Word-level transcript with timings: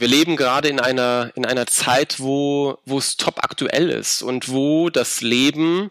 Wir 0.00 0.08
leben 0.08 0.38
gerade 0.38 0.68
in 0.68 0.80
einer, 0.80 1.30
in 1.34 1.44
einer 1.44 1.66
Zeit, 1.66 2.20
wo, 2.20 2.78
wo 2.86 2.96
es 2.96 3.18
top 3.18 3.44
aktuell 3.44 3.90
ist 3.90 4.22
und 4.22 4.48
wo 4.48 4.88
das 4.88 5.20
Leben 5.20 5.90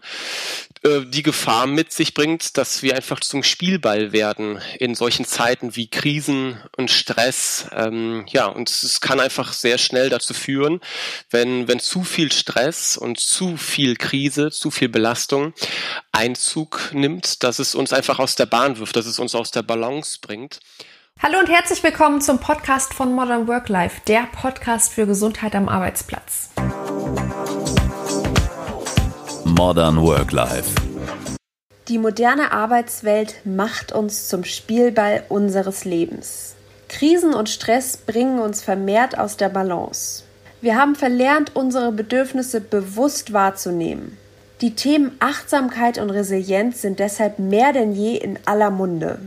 äh, 0.81 1.01
die 1.05 1.21
Gefahr 1.21 1.67
mit 1.67 1.93
sich 1.93 2.15
bringt, 2.15 2.57
dass 2.57 2.81
wir 2.81 2.95
einfach 2.95 3.19
zum 3.19 3.43
Spielball 3.43 4.11
werden 4.11 4.61
in 4.79 4.95
solchen 4.95 5.25
Zeiten 5.25 5.75
wie 5.75 5.91
Krisen 5.91 6.57
und 6.75 6.89
Stress. 6.89 7.67
Ähm, 7.71 8.25
ja, 8.29 8.47
und 8.47 8.71
es 8.71 8.99
kann 8.99 9.19
einfach 9.19 9.53
sehr 9.53 9.77
schnell 9.77 10.09
dazu 10.09 10.33
führen, 10.33 10.81
wenn, 11.29 11.67
wenn 11.67 11.79
zu 11.79 12.03
viel 12.03 12.31
Stress 12.31 12.97
und 12.97 13.19
zu 13.19 13.57
viel 13.57 13.95
Krise, 13.95 14.49
zu 14.49 14.71
viel 14.71 14.89
Belastung 14.89 15.53
Einzug 16.11 16.89
nimmt, 16.93 17.43
dass 17.43 17.59
es 17.59 17.75
uns 17.75 17.93
einfach 17.93 18.17
aus 18.17 18.33
der 18.33 18.47
Bahn 18.47 18.79
wirft, 18.79 18.95
dass 18.95 19.05
es 19.05 19.19
uns 19.19 19.35
aus 19.35 19.51
der 19.51 19.61
Balance 19.61 20.17
bringt. 20.19 20.61
Hallo 21.21 21.37
und 21.37 21.49
herzlich 21.49 21.83
willkommen 21.83 22.21
zum 22.21 22.39
Podcast 22.39 22.93
von 22.93 23.11
Modern 23.11 23.45
Work 23.49 23.67
Life, 23.67 23.99
der 24.07 24.25
Podcast 24.31 24.93
für 24.93 25.05
Gesundheit 25.05 25.53
am 25.53 25.67
Arbeitsplatz. 25.67 26.49
Modern 29.43 30.01
Work 30.01 30.31
Life. 30.31 30.73
Die 31.89 31.97
moderne 31.97 32.53
Arbeitswelt 32.53 33.41
macht 33.43 33.91
uns 33.91 34.29
zum 34.29 34.45
Spielball 34.45 35.25
unseres 35.27 35.83
Lebens. 35.83 36.55
Krisen 36.87 37.33
und 37.33 37.49
Stress 37.49 37.97
bringen 37.97 38.39
uns 38.39 38.63
vermehrt 38.63 39.19
aus 39.19 39.35
der 39.35 39.49
Balance. 39.49 40.23
Wir 40.61 40.77
haben 40.77 40.95
verlernt, 40.95 41.53
unsere 41.53 41.91
Bedürfnisse 41.91 42.61
bewusst 42.61 43.33
wahrzunehmen. 43.33 44.17
Die 44.61 44.73
Themen 44.73 45.17
Achtsamkeit 45.19 45.97
und 45.97 46.11
Resilienz 46.11 46.81
sind 46.81 46.99
deshalb 46.99 47.39
mehr 47.39 47.73
denn 47.73 47.91
je 47.91 48.15
in 48.15 48.39
aller 48.45 48.71
Munde. 48.71 49.19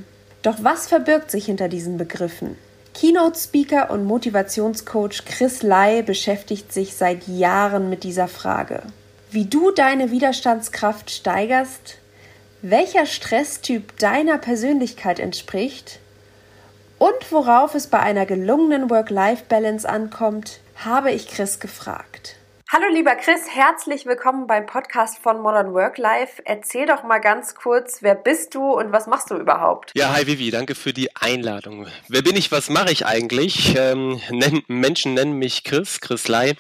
Doch 0.43 0.57
was 0.63 0.89
verbirgt 0.89 1.31
sich 1.31 1.47
hinter 1.47 1.69
diesen 1.69 1.97
Begriffen? 1.97 2.59
Keynote-Speaker 2.95 3.91
und 3.91 4.05
Motivationscoach 4.05 5.25
Chris 5.25 5.63
Lai 5.63 6.03
beschäftigt 6.03 6.73
sich 6.73 6.95
seit 6.95 7.27
Jahren 7.29 7.89
mit 7.89 8.05
dieser 8.05 8.29
Frage. 8.29 8.83
Wie 9.31 9.47
du 9.47 9.71
deine 9.71 10.11
Widerstandskraft 10.11 11.11
steigerst, 11.11 11.99
welcher 12.61 13.07
Stresstyp 13.07 13.97
deiner 13.99 14.37
Persönlichkeit 14.37 15.21
entspricht 15.21 16.01
und 16.99 17.33
worauf 17.33 17.75
es 17.75 17.87
bei 17.87 18.01
einer 18.01 18.27
gelungenen 18.27 18.91
Work-Life-Balance 18.91 19.89
ankommt, 19.89 20.61
habe 20.77 21.13
ich 21.13 21.29
Chris 21.29 21.61
gefragt. 21.61 22.37
Hallo 22.75 22.87
lieber 22.91 23.15
Chris, 23.17 23.43
herzlich 23.51 24.07
willkommen 24.07 24.47
beim 24.47 24.65
Podcast 24.65 25.19
von 25.19 25.43
Modern 25.43 25.75
Work 25.75 25.99
Life. 25.99 26.41
Erzähl 26.47 26.87
doch 26.87 27.03
mal 27.03 27.19
ganz 27.19 27.55
kurz, 27.55 27.99
wer 28.01 28.15
bist 28.15 28.55
du 28.55 28.63
und 28.63 28.93
was 28.93 29.07
machst 29.07 29.31
du 29.31 29.35
überhaupt? 29.37 29.91
Ja, 29.95 30.15
hi 30.15 30.27
Vivi, 30.27 30.51
danke 30.51 30.75
für 30.75 30.95
die 30.95 31.15
Einladung. 31.15 31.87
Wer 32.09 32.23
bin 32.23 32.35
ich, 32.35 32.51
was 32.51 32.71
mache 32.71 32.91
ich 32.91 33.05
eigentlich? 33.05 33.75
Ähm, 33.77 34.23
Menschen 34.69 35.13
nennen 35.13 35.35
mich 35.35 35.65
Chris, 35.65 36.01
Chris 36.01 36.29
Lai. 36.29 36.55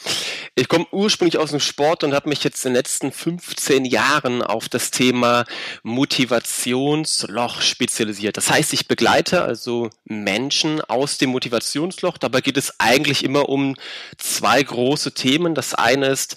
Ich 0.55 0.69
komme 0.69 0.85
ursprünglich 0.91 1.39
aus 1.39 1.53
dem 1.53 1.61
Sport 1.61 2.05
und 2.05 2.13
habe 2.13 2.29
mich 2.29 2.45
jetzt 2.45 2.63
in 2.67 2.73
den 2.73 2.77
letzten 2.77 3.11
15 3.11 3.87
Jahren 3.87 4.43
auf 4.43 4.69
das 4.69 4.91
Thema 4.91 5.47
Motivationsloch 5.83 7.63
spezialisiert. 7.63 8.37
Das 8.37 8.51
heißt, 8.51 8.75
ich 8.75 8.87
begleite 8.87 9.41
also 9.41 9.89
Menschen 10.05 10.83
aus 10.83 11.17
dem 11.17 11.31
Motivationsloch. 11.31 12.19
Dabei 12.19 12.43
geht 12.43 12.59
es 12.59 12.79
eigentlich 12.79 13.25
immer 13.25 13.49
um 13.49 13.77
zwei 14.19 14.63
große 14.63 15.15
Themen. 15.15 15.55
Das 15.55 15.73
eine 15.75 16.02
eine 16.03 16.13
ist, 16.13 16.37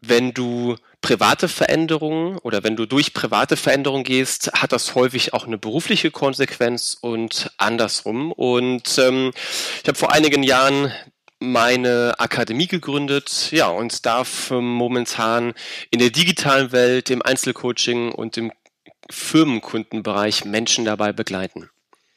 wenn 0.00 0.34
du 0.34 0.76
private 1.00 1.48
Veränderungen 1.48 2.38
oder 2.38 2.64
wenn 2.64 2.76
du 2.76 2.86
durch 2.86 3.12
private 3.14 3.56
Veränderungen 3.56 4.04
gehst, 4.04 4.50
hat 4.54 4.72
das 4.72 4.94
häufig 4.94 5.34
auch 5.34 5.46
eine 5.46 5.58
berufliche 5.58 6.10
Konsequenz 6.10 6.96
und 7.00 7.50
andersrum. 7.58 8.32
Und 8.32 8.98
ähm, 8.98 9.32
ich 9.82 9.88
habe 9.88 9.98
vor 9.98 10.12
einigen 10.12 10.42
Jahren 10.42 10.92
meine 11.40 12.14
Akademie 12.18 12.66
gegründet, 12.66 13.50
ja, 13.50 13.68
und 13.68 14.06
darf 14.06 14.50
momentan 14.50 15.52
in 15.90 15.98
der 15.98 16.10
digitalen 16.10 16.72
Welt, 16.72 17.10
im 17.10 17.22
Einzelcoaching 17.22 18.12
und 18.12 18.36
im 18.38 18.52
Firmenkundenbereich 19.10 20.44
Menschen 20.44 20.84
dabei 20.84 21.12
begleiten. 21.12 21.68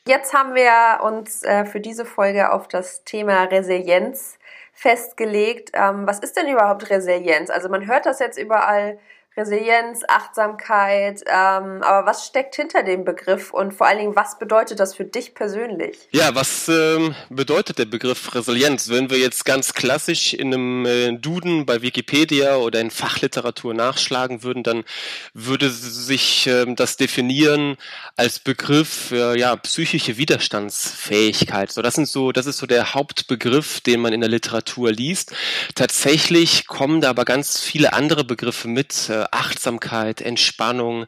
Jetzt 0.08 0.34
haben 0.34 0.56
wir 0.56 1.04
uns 1.04 1.44
äh, 1.44 1.66
für 1.66 1.82
diese 1.82 2.06
Folge 2.06 2.54
auf 2.54 2.70
das 2.70 3.04
Thema 3.04 3.44
Resilienz 3.44 4.38
festgelegt. 4.78 5.72
Ähm, 5.74 6.06
was 6.06 6.20
ist 6.20 6.38
denn 6.38 6.48
überhaupt 6.48 6.92
Resilienz? 6.92 7.50
Also 7.50 7.68
man 7.68 7.88
hört 7.88 8.06
das 8.06 8.20
jetzt 8.20 8.38
überall 8.38 9.00
Resilienz, 9.38 10.02
Achtsamkeit. 10.08 11.22
Ähm, 11.28 11.84
aber 11.84 12.08
was 12.08 12.26
steckt 12.26 12.56
hinter 12.56 12.82
dem 12.82 13.06
Begriff 13.06 13.54
und 13.54 13.74
vor 13.74 13.86
allen 13.86 14.00
Dingen, 14.00 14.16
was 14.16 14.40
bedeutet 14.40 14.80
das 14.80 14.96
für 14.96 15.06
dich 15.06 15.36
persönlich? 15.36 16.10
Ja, 16.12 16.34
was 16.34 16.68
ähm, 16.68 17.16
bedeutet 17.30 17.78
der 17.78 17.86
Begriff 17.86 18.34
Resilienz? 18.34 18.90
Wenn 18.90 19.12
wir 19.12 19.20
jetzt 19.20 19.46
ganz 19.46 19.76
klassisch 19.76 20.34
in 20.34 20.54
einem 20.54 20.86
äh, 20.86 21.14
Duden 21.14 21.68
bei 21.68 21.84
Wikipedia 21.84 22.58
oder 22.58 22.82
in 22.82 22.90
Fachliteratur 22.90 23.76
nachschlagen 23.76 24.42
würden, 24.42 24.64
dann 24.64 24.84
würde 25.34 25.70
sich 25.70 26.48
ähm, 26.48 26.76
das 26.76 26.98
definieren 26.98 27.78
als 28.16 28.40
Begriff 28.40 29.12
äh, 29.12 29.38
ja 29.38 29.56
psychische 29.58 30.18
Widerstandsfähigkeit. 30.18 31.72
So, 31.72 31.84
das 31.84 31.94
sind 31.94 32.08
so, 32.08 32.32
das 32.32 32.48
ist 32.48 32.58
so 32.58 32.66
der 32.66 32.96
Hauptbegriff, 32.96 33.82
den 33.82 34.02
man 34.02 34.14
in 34.14 34.22
der 34.22 34.30
Literatur 34.30 34.92
liest. 34.92 35.34
Tatsächlich 35.76 36.66
kommen 36.66 37.02
da 37.02 37.12
aber 37.12 37.26
ganz 37.26 37.60
viele 37.60 37.94
andere 37.94 38.24
Begriffe 38.24 38.68
mit. 38.68 39.10
Äh, 39.10 39.27
Achtsamkeit, 39.34 40.22
Entspannung. 40.22 41.06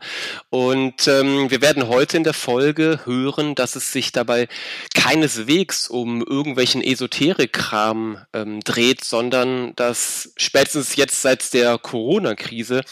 Und 0.49 1.07
ähm, 1.07 1.49
wir 1.49 1.61
werden 1.61 1.87
heute 1.87 2.17
in 2.17 2.23
der 2.23 2.33
Folge 2.33 3.01
hören, 3.05 3.55
dass 3.55 3.75
es 3.75 3.91
sich 3.91 4.11
dabei 4.11 4.47
keineswegs 4.93 5.87
um 5.87 6.23
irgendwelchen 6.23 6.81
Esoterikkram 6.81 8.25
ähm, 8.33 8.59
dreht, 8.61 9.03
sondern 9.03 9.75
dass 9.75 10.33
spätestens 10.37 10.95
jetzt 10.95 11.21
seit 11.21 11.53
der 11.53 11.77
Corona-Krise 11.77 12.83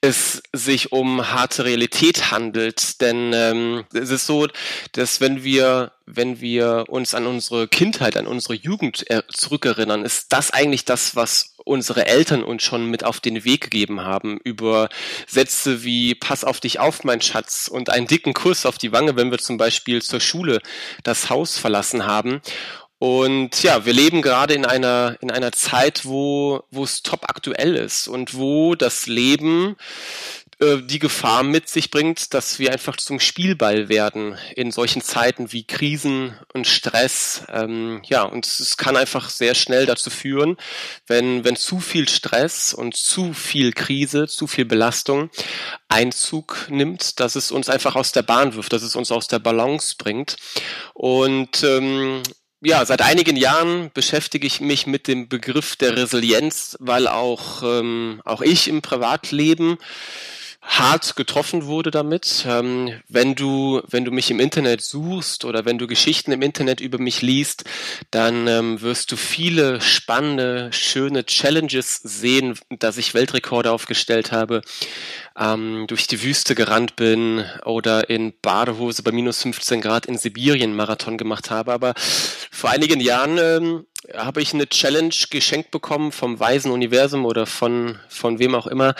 es 0.00 0.42
sich 0.52 0.92
um 0.92 1.32
harte 1.32 1.64
Realität 1.64 2.30
handelt. 2.30 3.00
Denn 3.00 3.32
ähm, 3.34 3.84
es 3.92 4.10
ist 4.10 4.26
so, 4.26 4.46
dass 4.92 5.20
wenn 5.20 5.42
wir, 5.42 5.92
wenn 6.06 6.40
wir 6.40 6.84
uns 6.88 7.14
an 7.14 7.26
unsere 7.26 7.68
Kindheit, 7.68 8.16
an 8.16 8.26
unsere 8.26 8.54
Jugend 8.54 9.10
äh, 9.10 9.22
zurückerinnern, 9.28 10.04
ist 10.04 10.32
das 10.32 10.50
eigentlich 10.50 10.84
das, 10.84 11.16
was 11.16 11.56
unsere 11.68 12.06
Eltern 12.06 12.42
uns 12.42 12.62
schon 12.62 12.86
mit 12.86 13.04
auf 13.04 13.20
den 13.20 13.44
Weg 13.44 13.62
gegeben 13.62 14.00
haben, 14.00 14.38
über 14.42 14.88
Sätze 15.26 15.84
wie 15.84 16.14
Pass 16.14 16.44
auf 16.44 16.60
dich 16.60 16.80
auf, 16.80 17.04
mein 17.04 17.20
Schatz 17.20 17.68
und 17.68 17.90
einen 17.90 18.06
dicken 18.06 18.34
Kuss 18.34 18.66
auf 18.66 18.78
die 18.78 18.92
Wange, 18.92 19.16
wenn 19.16 19.30
wir 19.30 19.38
zum 19.38 19.58
Beispiel 19.58 20.02
zur 20.02 20.20
Schule 20.20 20.60
das 21.04 21.30
Haus 21.30 21.58
verlassen 21.58 22.06
haben. 22.06 22.40
Und 22.98 23.62
ja, 23.62 23.86
wir 23.86 23.92
leben 23.92 24.22
gerade 24.22 24.54
in 24.54 24.64
einer, 24.64 25.16
in 25.20 25.30
einer 25.30 25.52
Zeit, 25.52 26.04
wo, 26.04 26.64
wo 26.72 26.82
es 26.82 27.02
top 27.02 27.28
aktuell 27.28 27.76
ist 27.76 28.08
und 28.08 28.34
wo 28.34 28.74
das 28.74 29.06
Leben 29.06 29.76
äh, 30.60 30.82
die 30.82 30.98
Gefahr 30.98 31.44
mit 31.44 31.68
sich 31.68 31.90
bringt, 31.90 32.34
dass 32.34 32.58
wir 32.58 32.72
einfach 32.72 32.96
zum 32.96 33.20
Spielball 33.20 33.88
werden 33.88 34.36
in 34.56 34.72
solchen 34.72 35.02
Zeiten 35.02 35.52
wie 35.52 35.64
Krisen 35.64 36.36
und 36.52 36.66
Stress. 36.66 37.44
Ähm, 37.52 38.02
ja, 38.04 38.22
und 38.22 38.44
es 38.44 38.76
kann 38.76 38.96
einfach 38.96 39.30
sehr 39.30 39.54
schnell 39.54 39.86
dazu 39.86 40.10
führen, 40.10 40.56
wenn, 41.06 41.44
wenn 41.44 41.54
zu 41.54 41.78
viel 41.78 42.08
Stress 42.08 42.74
und 42.74 42.96
zu 42.96 43.34
viel 43.34 43.72
Krise, 43.72 44.26
zu 44.26 44.48
viel 44.48 44.64
Belastung 44.64 45.30
Einzug 45.88 46.66
nimmt, 46.70 47.20
dass 47.20 47.36
es 47.36 47.52
uns 47.52 47.68
einfach 47.68 47.94
aus 47.94 48.10
der 48.10 48.22
Bahn 48.22 48.54
wirft, 48.54 48.72
dass 48.72 48.82
es 48.82 48.96
uns 48.96 49.12
aus 49.12 49.28
der 49.28 49.38
Balance 49.38 49.94
bringt. 49.96 50.36
Und 50.92 51.62
ähm, 51.62 52.22
ja, 52.60 52.84
seit 52.84 53.02
einigen 53.02 53.36
Jahren 53.36 53.92
beschäftige 53.94 54.46
ich 54.46 54.60
mich 54.60 54.88
mit 54.88 55.06
dem 55.06 55.28
Begriff 55.28 55.76
der 55.76 55.96
Resilienz, 55.96 56.76
weil 56.80 57.06
auch, 57.06 57.62
ähm, 57.62 58.20
auch 58.24 58.42
ich 58.42 58.66
im 58.66 58.82
Privatleben 58.82 59.78
hart 60.68 61.16
getroffen 61.16 61.64
wurde 61.64 61.90
damit. 61.90 62.44
Ähm, 62.46 63.00
wenn 63.08 63.34
du, 63.34 63.80
wenn 63.88 64.04
du 64.04 64.10
mich 64.10 64.30
im 64.30 64.38
Internet 64.38 64.82
suchst 64.82 65.44
oder 65.46 65.64
wenn 65.64 65.78
du 65.78 65.86
Geschichten 65.86 66.30
im 66.30 66.42
Internet 66.42 66.80
über 66.80 66.98
mich 66.98 67.22
liest, 67.22 67.64
dann 68.10 68.46
ähm, 68.46 68.80
wirst 68.82 69.10
du 69.10 69.16
viele 69.16 69.80
spannende, 69.80 70.70
schöne 70.72 71.24
Challenges 71.24 71.96
sehen, 71.96 72.58
dass 72.68 72.98
ich 72.98 73.14
Weltrekorde 73.14 73.72
aufgestellt 73.72 74.30
habe, 74.30 74.60
ähm, 75.38 75.86
durch 75.88 76.06
die 76.06 76.22
Wüste 76.22 76.54
gerannt 76.54 76.96
bin 76.96 77.44
oder 77.64 78.10
in 78.10 78.34
Badehose 78.42 79.02
bei 79.02 79.10
minus 79.10 79.42
15 79.42 79.80
Grad 79.80 80.04
in 80.04 80.18
Sibirien 80.18 80.76
Marathon 80.76 81.16
gemacht 81.16 81.50
habe. 81.50 81.72
Aber 81.72 81.94
vor 81.96 82.68
einigen 82.70 83.00
Jahren 83.00 83.38
ähm, 83.38 83.86
habe 84.14 84.42
ich 84.42 84.52
eine 84.52 84.68
Challenge 84.68 85.14
geschenkt 85.30 85.70
bekommen 85.70 86.12
vom 86.12 86.38
Weisen 86.38 86.70
Universum 86.70 87.24
oder 87.24 87.46
von, 87.46 87.98
von 88.08 88.38
wem 88.38 88.54
auch 88.54 88.66
immer, 88.66 88.94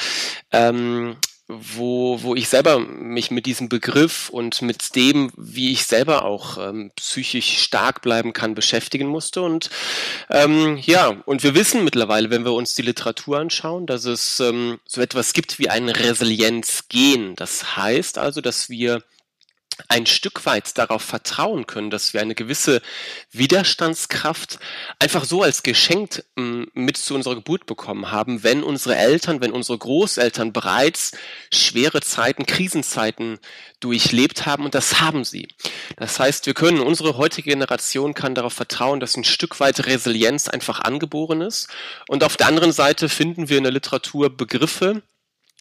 ähm, 0.51 1.17
wo, 1.49 2.23
wo 2.23 2.35
ich 2.35 2.49
selber 2.49 2.79
mich 2.79 3.31
mit 3.31 3.47
diesem 3.47 3.71
Begriff 3.71 4.29
und 4.29 4.61
mit 4.61 4.95
dem, 4.95 5.33
wie 5.37 5.73
ich 5.73 5.87
selber 5.87 6.25
auch 6.27 6.59
ähm, 6.59 6.91
psychisch 6.97 7.59
stark 7.59 8.03
bleiben 8.03 8.35
kann, 8.35 8.55
beschäftigen 8.55 9.09
musste. 9.09 9.41
Und 9.41 9.71
ähm, 10.31 10.79
ja, 10.83 11.17
und 11.25 11.43
wir 11.43 11.55
wissen 11.55 11.85
mittlerweile, 11.85 12.29
wenn 12.29 12.45
wir 12.45 12.53
uns 12.53 12.75
die 12.75 12.83
Literatur 12.83 13.39
anschauen, 13.39 13.87
dass 13.87 14.05
es 14.05 14.41
ähm, 14.41 14.79
so 14.87 15.01
etwas 15.01 15.33
gibt 15.33 15.59
wie 15.59 15.71
ein 15.71 15.89
Resilienzgen. 15.89 17.35
Das 17.35 17.77
heißt 17.77 18.19
also, 18.19 18.43
dass 18.43 18.69
wir 18.69 19.03
ein 19.87 20.07
Stück 20.07 20.45
weit 20.47 20.77
darauf 20.77 21.03
vertrauen 21.03 21.67
können, 21.67 21.91
dass 21.91 22.13
wir 22.13 22.21
eine 22.21 22.35
gewisse 22.35 22.83
Widerstandskraft 23.31 24.59
einfach 24.99 25.25
so 25.25 25.43
als 25.43 25.63
Geschenk 25.63 26.25
ähm, 26.37 26.71
mit 26.75 26.97
zu 26.97 27.15
unserer 27.15 27.37
Geburt 27.37 27.67
bekommen 27.67 28.11
haben, 28.11 28.43
wenn 28.43 28.65
unsere 28.65 28.97
Eltern, 28.97 29.41
wenn 29.41 29.53
unsere 29.53 29.79
Großeltern 29.79 30.53
bereits 30.53 31.13
schwere 31.53 32.01
Zeiten, 32.01 32.47
Krisenzeiten 32.47 33.39
durchlebt 33.81 34.47
haben 34.47 34.65
und 34.65 34.75
das 34.75 35.01
haben 35.01 35.25
sie. 35.25 35.49
Das 35.97 36.19
heißt, 36.19 36.47
wir 36.47 36.55
können, 36.55 36.81
unsere 36.81 37.17
heutige 37.17 37.51
Generation 37.51 38.15
kann 38.15 38.35
darauf 38.35 38.55
vertrauen, 38.55 39.01
dass 39.01 39.17
ein 39.17 39.25
Stück 39.25 39.61
weit 39.61 39.87
Resilienz 39.87 40.49
einfach 40.49 40.81
angeboren 40.81 41.41
ist 41.41 41.69
und 42.09 42.25
auf 42.25 42.37
der 42.37 42.49
anderen 42.49 42.73
Seite 42.73 43.09
finden 43.09 43.49
wir 43.49 43.59
in 43.59 43.65
der 43.65 43.73
Literatur 43.73 44.37
Begriffe, 44.37 45.03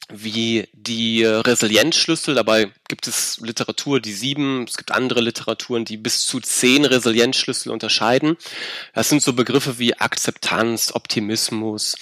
wie 0.10 0.68
die 0.74 1.26
Resilienzschlüssel. 1.26 2.36
Dabei 2.36 2.72
gibt 2.88 3.08
es 3.08 3.40
Literatur, 3.42 4.00
die 4.00 4.14
sieben, 4.14 4.64
es 4.64 4.78
gibt 4.78 4.92
andere 4.92 5.22
Literaturen, 5.22 5.86
die 5.86 5.98
bis 5.98 6.26
zu 6.26 6.40
zehn 6.40 6.86
Resilienzschlüssel 6.86 7.72
unterscheiden. 7.72 8.38
Das 8.94 9.10
sind 9.10 9.22
so 9.22 9.34
Begriffe 9.34 9.80
wie 9.80 9.96
Akzeptanz, 9.96 10.92
Optimismus, 10.94 11.96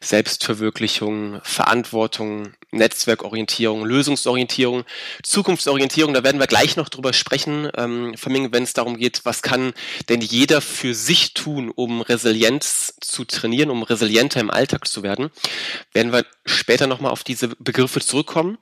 Selbstverwirklichung, 0.00 1.40
Verantwortung, 1.42 2.54
Netzwerkorientierung, 2.70 3.84
Lösungsorientierung, 3.84 4.84
Zukunftsorientierung. 5.22 6.14
Da 6.14 6.22
werden 6.22 6.40
wir 6.40 6.46
gleich 6.46 6.76
noch 6.76 6.88
drüber 6.88 7.12
sprechen, 7.12 7.70
ähm, 7.76 8.14
wenn 8.24 8.62
es 8.62 8.74
darum 8.74 8.96
geht, 8.96 9.24
was 9.24 9.42
kann 9.42 9.72
denn 10.08 10.20
jeder 10.20 10.60
für 10.60 10.94
sich 10.94 11.34
tun, 11.34 11.70
um 11.74 12.02
Resilienz 12.02 12.94
zu 13.00 13.24
trainieren, 13.24 13.70
um 13.70 13.82
resilienter 13.82 14.40
im 14.40 14.50
Alltag 14.50 14.86
zu 14.86 15.02
werden. 15.02 15.30
Werden 15.92 16.12
wir 16.12 16.24
später 16.44 16.86
nochmal 16.86 17.10
auf 17.10 17.24
diese 17.24 17.48
Begriffe 17.48 18.00
zurückkommen. 18.00 18.58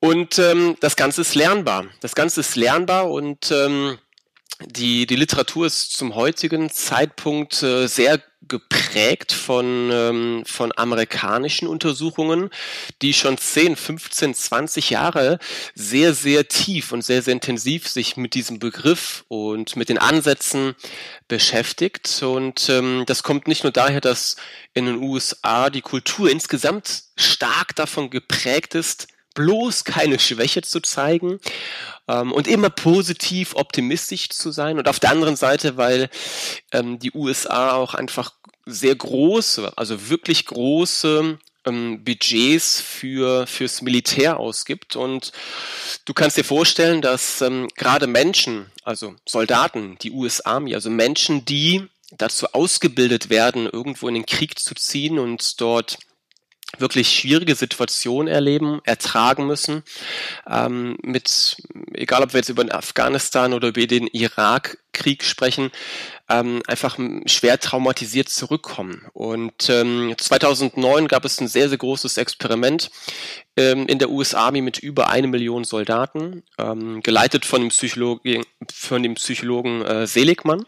Und 0.00 0.38
ähm, 0.38 0.76
das 0.80 0.96
Ganze 0.96 1.20
ist 1.20 1.34
lernbar. 1.34 1.86
Das 2.00 2.14
Ganze 2.14 2.40
ist 2.40 2.56
lernbar 2.56 3.10
und 3.10 3.50
ähm, 3.50 3.98
die, 4.64 5.06
die 5.06 5.16
Literatur 5.16 5.66
ist 5.66 5.92
zum 5.92 6.14
heutigen 6.14 6.70
Zeitpunkt 6.70 7.62
äh, 7.62 7.86
sehr 7.86 8.20
geprägt 8.42 9.32
von, 9.32 9.90
ähm, 9.92 10.42
von 10.46 10.72
amerikanischen 10.76 11.68
Untersuchungen, 11.68 12.50
die 13.00 13.14
schon 13.14 13.38
10, 13.38 13.76
15, 13.76 14.34
20 14.34 14.90
Jahre 14.90 15.38
sehr, 15.74 16.14
sehr 16.14 16.48
tief 16.48 16.92
und 16.92 17.02
sehr, 17.02 17.22
sehr 17.22 17.32
intensiv 17.32 17.88
sich 17.88 18.16
mit 18.16 18.34
diesem 18.34 18.58
Begriff 18.58 19.24
und 19.28 19.76
mit 19.76 19.88
den 19.88 19.98
Ansätzen 19.98 20.74
beschäftigt. 21.28 22.22
Und 22.22 22.68
ähm, 22.68 23.04
das 23.06 23.22
kommt 23.22 23.48
nicht 23.48 23.62
nur 23.62 23.72
daher, 23.72 24.00
dass 24.00 24.36
in 24.74 24.86
den 24.86 24.96
USA 24.96 25.70
die 25.70 25.82
Kultur 25.82 26.30
insgesamt 26.30 27.04
stark 27.16 27.76
davon 27.76 28.10
geprägt 28.10 28.74
ist, 28.74 29.06
bloß 29.34 29.84
keine 29.84 30.18
Schwäche 30.18 30.62
zu 30.62 30.80
zeigen 30.80 31.40
ähm, 32.08 32.32
und 32.32 32.48
immer 32.48 32.70
positiv 32.70 33.54
optimistisch 33.54 34.30
zu 34.30 34.50
sein. 34.50 34.78
Und 34.78 34.88
auf 34.88 35.00
der 35.00 35.10
anderen 35.10 35.36
Seite, 35.36 35.76
weil 35.76 36.10
ähm, 36.72 36.98
die 36.98 37.12
USA 37.12 37.72
auch 37.72 37.94
einfach 37.94 38.32
sehr 38.66 38.94
große, 38.94 39.72
also 39.76 40.08
wirklich 40.08 40.46
große 40.46 41.38
ähm, 41.66 42.04
Budgets 42.04 42.80
für 42.80 43.46
fürs 43.46 43.82
Militär 43.82 44.38
ausgibt 44.38 44.96
und 44.96 45.32
du 46.04 46.14
kannst 46.14 46.36
dir 46.36 46.44
vorstellen, 46.44 47.02
dass 47.02 47.40
ähm, 47.40 47.68
gerade 47.76 48.06
Menschen, 48.06 48.66
also 48.84 49.14
Soldaten, 49.26 49.96
die 50.00 50.10
US 50.12 50.40
Army, 50.40 50.74
also 50.74 50.90
Menschen, 50.90 51.44
die 51.44 51.86
dazu 52.16 52.46
ausgebildet 52.52 53.30
werden, 53.30 53.66
irgendwo 53.66 54.08
in 54.08 54.14
den 54.14 54.26
Krieg 54.26 54.58
zu 54.58 54.74
ziehen 54.74 55.18
und 55.18 55.60
dort 55.60 55.98
wirklich 56.80 57.10
schwierige 57.10 57.54
Situationen 57.54 58.28
erleben, 58.28 58.80
ertragen 58.84 59.46
müssen, 59.46 59.82
ähm, 60.48 60.96
mit, 61.02 61.56
egal 61.94 62.22
ob 62.22 62.32
wir 62.32 62.38
jetzt 62.38 62.48
über 62.48 62.64
den 62.64 62.72
Afghanistan 62.72 63.52
oder 63.52 63.68
über 63.68 63.86
den 63.86 64.06
Irakkrieg 64.06 65.24
sprechen, 65.24 65.70
ähm, 66.28 66.62
einfach 66.66 66.98
schwer 67.26 67.58
traumatisiert 67.58 68.28
zurückkommen. 68.28 69.06
Und 69.12 69.68
ähm, 69.68 70.14
2009 70.16 71.08
gab 71.08 71.24
es 71.24 71.40
ein 71.40 71.48
sehr, 71.48 71.68
sehr 71.68 71.78
großes 71.78 72.16
Experiment 72.16 72.90
ähm, 73.56 73.86
in 73.86 73.98
der 73.98 74.10
US 74.10 74.34
Army 74.34 74.60
mit 74.60 74.78
über 74.78 75.10
eine 75.10 75.26
Million 75.26 75.64
Soldaten, 75.64 76.44
ähm, 76.58 77.02
geleitet 77.02 77.44
von 77.44 77.60
dem 77.60 77.70
Psychologen, 77.70 78.44
von 78.72 79.02
dem 79.02 79.14
Psychologen 79.14 79.82
äh, 79.82 80.06
Seligmann. 80.06 80.64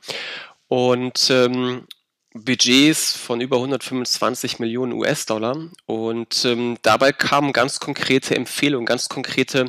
Und 0.69 1.29
ähm, 1.31 1.87
Budgets 2.34 3.17
von 3.17 3.40
über 3.40 3.56
125 3.56 4.58
Millionen 4.58 4.93
US-Dollar 4.93 5.56
und 5.87 6.44
ähm, 6.44 6.79
dabei 6.82 7.12
kamen 7.12 7.52
ganz 7.52 7.79
konkrete 7.79 8.34
Empfehlungen, 8.34 8.87
ganz 8.87 9.08
konkrete, 9.08 9.67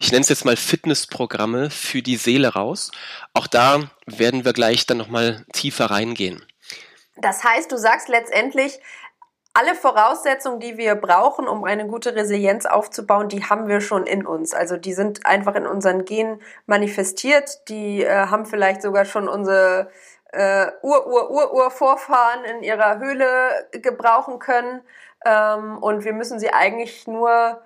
ich 0.00 0.12
nenne 0.12 0.22
es 0.22 0.28
jetzt 0.28 0.44
mal 0.44 0.56
Fitnessprogramme 0.56 1.70
für 1.70 2.02
die 2.02 2.16
Seele 2.16 2.48
raus. 2.48 2.90
Auch 3.32 3.46
da 3.46 3.90
werden 4.06 4.44
wir 4.44 4.52
gleich 4.52 4.86
dann 4.86 4.98
nochmal 4.98 5.44
tiefer 5.52 5.86
reingehen. 5.86 6.44
Das 7.16 7.44
heißt, 7.44 7.72
du 7.72 7.76
sagst 7.76 8.08
letztendlich, 8.08 8.78
alle 9.54 9.74
Voraussetzungen, 9.74 10.60
die 10.60 10.78
wir 10.78 10.94
brauchen, 10.94 11.46
um 11.46 11.64
eine 11.64 11.86
gute 11.86 12.14
Resilienz 12.14 12.64
aufzubauen, 12.64 13.28
die 13.28 13.44
haben 13.44 13.68
wir 13.68 13.82
schon 13.82 14.06
in 14.06 14.26
uns. 14.26 14.54
Also 14.54 14.78
die 14.78 14.94
sind 14.94 15.26
einfach 15.26 15.54
in 15.54 15.66
unseren 15.66 16.06
Genen 16.06 16.40
manifestiert. 16.64 17.68
Die 17.68 18.02
äh, 18.02 18.26
haben 18.28 18.46
vielleicht 18.46 18.80
sogar 18.80 19.04
schon 19.04 19.28
unsere 19.28 19.90
äh, 20.32 20.66
Ur-Ur-Ur-Ur-Vorfahren 20.82 22.44
in 22.44 22.62
ihrer 22.62 22.98
Höhle 22.98 23.68
gebrauchen 23.72 24.38
können. 24.38 24.82
Ähm, 25.24 25.78
und 25.78 26.04
wir 26.04 26.12
müssen 26.12 26.38
sie 26.38 26.52
eigentlich 26.52 27.06
nur 27.06 27.62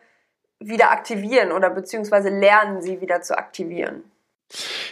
wieder 0.58 0.90
aktivieren 0.90 1.52
oder 1.52 1.70
beziehungsweise 1.70 2.28
lernen, 2.28 2.82
sie 2.82 3.00
wieder 3.00 3.22
zu 3.22 3.36
aktivieren. 3.36 4.10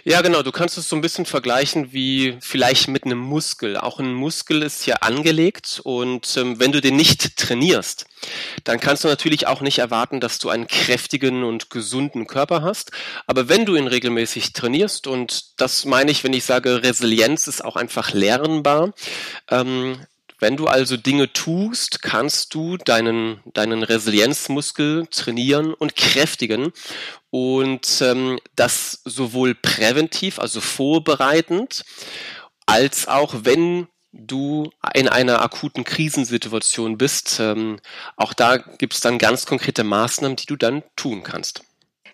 Ja, 0.03 0.21
genau. 0.21 0.43
Du 0.43 0.53
kannst 0.53 0.77
es 0.77 0.89
so 0.89 0.97
ein 0.97 1.03
bisschen 1.03 1.27
vergleichen 1.27 1.93
wie 1.93 2.37
vielleicht 2.41 2.89
mit 2.89 3.05
einem 3.05 3.19
Muskel. 3.19 3.77
Auch 3.77 4.01
ein 4.01 4.13
Muskel 4.13 4.63
ist 4.63 4.85
ja 4.87 4.97
angelegt 4.97 5.81
und 5.85 6.37
ähm, 6.37 6.59
wenn 6.59 6.73
du 6.73 6.81
den 6.81 6.97
nicht 6.97 7.37
trainierst, 7.37 8.07
dann 8.65 8.81
kannst 8.81 9.05
du 9.05 9.09
natürlich 9.09 9.47
auch 9.47 9.61
nicht 9.61 9.79
erwarten, 9.79 10.21
dass 10.21 10.39
du 10.39 10.51
einen 10.51 10.67
kräftigen 10.67 11.45
und 11.45 11.71
gesunden 11.71 12.27
Körper 12.27 12.63
hast. 12.63 12.91
Aber 13.27 13.49
wenn 13.49 13.65
du 13.65 13.77
ihn 13.77 13.87
regelmäßig 13.87 14.53
trainierst, 14.53 15.07
und 15.07 15.61
das 15.61 15.85
meine 15.85 16.11
ich, 16.11 16.25
wenn 16.25 16.33
ich 16.33 16.45
sage, 16.45 16.83
Resilienz 16.83 17.47
ist 17.47 17.65
auch 17.65 17.77
einfach 17.77 18.13
lernbar, 18.13 18.93
ähm, 19.51 20.05
wenn 20.45 20.59
du 20.59 20.67
also 20.67 20.99
Dinge 20.99 21.33
tust, 21.33 22.03
kannst 22.03 22.53
du 22.53 22.77
deinen, 22.77 23.41
deinen 23.55 23.83
Resilienzmuskel 23.83 25.07
trainieren 25.07 25.73
und 25.73 25.97
kräftigen 25.97 26.71
und 27.31 28.03
ähm, 28.03 28.39
das 28.55 29.01
sowohl 29.07 29.55
präventiv, 29.55 30.39
also 30.39 30.61
vorbereitend, 30.61 31.87
als 32.67 33.09
auch 33.09 33.35
wenn 33.45 33.87
du 34.13 34.71
in 34.93 35.09
einer 35.09 35.41
akuten 35.41 35.83
Krisensituation 35.83 36.99
bist. 36.99 37.41
Ähm, 37.41 37.81
auch 38.17 38.35
da 38.35 38.59
gibt 38.59 38.93
es 38.93 39.01
dann 39.01 39.17
ganz 39.17 39.47
konkrete 39.47 39.83
Maßnahmen, 39.83 40.37
die 40.37 40.45
du 40.47 40.57
dann 40.57 40.83
tun 40.95 41.23
kannst. 41.23 41.63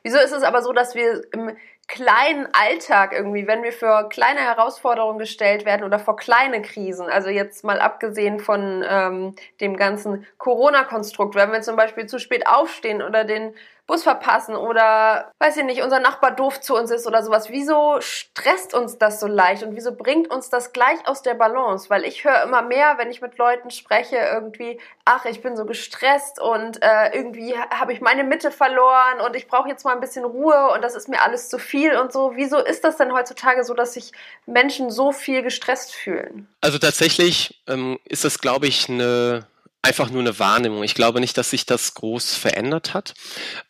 Wieso 0.05 0.19
ist 0.19 0.33
es 0.33 0.45
aber 0.45 0.63
so, 0.63 0.73
dass 0.73 0.95
wir 0.95 1.25
im 1.33 1.51
kleinen 1.91 2.47
Alltag 2.53 3.13
irgendwie, 3.13 3.49
wenn 3.49 3.65
wir 3.65 3.73
für 3.73 4.09
kleine 4.09 4.41
Herausforderungen 4.41 5.19
gestellt 5.19 5.65
werden 5.65 5.83
oder 5.85 5.99
vor 5.99 6.17
kleine 6.17 6.63
Krisen, 6.63 7.09
also 7.09 7.31
jetzt 7.31 7.65
mal 7.65 7.81
abgesehen 7.81 8.39
von 8.39 8.85
ähm, 8.89 9.35
dem 9.61 9.77
ganzen 9.77 10.25
Corona-Konstrukt, 10.39 11.35
wenn 11.35 11.51
wir 11.51 11.63
zum 11.63 11.75
Beispiel 11.75 12.07
zu 12.07 12.21
spät 12.21 12.47
aufstehen 12.47 13.03
oder 13.03 13.25
den 13.25 13.55
Bus 13.91 14.05
verpassen 14.05 14.55
oder, 14.55 15.33
weiß 15.41 15.57
ich 15.57 15.65
nicht, 15.65 15.83
unser 15.83 15.99
Nachbar 15.99 16.31
doof 16.31 16.61
zu 16.61 16.77
uns 16.77 16.93
ist 16.93 17.09
oder 17.09 17.25
sowas. 17.25 17.51
Wieso 17.51 18.01
stresst 18.01 18.73
uns 18.73 18.99
das 18.99 19.19
so 19.19 19.27
leicht 19.27 19.65
und 19.65 19.75
wieso 19.75 19.97
bringt 19.97 20.31
uns 20.31 20.49
das 20.49 20.73
gleich 20.73 21.09
aus 21.09 21.23
der 21.23 21.35
Balance? 21.35 21.91
Weil 21.91 22.05
ich 22.05 22.25
höre 22.25 22.45
immer 22.45 22.63
mehr, 22.63 22.99
wenn 22.99 23.11
ich 23.11 23.21
mit 23.21 23.37
Leuten 23.37 23.73
spreche, 23.73 24.15
irgendwie, 24.15 24.79
ach, 25.05 25.25
ich 25.25 25.43
bin 25.43 25.57
so 25.57 25.65
gestresst 25.65 26.41
und 26.41 26.81
äh, 26.85 27.13
irgendwie 27.13 27.59
habe 27.59 27.93
ich 27.93 28.01
meine 28.01 28.23
Mitte 28.23 28.53
verloren 28.53 29.21
und 29.27 29.35
ich 29.35 29.49
brauche 29.49 29.69
jetzt 29.69 29.85
mal 29.85 29.95
ein 29.95 30.01
bisschen 30.01 30.25
Ruhe 30.25 30.71
und 30.73 30.83
das 30.83 30.95
ist 30.95 31.09
mir 31.09 31.23
alles 31.23 31.49
zu 31.49 31.59
viel 31.59 31.97
und 31.97 32.13
so. 32.13 32.37
Wieso 32.37 32.59
ist 32.59 32.85
das 32.85 32.97
denn 32.97 33.13
heutzutage 33.13 33.65
so, 33.65 33.75
dass 33.75 33.95
sich 33.95 34.13
Menschen 34.47 34.93
so 34.93 35.11
viel 35.11 35.43
gestresst 35.43 35.97
fühlen? 35.97 36.47
Also 36.61 36.79
tatsächlich 36.79 37.61
ähm, 37.67 37.99
ist 38.05 38.25
das, 38.25 38.39
glaube 38.39 38.69
ich, 38.69 38.89
eine 38.89 39.49
einfach 39.83 40.11
nur 40.11 40.21
eine 40.21 40.39
Wahrnehmung. 40.39 40.83
Ich 40.83 40.95
glaube 40.95 41.21
nicht, 41.21 41.39
dass 41.39 41.51
sich 41.51 41.65
das 41.65 41.95
groß 41.95 42.35
verändert 42.35 42.93
hat. 42.93 43.15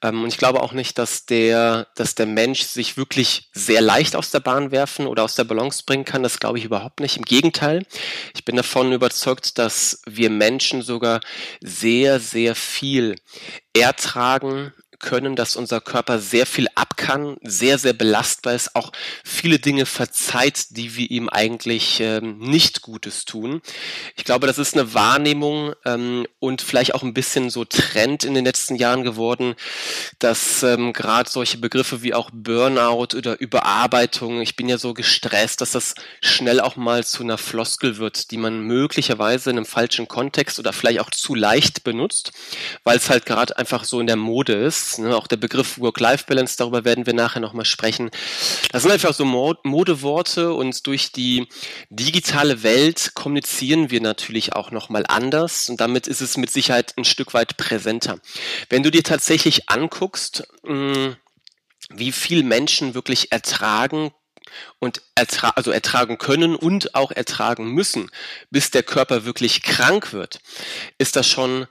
Ähm, 0.02 0.22
und 0.22 0.28
ich 0.28 0.38
glaube 0.38 0.62
auch 0.62 0.72
nicht, 0.72 0.98
dass 0.98 1.26
der, 1.26 1.86
dass 1.94 2.14
der 2.14 2.26
Mensch 2.26 2.62
sich 2.62 2.96
wirklich 2.96 3.48
sehr 3.52 3.80
leicht 3.80 4.16
aus 4.16 4.30
der 4.30 4.40
Bahn 4.40 4.72
werfen 4.72 5.06
oder 5.06 5.22
aus 5.22 5.36
der 5.36 5.44
Balance 5.44 5.84
bringen 5.86 6.04
kann. 6.04 6.22
Das 6.22 6.40
glaube 6.40 6.58
ich 6.58 6.64
überhaupt 6.64 7.00
nicht. 7.00 7.16
Im 7.16 7.24
Gegenteil. 7.24 7.84
Ich 8.34 8.44
bin 8.44 8.56
davon 8.56 8.92
überzeugt, 8.92 9.58
dass 9.58 10.02
wir 10.06 10.30
Menschen 10.30 10.82
sogar 10.82 11.20
sehr, 11.60 12.18
sehr 12.18 12.54
viel 12.54 13.16
ertragen 13.72 14.72
können, 15.00 15.36
dass 15.36 15.56
unser 15.56 15.80
Körper 15.80 16.18
sehr 16.18 16.46
viel 16.46 16.68
ab 16.74 16.96
kann, 16.96 17.36
sehr, 17.42 17.78
sehr 17.78 17.92
belastbar 17.92 18.54
ist, 18.54 18.76
auch 18.76 18.92
viele 19.24 19.58
Dinge 19.58 19.86
verzeiht, 19.86 20.76
die 20.76 20.96
wir 20.96 21.10
ihm 21.10 21.28
eigentlich 21.28 22.00
ähm, 22.00 22.38
nicht 22.38 22.82
Gutes 22.82 23.24
tun. 23.24 23.62
Ich 24.16 24.24
glaube, 24.24 24.46
das 24.46 24.58
ist 24.58 24.74
eine 24.74 24.94
Wahrnehmung 24.94 25.74
ähm, 25.84 26.26
und 26.38 26.62
vielleicht 26.62 26.94
auch 26.94 27.02
ein 27.02 27.14
bisschen 27.14 27.50
so 27.50 27.64
Trend 27.64 28.24
in 28.24 28.34
den 28.34 28.44
letzten 28.44 28.76
Jahren 28.76 29.02
geworden, 29.02 29.54
dass 30.18 30.62
ähm, 30.62 30.92
gerade 30.92 31.28
solche 31.30 31.58
Begriffe 31.58 32.02
wie 32.02 32.14
auch 32.14 32.30
Burnout 32.32 33.16
oder 33.16 33.40
Überarbeitung, 33.40 34.40
ich 34.40 34.56
bin 34.56 34.68
ja 34.68 34.78
so 34.78 34.94
gestresst, 34.94 35.60
dass 35.60 35.72
das 35.72 35.94
schnell 36.20 36.60
auch 36.60 36.76
mal 36.76 37.04
zu 37.04 37.22
einer 37.22 37.38
Floskel 37.38 37.98
wird, 37.98 38.30
die 38.30 38.36
man 38.36 38.60
möglicherweise 38.60 39.50
in 39.50 39.56
einem 39.56 39.66
falschen 39.66 40.08
Kontext 40.08 40.58
oder 40.58 40.72
vielleicht 40.72 41.00
auch 41.00 41.10
zu 41.10 41.34
leicht 41.34 41.84
benutzt, 41.84 42.32
weil 42.84 42.96
es 42.96 43.08
halt 43.08 43.26
gerade 43.26 43.56
einfach 43.56 43.84
so 43.84 44.00
in 44.00 44.06
der 44.06 44.16
Mode 44.16 44.52
ist. 44.52 44.89
Ne? 44.98 45.16
Auch 45.16 45.26
der 45.26 45.36
Begriff 45.36 45.78
Work-Life-Balance, 45.78 46.56
darüber 46.56 46.84
werden 46.84 47.06
wir 47.06 47.14
nachher 47.14 47.40
nochmal 47.40 47.64
sprechen. 47.64 48.10
Das 48.72 48.82
sind 48.82 48.92
einfach 48.92 49.14
so 49.14 49.24
Modeworte 49.24 50.52
und 50.52 50.86
durch 50.86 51.12
die 51.12 51.48
digitale 51.90 52.62
Welt 52.62 53.12
kommunizieren 53.14 53.90
wir 53.90 54.00
natürlich 54.00 54.54
auch 54.54 54.70
nochmal 54.70 55.04
anders 55.08 55.68
und 55.68 55.80
damit 55.80 56.06
ist 56.06 56.20
es 56.20 56.36
mit 56.36 56.50
Sicherheit 56.50 56.94
ein 56.96 57.04
Stück 57.04 57.34
weit 57.34 57.56
präsenter. 57.56 58.20
Wenn 58.68 58.82
du 58.82 58.90
dir 58.90 59.02
tatsächlich 59.02 59.68
anguckst, 59.68 60.46
hm, 60.64 61.16
wie 61.90 62.12
viel 62.12 62.42
Menschen 62.42 62.94
wirklich 62.94 63.32
ertragen 63.32 64.12
und 64.78 65.02
ertra 65.14 65.50
also 65.50 65.70
ertragen 65.70 66.18
können 66.18 66.56
und 66.56 66.94
auch 66.94 67.10
ertragen 67.10 67.72
müssen, 67.72 68.10
bis 68.50 68.70
der 68.70 68.82
Körper 68.82 69.24
wirklich 69.24 69.62
krank 69.62 70.12
wird, 70.12 70.40
ist 70.98 71.16
das 71.16 71.26
schon 71.26 71.66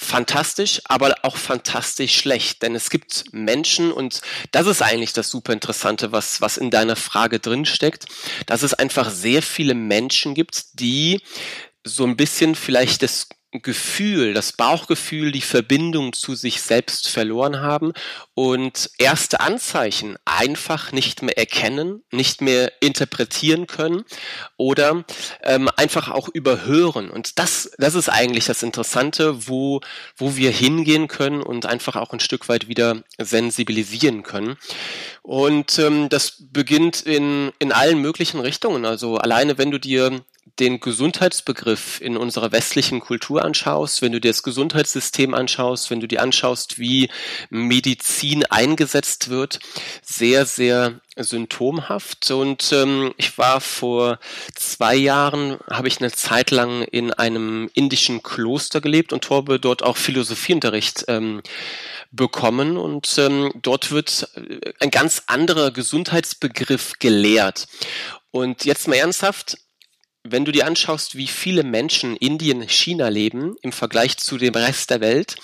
fantastisch, 0.00 0.80
aber 0.86 1.14
auch 1.22 1.36
fantastisch 1.36 2.16
schlecht. 2.16 2.62
Denn 2.62 2.74
es 2.74 2.88
gibt 2.88 3.24
Menschen, 3.32 3.92
und 3.92 4.22
das 4.50 4.66
ist 4.66 4.82
eigentlich 4.82 5.12
das 5.12 5.30
super 5.30 5.52
Interessante, 5.52 6.10
was, 6.10 6.40
was 6.40 6.56
in 6.56 6.70
deiner 6.70 6.96
Frage 6.96 7.38
drin 7.38 7.66
steckt, 7.66 8.06
dass 8.46 8.62
es 8.62 8.72
einfach 8.72 9.10
sehr 9.10 9.42
viele 9.42 9.74
Menschen 9.74 10.34
gibt, 10.34 10.80
die 10.80 11.20
so 11.84 12.04
ein 12.04 12.16
bisschen 12.16 12.54
vielleicht 12.54 13.02
das 13.02 13.28
Gefühl, 13.52 14.32
das 14.32 14.52
Bauchgefühl, 14.52 15.32
die 15.32 15.40
Verbindung 15.40 16.12
zu 16.12 16.36
sich 16.36 16.60
selbst 16.60 17.08
verloren 17.08 17.60
haben 17.60 17.92
und 18.34 18.90
erste 18.98 19.40
Anzeichen 19.40 20.16
einfach 20.24 20.92
nicht 20.92 21.22
mehr 21.22 21.36
erkennen, 21.36 22.04
nicht 22.12 22.42
mehr 22.42 22.72
interpretieren 22.80 23.66
können 23.66 24.04
oder 24.56 25.04
ähm, 25.42 25.68
einfach 25.76 26.08
auch 26.10 26.28
überhören. 26.28 27.10
Und 27.10 27.40
das, 27.40 27.72
das 27.78 27.96
ist 27.96 28.08
eigentlich 28.08 28.44
das 28.44 28.62
Interessante, 28.62 29.48
wo, 29.48 29.80
wo 30.16 30.36
wir 30.36 30.52
hingehen 30.52 31.08
können 31.08 31.42
und 31.42 31.66
einfach 31.66 31.96
auch 31.96 32.12
ein 32.12 32.20
Stück 32.20 32.48
weit 32.48 32.68
wieder 32.68 33.02
sensibilisieren 33.18 34.22
können. 34.22 34.58
Und 35.22 35.78
ähm, 35.80 36.08
das 36.08 36.36
beginnt 36.52 37.00
in, 37.00 37.50
in 37.58 37.72
allen 37.72 38.00
möglichen 38.00 38.38
Richtungen. 38.38 38.84
Also 38.84 39.16
alleine, 39.16 39.58
wenn 39.58 39.72
du 39.72 39.78
dir 39.78 40.22
den 40.60 40.78
Gesundheitsbegriff 40.78 42.00
in 42.00 42.16
unserer 42.16 42.52
westlichen 42.52 43.00
Kultur 43.00 43.44
anschaust, 43.44 44.02
wenn 44.02 44.12
du 44.12 44.20
dir 44.20 44.30
das 44.30 44.42
Gesundheitssystem 44.42 45.34
anschaust, 45.34 45.90
wenn 45.90 46.00
du 46.00 46.06
dir 46.06 46.22
anschaust, 46.22 46.78
wie 46.78 47.08
Medizin 47.48 48.44
eingesetzt 48.44 49.30
wird, 49.30 49.58
sehr, 50.02 50.44
sehr 50.44 51.00
symptomhaft. 51.16 52.30
Und 52.30 52.72
ähm, 52.72 53.14
ich 53.16 53.38
war 53.38 53.60
vor 53.60 54.18
zwei 54.54 54.94
Jahren, 54.94 55.58
habe 55.70 55.88
ich 55.88 56.00
eine 56.00 56.12
Zeit 56.12 56.50
lang 56.50 56.82
in 56.82 57.12
einem 57.12 57.70
indischen 57.74 58.22
Kloster 58.22 58.80
gelebt 58.80 59.12
und 59.12 59.28
habe 59.30 59.58
dort 59.58 59.82
auch 59.82 59.96
Philosophieunterricht 59.96 61.06
ähm, 61.08 61.42
bekommen. 62.12 62.76
Und 62.76 63.16
ähm, 63.18 63.50
dort 63.62 63.90
wird 63.90 64.28
äh, 64.34 64.72
ein 64.78 64.90
ganz 64.90 65.22
anderer 65.26 65.70
Gesundheitsbegriff 65.70 66.98
gelehrt. 66.98 67.66
Und 68.30 68.64
jetzt 68.64 68.86
mal 68.86 68.96
ernsthaft, 68.96 69.56
wenn 70.22 70.44
du 70.44 70.52
dir 70.52 70.66
anschaust, 70.66 71.16
wie 71.16 71.26
viele 71.26 71.62
Menschen 71.62 72.16
Indien, 72.16 72.68
China 72.68 73.08
leben 73.08 73.56
im 73.62 73.72
Vergleich 73.72 74.18
zu 74.18 74.36
dem 74.36 74.54
Rest 74.54 74.90
der 74.90 75.00
Welt, 75.00 75.36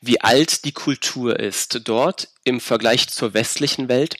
wie 0.00 0.20
alt 0.20 0.64
die 0.64 0.72
Kultur 0.72 1.38
ist 1.38 1.80
dort 1.84 2.28
im 2.42 2.60
Vergleich 2.60 3.08
zur 3.08 3.34
westlichen 3.34 3.88
Welt, 3.88 4.16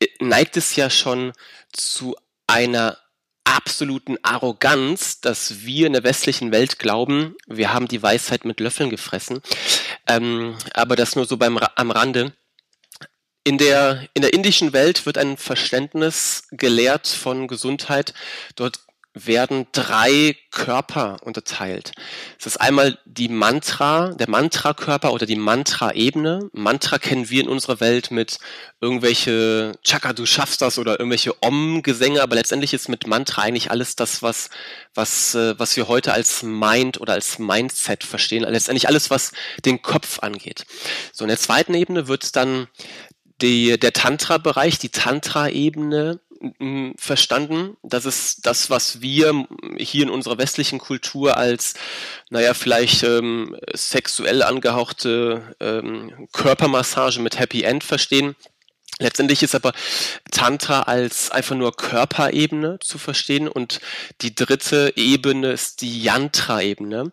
äh, 0.00 0.06
neigt 0.20 0.56
es 0.56 0.74
ja 0.76 0.90
schon 0.90 1.32
zu 1.72 2.16
einer 2.46 2.98
absoluten 3.44 4.16
Arroganz, 4.22 5.20
dass 5.20 5.64
wir 5.64 5.86
in 5.86 5.92
der 5.92 6.04
westlichen 6.04 6.52
Welt 6.52 6.78
glauben, 6.78 7.36
wir 7.46 7.72
haben 7.72 7.88
die 7.88 8.02
Weisheit 8.02 8.44
mit 8.44 8.60
Löffeln 8.60 8.90
gefressen. 8.90 9.42
Ähm, 10.06 10.56
aber 10.74 10.96
das 10.96 11.16
nur 11.16 11.26
so 11.26 11.36
beim 11.36 11.58
am 11.58 11.90
Rande. 11.90 12.32
In 13.44 13.58
der, 13.58 14.08
in 14.14 14.22
der 14.22 14.32
indischen 14.32 14.72
Welt 14.72 15.04
wird 15.04 15.18
ein 15.18 15.36
Verständnis 15.36 16.44
gelehrt 16.52 17.08
von 17.08 17.48
Gesundheit. 17.48 18.14
Dort 18.54 18.80
werden 19.14 19.66
drei 19.72 20.36
Körper 20.50 21.18
unterteilt. 21.22 21.92
Es 22.38 22.46
ist 22.46 22.56
einmal 22.56 22.98
die 23.04 23.28
Mantra, 23.28 24.08
der 24.14 24.28
Mantra-Körper 24.28 25.12
oder 25.12 25.26
die 25.26 25.36
Mantra-Ebene. 25.36 26.48
Mantra 26.52 26.98
kennen 26.98 27.28
wir 27.28 27.42
in 27.42 27.48
unserer 27.48 27.80
Welt 27.80 28.10
mit 28.10 28.38
irgendwelche 28.80 29.72
Chaka, 29.84 30.14
du 30.14 30.24
schaffst 30.24 30.62
das 30.62 30.78
oder 30.78 30.98
irgendwelche 30.98 31.42
Om-Gesänge, 31.42 32.22
aber 32.22 32.36
letztendlich 32.36 32.72
ist 32.72 32.88
mit 32.88 33.06
Mantra 33.06 33.42
eigentlich 33.42 33.70
alles 33.70 33.96
das, 33.96 34.22
was, 34.22 34.48
was, 34.94 35.34
äh, 35.34 35.58
was 35.58 35.76
wir 35.76 35.88
heute 35.88 36.12
als 36.14 36.42
Mind 36.42 37.00
oder 37.00 37.12
als 37.12 37.38
Mindset 37.38 38.04
verstehen. 38.04 38.44
Letztendlich 38.44 38.88
alles, 38.88 39.10
was 39.10 39.32
den 39.64 39.82
Kopf 39.82 40.20
angeht. 40.20 40.64
So, 41.12 41.24
in 41.24 41.28
der 41.28 41.38
zweiten 41.38 41.74
Ebene 41.74 42.08
wird 42.08 42.34
dann 42.34 42.66
die, 43.42 43.78
der 43.78 43.92
Tantra-Bereich, 43.92 44.78
die 44.78 44.90
Tantra-Ebene 44.90 46.20
verstanden. 46.96 47.76
Das 47.82 48.04
ist 48.04 48.46
das, 48.46 48.70
was 48.70 49.00
wir 49.00 49.46
hier 49.76 50.04
in 50.04 50.10
unserer 50.10 50.38
westlichen 50.38 50.78
Kultur 50.78 51.36
als, 51.36 51.74
naja, 52.30 52.54
vielleicht 52.54 53.02
ähm, 53.04 53.56
sexuell 53.72 54.42
angehauchte 54.42 55.54
ähm, 55.60 56.28
Körpermassage 56.32 57.20
mit 57.20 57.38
Happy 57.38 57.62
End 57.62 57.84
verstehen. 57.84 58.34
Letztendlich 58.98 59.42
ist 59.42 59.54
aber 59.54 59.72
Tantra 60.30 60.82
als 60.82 61.30
einfach 61.30 61.56
nur 61.56 61.74
Körperebene 61.74 62.78
zu 62.80 62.98
verstehen 62.98 63.48
und 63.48 63.80
die 64.20 64.34
dritte 64.34 64.92
Ebene 64.96 65.52
ist 65.52 65.80
die 65.80 66.02
Yantra-Ebene, 66.02 67.10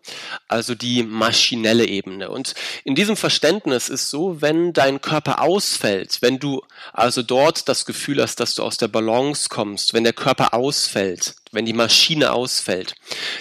also 0.48 0.76
die 0.76 1.04
maschinelle 1.04 1.86
Ebene. 1.86 2.30
Und 2.30 2.54
in 2.84 2.96
diesem 2.96 3.16
Verständnis 3.16 3.88
ist 3.90 4.10
so, 4.10 4.42
wenn 4.42 4.74
dein 4.74 5.02
Körper 5.02 5.42
ausfällt, 5.42 6.22
wenn 6.22 6.38
du 6.38 6.62
also 6.94 7.24
dort 7.24 7.70
das 7.70 7.86
Gefühl 7.86 8.22
hast, 8.22 8.40
dass 8.40 8.56
du 8.56 8.64
aus 8.64 8.78
der 8.78 8.90
Balance 8.90 9.48
kommst, 9.50 9.94
wenn 9.94 10.04
der 10.04 10.14
Körper 10.14 10.54
ausfällt, 10.54 11.36
wenn 11.52 11.66
die 11.66 11.74
Maschine 11.74 12.32
ausfällt, 12.32 12.96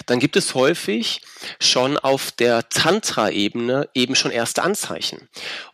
dann 0.05 0.19
gibt 0.19 0.35
es 0.35 0.55
häufig 0.55 1.21
schon 1.59 1.97
auf 1.97 2.31
der 2.31 2.67
Tantra-Ebene 2.69 3.89
eben 3.93 4.15
schon 4.15 4.31
erste 4.31 4.63
Anzeichen. 4.63 5.29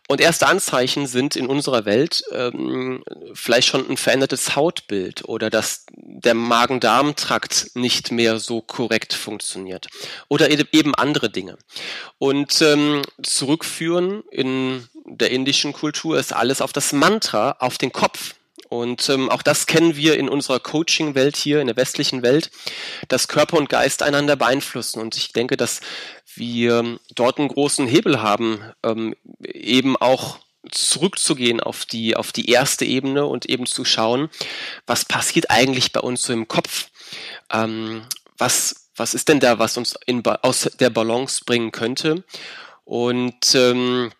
Und 0.08 0.20
erste 0.20 0.46
Anzeichen 0.46 1.06
sind 1.06 1.34
in 1.34 1.46
unserer 1.46 1.84
Welt 1.84 2.22
ähm, 2.30 3.02
vielleicht 3.34 3.68
schon 3.68 3.88
ein 3.88 3.96
verändertes 3.96 4.54
Hautbild 4.54 5.24
oder 5.24 5.50
dass 5.50 5.86
der 5.92 6.34
Magen-Darm-Trakt 6.34 7.70
nicht 7.74 8.12
mehr 8.12 8.38
so 8.38 8.60
korrekt 8.60 9.14
funktioniert 9.14 9.88
oder 10.28 10.48
eben 10.50 10.94
andere 10.94 11.30
Dinge. 11.30 11.58
Und 12.18 12.62
ähm, 12.62 13.02
zurückführen 13.22 14.22
in 14.30 14.86
der 15.04 15.30
indischen 15.30 15.72
Kultur 15.72 16.18
ist 16.18 16.32
alles 16.32 16.60
auf 16.60 16.72
das 16.72 16.92
Mantra, 16.92 17.56
auf 17.58 17.78
den 17.78 17.92
Kopf. 17.92 18.34
Und 18.68 19.08
ähm, 19.08 19.30
auch 19.30 19.42
das 19.42 19.66
kennen 19.66 19.96
wir 19.96 20.18
in 20.18 20.28
unserer 20.28 20.60
Coaching-Welt 20.60 21.36
hier, 21.36 21.60
in 21.60 21.66
der 21.66 21.76
westlichen 21.76 22.22
Welt, 22.22 22.50
dass 23.08 23.28
Körper 23.28 23.56
und 23.56 23.68
Geist 23.68 24.02
einander 24.02 24.36
beeinflussen. 24.36 25.00
Und 25.00 25.16
ich 25.16 25.32
denke, 25.32 25.56
dass 25.56 25.80
wir 26.34 26.98
dort 27.14 27.38
einen 27.38 27.48
großen 27.48 27.86
Hebel 27.86 28.20
haben, 28.22 28.60
ähm, 28.82 29.14
eben 29.42 29.96
auch 29.96 30.38
zurückzugehen 30.70 31.60
auf 31.60 31.86
die, 31.86 32.16
auf 32.16 32.32
die 32.32 32.50
erste 32.50 32.84
Ebene 32.84 33.26
und 33.26 33.46
eben 33.46 33.66
zu 33.66 33.84
schauen, 33.84 34.28
was 34.86 35.04
passiert 35.04 35.50
eigentlich 35.50 35.92
bei 35.92 36.00
uns 36.00 36.24
so 36.24 36.32
im 36.32 36.48
Kopf? 36.48 36.88
Ähm, 37.52 38.02
was, 38.36 38.90
was 38.96 39.14
ist 39.14 39.28
denn 39.28 39.40
da, 39.40 39.58
was 39.58 39.76
uns 39.76 39.94
in, 40.06 40.24
aus 40.26 40.68
der 40.80 40.90
Balance 40.90 41.42
bringen 41.44 41.72
könnte? 41.72 42.24
Und 42.84 43.54
ähm, 43.54 44.10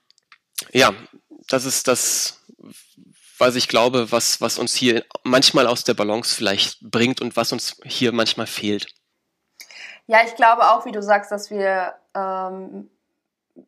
ja, 0.73 0.95
das 1.49 1.65
ist 1.65 1.89
das, 1.89 2.45
was 3.39 3.57
ich 3.57 3.69
glaube, 3.69 4.11
was, 4.13 4.41
was 4.41 4.59
uns 4.59 4.75
hier 4.75 5.05
manchmal 5.25 5.67
aus 5.67 5.85
der 5.85 5.95
Balance 5.95 6.35
vielleicht 6.35 6.81
bringt 6.81 7.21
und 7.21 7.37
was 7.37 7.53
uns 7.53 7.77
hier 7.85 8.13
manchmal 8.13 8.47
fehlt. 8.47 8.87
Ja, 10.07 10.19
ich 10.25 10.37
glaube 10.37 10.71
auch, 10.71 10.87
wie 10.87 10.93
du 10.93 11.03
sagst, 11.03 11.33
dass 11.33 11.51
wir 11.51 11.95
ähm, 12.15 12.89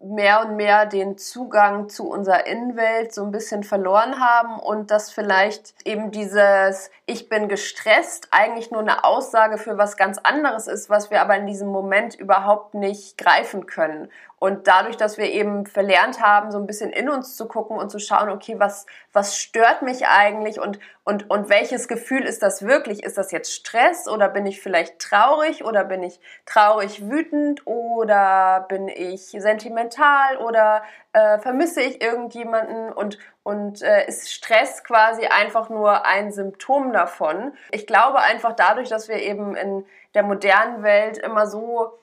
mehr 0.03 0.43
und 0.43 0.57
mehr 0.57 0.87
den 0.87 1.17
Zugang 1.17 1.89
zu 1.89 2.09
unserer 2.09 2.47
Innenwelt 2.47 3.13
so 3.15 3.25
ein 3.25 3.31
bisschen 3.31 3.65
verloren 3.65 4.21
haben 4.21 4.61
und 4.61 4.91
dass 4.91 5.11
vielleicht 5.11 5.75
eben 5.87 6.11
dieses 6.11 6.91
Ich 7.07 7.29
bin 7.29 7.49
gestresst 7.49 8.29
eigentlich 8.31 8.71
nur 8.71 8.83
eine 8.83 9.05
Aussage 9.05 9.57
für 9.57 9.79
was 9.79 9.97
ganz 9.97 10.19
anderes 10.19 10.67
ist, 10.67 10.91
was 10.91 11.11
wir 11.11 11.23
aber 11.23 11.37
in 11.37 11.47
diesem 11.47 11.69
Moment 11.69 12.15
überhaupt 12.15 12.75
nicht 12.75 13.17
greifen 13.17 13.67
können. 13.67 14.11
Und 14.39 14.69
dadurch, 14.69 14.97
dass 14.97 15.19
wir 15.19 15.31
eben 15.33 15.67
verlernt 15.67 16.23
haben, 16.23 16.53
so 16.53 16.59
ein 16.59 16.67
bisschen 16.67 16.91
in 16.91 17.09
uns 17.09 17.37
zu 17.37 17.47
gucken 17.49 17.77
und 17.77 17.91
zu 17.91 17.99
schauen, 17.99 18.29
okay, 18.31 18.57
was, 18.59 18.87
was 19.13 19.37
stört 19.37 19.83
mich 19.83 20.07
eigentlich 20.07 20.61
und, 20.61 20.79
und, 21.05 21.29
und 21.29 21.49
welches 21.49 21.89
Gefühl 21.89 22.23
ist 22.23 22.43
das 22.43 22.65
wirklich? 22.65 23.03
Ist 23.03 23.19
das 23.19 23.33
jetzt 23.33 23.53
Stress 23.53 24.09
oder 24.09 24.29
bin 24.29 24.47
ich 24.47 24.61
vielleicht 24.61 25.01
traurig 25.01 25.65
oder 25.65 25.85
bin 25.85 26.03
ich 26.03 26.21
traurig 26.47 27.09
wütend 27.09 27.67
oder 27.67 28.67
bin 28.69 28.89
ich 28.89 29.23
sentimental 29.31 30.37
oder 30.37 30.83
äh, 31.13 31.39
vermisse 31.39 31.81
ich 31.81 32.01
irgendjemanden 32.01 32.93
und, 32.93 33.19
und 33.43 33.83
äh, 33.83 34.07
ist 34.07 34.33
Stress 34.33 34.85
quasi 34.85 35.27
einfach 35.27 35.69
nur 35.69 36.07
ein 36.07 36.31
Symptom 36.31 36.93
davon? 36.93 37.53
Ich 37.73 37.87
glaube 37.87 38.21
einfach 38.21 38.53
dadurch, 38.53 38.89
dass 38.89 39.09
wir 39.09 39.17
eben 39.17 39.57
in 39.57 39.85
der 40.15 40.23
modernen 40.23 40.83
Welt 40.83 41.19
immer 41.19 41.47
so 41.47 41.99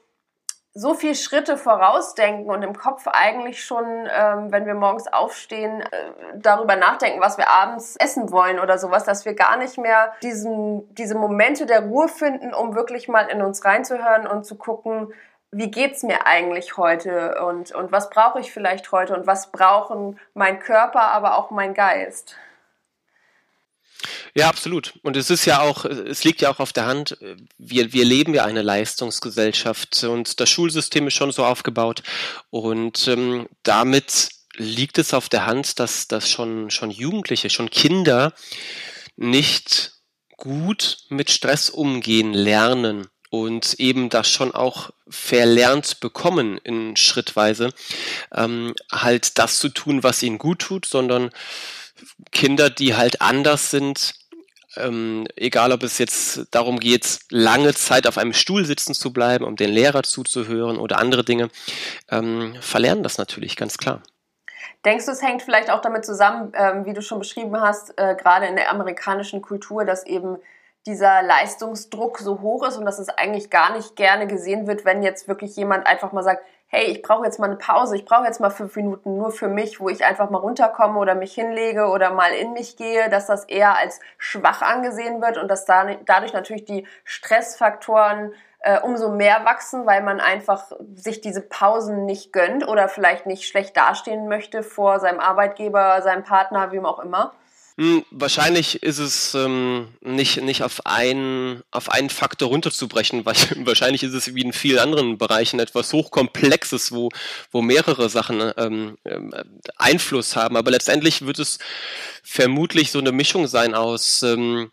so 0.78 0.94
viel 0.94 1.16
Schritte 1.16 1.56
vorausdenken 1.56 2.52
und 2.52 2.62
im 2.62 2.78
Kopf 2.78 3.08
eigentlich 3.08 3.64
schon, 3.64 3.86
ähm, 3.86 4.52
wenn 4.52 4.66
wir 4.66 4.74
morgens 4.74 5.08
aufstehen, 5.08 5.80
äh, 5.80 5.88
darüber 6.36 6.76
nachdenken, 6.76 7.22
was 7.22 7.38
wir 7.38 7.50
abends 7.50 7.96
essen 7.96 8.30
wollen 8.30 8.60
oder 8.60 8.78
sowas, 8.78 9.06
dass 9.06 9.24
wir 9.24 9.36
gar 9.36 9.56
nicht 9.56 9.78
mehr 9.78 10.12
diesen, 10.22 10.94
diese 10.96 11.16
Momente 11.16 11.66
der 11.66 11.86
Ruhe 11.86 12.10
finden, 12.10 12.54
um 12.54 12.76
wirklich 12.76 13.08
mal 13.08 13.28
in 13.28 13.42
uns 13.42 13.64
reinzuhören 13.64 14.28
und 14.28 14.46
zu 14.46 14.56
gucken, 14.56 15.14
wie 15.52 15.72
geht's 15.72 16.04
mir 16.04 16.28
eigentlich 16.28 16.76
heute 16.76 17.42
und, 17.46 17.72
und 17.72 17.94
was 17.94 18.10
brauche 18.10 18.42
ich 18.42 18.52
vielleicht 18.52 18.92
heute 18.92 19.16
und 19.16 19.26
was 19.26 19.54
brauchen 19.54 20.20
mein 20.34 20.60
Körper, 20.60 21.04
aber 21.04 21.38
auch 21.38 21.52
mein 21.52 21.74
Geist. 21.74 22.36
Ja, 24.36 24.50
absolut. 24.50 24.94
Und 25.04 25.18
es 25.18 25.30
ist 25.30 25.46
ja 25.46 25.62
auch, 25.62 25.86
es 25.86 26.24
liegt 26.24 26.42
ja 26.42 26.52
auch 26.52 26.60
auf 26.60 26.74
der 26.74 26.86
Hand, 26.86 27.18
wir, 27.58 27.94
wir 27.94 28.06
leben 28.06 28.34
ja 28.34 28.46
eine 28.46 28.62
Leistungsgesellschaft 28.62 30.04
und 30.04 30.40
das 30.40 30.50
Schulsystem 30.50 31.08
ist 31.08 31.14
schon 31.14 31.32
so 31.32 31.46
aufgebaut 31.46 32.04
und 32.50 33.08
ähm, 33.08 33.48
damit 33.64 34.30
liegt 34.58 34.98
es 34.98 35.14
auf 35.14 35.30
der 35.30 35.46
Hand, 35.46 35.80
dass, 35.80 36.08
dass 36.08 36.30
schon, 36.30 36.70
schon 36.70 36.92
Jugendliche, 36.92 37.50
schon 37.50 37.70
Kinder 37.70 38.34
nicht 39.16 39.94
gut 40.38 40.98
mit 41.10 41.32
Stress 41.32 41.70
umgehen 41.70 42.34
lernen 42.34 43.08
und 43.30 43.76
eben 43.80 44.10
das 44.10 44.30
schon 44.30 44.54
auch 44.54 44.92
verlernt 45.10 46.00
bekommen 46.00 46.58
in 46.64 46.96
Schrittweise, 46.96 47.74
ähm, 48.34 48.74
halt 48.92 49.38
das 49.38 49.60
zu 49.60 49.70
tun, 49.70 50.04
was 50.04 50.24
ihnen 50.24 50.38
gut 50.38 50.60
tut, 50.60 50.86
sondern 50.86 51.32
Kinder, 52.32 52.70
die 52.70 52.96
halt 52.96 53.22
anders 53.22 53.72
sind, 53.72 54.16
ähm, 54.78 55.26
egal 55.36 55.72
ob 55.72 55.84
es 55.84 55.98
jetzt 55.98 56.48
darum 56.52 56.80
geht, 56.80 57.20
lange 57.30 57.74
Zeit 57.74 58.08
auf 58.08 58.18
einem 58.18 58.34
Stuhl 58.34 58.66
sitzen 58.66 58.94
zu 58.94 59.14
bleiben, 59.14 59.46
um 59.46 59.56
den 59.56 59.70
Lehrer 59.70 60.04
zuzuhören 60.04 60.78
oder 60.78 61.00
andere 61.00 61.24
Dinge, 61.24 61.50
ähm, 62.10 62.56
verlernen 62.60 63.04
das 63.04 63.18
natürlich, 63.18 63.56
ganz 63.56 63.78
klar. 63.78 64.02
Denkst 64.84 65.06
du, 65.06 65.12
es 65.12 65.22
hängt 65.22 65.42
vielleicht 65.42 65.72
auch 65.72 65.82
damit 65.82 66.06
zusammen, 66.06 66.52
ähm, 66.56 66.86
wie 66.86 66.94
du 66.94 67.02
schon 67.02 67.20
beschrieben 67.20 67.60
hast, 67.60 67.98
äh, 67.98 68.16
gerade 68.16 68.46
in 68.46 68.56
der 68.56 68.70
amerikanischen 68.70 69.42
Kultur, 69.42 69.86
dass 69.86 70.06
eben 70.06 70.38
dieser 70.86 71.24
Leistungsdruck 71.24 72.20
so 72.20 72.42
hoch 72.42 72.68
ist 72.68 72.78
und 72.78 72.86
dass 72.86 73.00
es 73.00 73.10
eigentlich 73.10 73.50
gar 73.50 73.76
nicht 73.76 73.96
gerne 73.96 74.28
gesehen 74.28 74.68
wird, 74.68 74.86
wenn 74.86 75.02
jetzt 75.02 75.28
wirklich 75.28 75.56
jemand 75.56 75.88
einfach 75.88 76.12
mal 76.12 76.24
sagt, 76.24 76.46
hey, 76.68 76.86
ich 76.86 77.02
brauche 77.02 77.26
jetzt 77.26 77.40
mal 77.40 77.46
eine 77.46 77.56
Pause, 77.58 77.96
ich 77.96 78.06
brauche 78.06 78.26
jetzt 78.26 78.40
mal 78.40 78.50
fünf 78.50 78.76
Minuten 78.76 79.18
nur 79.18 79.32
für 79.32 79.48
mich, 79.48 79.80
wo 79.80 79.90
ich 79.90 80.04
einfach 80.04 80.30
mal 80.30 80.40
runterkomme 80.40 81.00
oder 81.00 81.16
mich 81.16 81.34
hinlege 81.34 81.88
oder 81.88 82.12
mal 82.12 82.32
in 82.34 82.54
mich 82.54 82.76
gehe, 82.76 83.10
dass 83.10 83.28
das 83.28 83.46
eher 83.46 83.78
als 83.78 84.00
schwach 84.18 84.62
angesehen 84.62 85.22
wird 85.22 85.38
und 85.38 85.50
dass 85.50 85.66
da, 85.66 85.86
dadurch 86.06 86.34
natürlich 86.34 86.66
die 86.66 86.88
Stressfaktoren 87.04 88.34
äh, 88.60 88.80
umso 88.80 89.10
mehr 89.10 89.46
wachsen, 89.46 89.86
weil 89.86 90.02
man 90.02 90.20
einfach 90.20 90.72
sich 90.96 91.22
diese 91.22 91.42
Pausen 91.42 92.06
nicht 92.06 92.34
gönnt 92.34 92.68
oder 92.68 92.90
vielleicht 92.90 93.28
nicht 93.28 93.48
schlecht 93.48 93.78
dastehen 93.78 94.28
möchte 94.28 94.64
vor 94.64 95.00
seinem 95.00 95.20
Arbeitgeber, 95.20 96.02
seinem 96.02 96.24
Partner, 96.24 96.72
wem 96.72 96.86
auch 96.86 97.00
immer. 97.00 97.34
Hm, 97.78 98.06
wahrscheinlich 98.10 98.84
ist 98.84 99.00
es 99.00 99.36
ähm, 99.36 99.90
nicht, 100.00 100.42
nicht 100.42 100.64
auf, 100.64 100.86
einen, 100.86 101.62
auf 101.72 101.90
einen 101.92 102.10
Faktor 102.10 102.48
runterzubrechen, 102.48 103.26
weil 103.26 103.36
wahrscheinlich 103.66 104.04
ist 104.04 104.14
es 104.14 104.34
wie 104.34 104.42
in 104.42 104.54
vielen 104.54 104.80
anderen 104.80 105.18
Bereichen 105.18 105.60
etwas 105.60 105.92
Hochkomplexes, 105.92 106.94
wo, 106.94 107.10
wo 107.52 107.62
mehrere 107.62 108.10
Sachen 108.10 108.54
ähm, 108.58 108.98
ähm, 109.04 109.34
Einfluss 109.76 110.38
haben. 110.38 110.56
Aber 110.56 110.72
letztendlich 110.72 111.26
wird 111.26 111.40
es 111.40 111.60
vermutlich 112.24 112.92
so 112.92 113.00
eine 113.00 113.12
Mischung 113.12 113.48
sein 113.48 113.76
aus 113.76 114.24
ähm, 114.24 114.72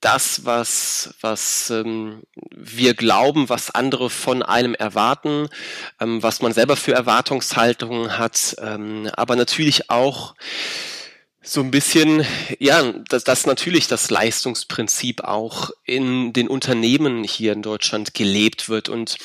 das, 0.00 0.44
was, 0.44 1.14
was 1.20 1.70
ähm, 1.70 2.22
wir 2.50 2.94
glauben, 2.94 3.48
was 3.48 3.70
andere 3.70 4.10
von 4.10 4.42
einem 4.42 4.74
erwarten, 4.74 5.48
ähm, 6.00 6.22
was 6.22 6.42
man 6.42 6.52
selber 6.52 6.76
für 6.76 6.92
Erwartungshaltungen 6.92 8.18
hat, 8.18 8.56
ähm, 8.60 9.10
aber 9.14 9.36
natürlich 9.36 9.90
auch 9.90 10.34
so 11.42 11.60
ein 11.60 11.70
bisschen, 11.70 12.24
ja, 12.58 12.92
dass, 13.08 13.24
dass 13.24 13.46
natürlich 13.46 13.88
das 13.88 14.10
Leistungsprinzip 14.10 15.24
auch 15.24 15.70
in 15.84 16.32
den 16.32 16.48
Unternehmen 16.48 17.24
hier 17.24 17.52
in 17.52 17.62
Deutschland 17.62 18.14
gelebt 18.14 18.68
wird. 18.68 18.88
Und 18.88 19.18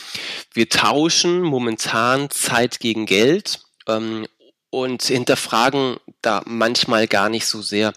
wir 0.53 0.67
tauschen 0.69 1.41
momentan 1.41 2.29
Zeit 2.29 2.79
gegen 2.79 3.05
Geld. 3.05 3.59
Ähm, 3.87 4.27
und 4.69 5.03
hinterfragen 5.03 5.97
da 6.21 6.41
manchmal 6.45 7.07
gar 7.07 7.29
nicht 7.29 7.45
so 7.45 7.61
sehr, 7.61 7.93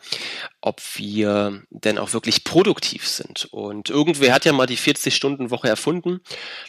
ob 0.60 0.80
wir 0.96 1.62
denn 1.70 1.98
auch 1.98 2.12
wirklich 2.12 2.44
produktiv 2.44 3.08
sind. 3.08 3.48
Und 3.50 3.90
irgendwer 3.90 4.32
hat 4.34 4.44
ja 4.44 4.52
mal 4.52 4.66
die 4.66 4.78
40-Stunden-Woche 4.78 5.68
erfunden. 5.68 6.20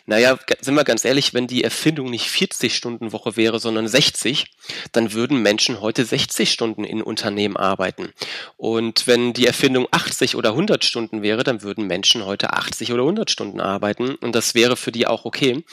Naja, 0.05 0.39
sind 0.61 0.75
wir 0.75 0.83
ganz 0.85 1.05
ehrlich, 1.05 1.33
wenn 1.33 1.45
die 1.45 1.63
Erfindung 1.63 2.09
nicht 2.09 2.29
40-Stunden-Woche 2.29 3.35
wäre, 3.35 3.59
sondern 3.59 3.87
60, 3.87 4.45
dann 4.91 5.13
würden 5.13 5.41
Menschen 5.41 5.81
heute 5.81 6.05
60 6.05 6.51
Stunden 6.51 6.83
in 6.83 7.01
Unternehmen 7.01 7.57
arbeiten. 7.57 8.13
Und 8.57 9.07
wenn 9.07 9.33
die 9.33 9.45
Erfindung 9.45 9.87
80 9.91 10.35
oder 10.35 10.51
100 10.51 10.83
Stunden 10.83 11.21
wäre, 11.21 11.43
dann 11.43 11.61
würden 11.61 11.85
Menschen 11.85 12.25
heute 12.25 12.53
80 12.53 12.93
oder 12.93 13.03
100 13.03 13.29
Stunden 13.29 13.59
arbeiten. 13.59 14.15
Und 14.15 14.33
das 14.33 14.55
wäre 14.55 14.77
für 14.77 14.91
die 14.91 15.05
auch 15.05 15.25
okay. 15.25 15.63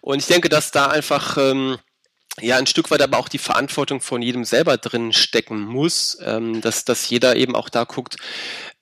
Und 0.00 0.18
ich 0.18 0.26
denke, 0.26 0.48
dass 0.48 0.72
da 0.72 0.86
einfach... 0.86 1.36
Ähm, 1.36 1.78
ja 2.40 2.56
ein 2.56 2.66
Stück 2.66 2.90
weit 2.90 3.02
aber 3.02 3.18
auch 3.18 3.28
die 3.28 3.38
Verantwortung 3.38 4.00
von 4.00 4.22
jedem 4.22 4.44
selber 4.44 4.76
drin 4.76 5.12
stecken 5.12 5.60
muss, 5.60 6.18
ähm, 6.22 6.60
dass, 6.60 6.84
dass 6.84 7.08
jeder 7.08 7.36
eben 7.36 7.54
auch 7.54 7.68
da 7.68 7.84
guckt, 7.84 8.16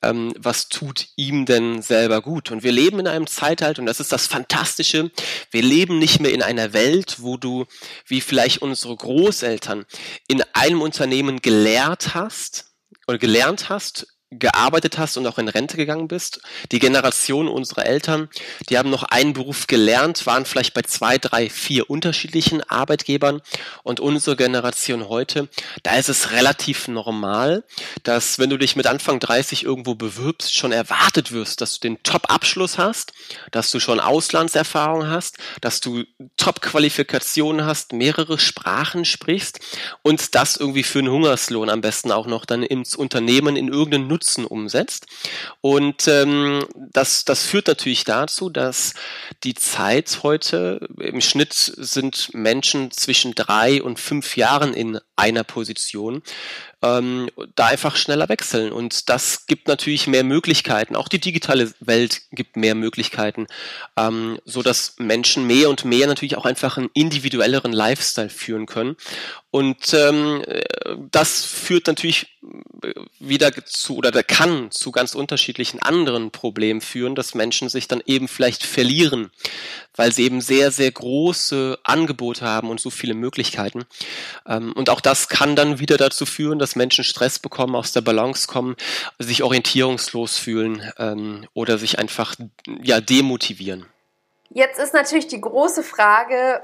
ähm, 0.03 0.33
was 0.39 0.69
tut 0.69 1.09
ihm 1.17 1.47
denn 1.47 1.83
selber 1.83 2.23
gut. 2.23 2.51
Und 2.51 2.63
wir 2.63 2.73
leben 2.73 2.99
in 2.99 3.07
einem 3.07 3.27
Zeitalter, 3.27 3.81
und 3.81 3.87
das 3.87 4.01
ist 4.01 4.13
das 4.13 4.27
Fantastische, 4.27 5.11
wir 5.51 5.63
leben 5.63 5.99
nicht 5.99 6.21
mehr 6.21 6.33
in 6.33 6.43
einer 6.43 6.73
Welt, 6.73 7.17
wo 7.21 7.37
du, 7.37 7.67
wie 8.07 8.21
vielleicht 8.21 8.63
unsere 8.63 8.97
Großeltern, 8.97 9.85
in 10.29 10.43
einem 10.53 10.83
Unternehmen 10.83 11.41
gelehrt 11.41 12.15
hast 12.15 12.67
oder 13.07 13.19
gelernt 13.19 13.69
hast, 13.69 14.16
gearbeitet 14.31 14.99
hast 14.99 15.17
und 15.17 15.27
auch 15.27 15.39
in 15.39 15.49
Rente 15.49 15.77
gegangen 15.77 16.09
bist. 16.09 16.41
Die 16.73 16.81
Generation 16.81 17.47
unserer 17.47 17.87
Eltern, 17.87 18.29
die 18.69 18.77
haben 18.77 18.91
noch 18.91 19.05
einen 19.05 19.35
Beruf 19.35 19.69
gelernt, 19.69 20.27
waren 20.27 20.45
vielleicht 20.45 20.75
bei 20.75 20.83
zwei, 20.83 21.17
drei, 21.17 21.49
vier 21.49 21.89
unterschiedlichen 21.89 22.63
Arbeitgebern. 22.69 23.41
Und 23.85 24.01
unsere 24.01 24.35
Generation 24.35 25.09
heute, 25.09 25.49
da 25.85 25.97
ist 25.97 26.09
es 26.09 26.33
relativ 26.33 26.89
normal, 26.89 27.63
dass 28.03 28.41
wenn 28.41 28.51
du 28.51 28.57
dich 28.57 28.75
mit 28.75 28.87
Anfang 28.87 29.21
30 29.21 29.63
irgendwo 29.63 29.95
bewirbst, 29.95 30.55
schon 30.55 30.73
erwartet 30.73 31.31
wirst, 31.31 31.61
dass 31.61 31.79
du 31.79 31.89
den 31.89 32.03
Top-Abschluss 32.03 32.79
hast, 32.79 33.13
dass 33.53 33.71
du 33.71 33.79
schon 33.79 34.01
Auslandserfahrung 34.01 35.09
hast, 35.09 35.39
dass 35.61 35.81
du 35.81 36.03
Top-Qualifikationen 36.37 37.65
hast, 37.65 37.93
mehrere 37.93 38.41
Sprachen 38.41 39.05
sprichst 39.05 39.61
und 40.03 40.35
das 40.35 40.57
irgendwie 40.57 40.83
für 40.83 40.99
einen 40.99 41.11
Hungerslohn 41.11 41.71
am 41.71 41.81
besten 41.81 42.11
auch 42.11 42.27
noch 42.27 42.45
dann 42.45 42.65
ins 42.65 42.97
Unternehmen 42.97 43.57
in 43.57 43.69
irgendeinen 43.69 44.09
Nutzen 44.09 44.26
umsetzt. 44.35 45.07
Und 45.61 46.09
ähm, 46.09 46.65
das, 46.75 47.25
das 47.25 47.43
führt 47.43 47.69
natürlich 47.69 48.05
dazu, 48.05 48.51
dass 48.51 48.95
die 49.45 49.55
Zeit 49.55 50.21
heute, 50.23 50.89
im 50.99 51.21
Schnitt 51.21 51.53
sind 51.53 52.35
Menschen 52.35 52.91
zwischen 52.91 53.35
drei 53.35 53.83
und 53.83 53.99
fünf 53.99 54.37
Jahren 54.37 54.75
in 54.75 54.99
einer 55.17 55.45
Position, 55.45 56.23
ähm, 56.83 57.31
da 57.55 57.67
einfach 57.67 57.97
schneller 57.97 58.29
wechseln. 58.29 58.71
Und 58.73 59.09
das 59.09 59.47
gibt 59.47 59.67
natürlich 59.67 60.07
mehr 60.07 60.25
Möglichkeiten. 60.25 60.95
Auch 60.95 61.09
die 61.09 61.19
digitale 61.19 61.73
Welt 61.81 62.23
gibt 62.33 62.57
mehr 62.57 62.75
Möglichkeiten, 62.75 63.47
ähm, 63.97 64.39
so 64.45 64.63
dass 64.63 64.97
Menschen 64.99 65.47
mehr 65.47 65.71
und 65.71 65.85
mehr 65.85 66.07
natürlich 66.07 66.37
auch 66.37 66.45
einfach 66.45 66.77
einen 66.77 66.91
individuelleren 66.93 67.73
Lifestyle 67.73 68.29
führen 68.29 68.67
können. 68.67 68.97
Und 69.51 69.95
ähm, 69.95 70.45
das 71.11 71.45
führt 71.45 71.87
natürlich 71.87 72.37
wieder 73.19 73.53
zu 73.65 73.97
oder 73.97 74.23
kann 74.23 74.71
zu 74.71 74.93
ganz 74.93 75.15
unterschiedlichen 75.15 75.81
anderen 75.81 76.31
Problemen 76.31 76.81
führen, 76.81 77.15
dass 77.15 77.35
Menschen 77.35 77.69
sich 77.69 77.89
dann 77.89 78.03
eben 78.05 78.29
vielleicht 78.29 78.65
verlieren, 78.65 79.31
weil 79.95 80.13
sie 80.13 80.25
eben 80.25 80.41
sehr, 80.41 80.71
sehr 80.71 80.91
große 80.91 81.79
Angebote 81.83 82.45
haben 82.45 82.71
und 82.71 82.81
so 82.81 82.91
viele 82.91 83.15
Möglichkeiten. 83.15 83.85
Ähm, 84.47 84.73
und 84.73 84.91
auch 84.91 85.01
das 85.07 85.29
kann 85.29 85.55
dann 85.55 85.79
wieder 85.79 85.97
dazu 85.97 86.27
führen, 86.27 86.59
dass 86.59 86.75
Menschen 86.75 87.05
Stress 87.05 87.39
bekommen, 87.39 87.77
aus 87.77 87.93
der 87.93 88.01
Balance 88.01 88.49
kommen, 88.49 88.75
sich 89.21 89.45
orientierungslos 89.45 90.37
fühlen 90.37 90.93
ähm, 90.99 91.47
oder 91.55 91.79
sich 91.79 92.01
einfach 92.01 92.35
ja 92.83 93.01
demotivieren. 93.01 93.87
Jetzt 94.51 94.81
ist 94.81 94.95
natürlich 94.95 95.29
die 95.29 95.41
große 95.41 95.85
Frage, 95.85 96.61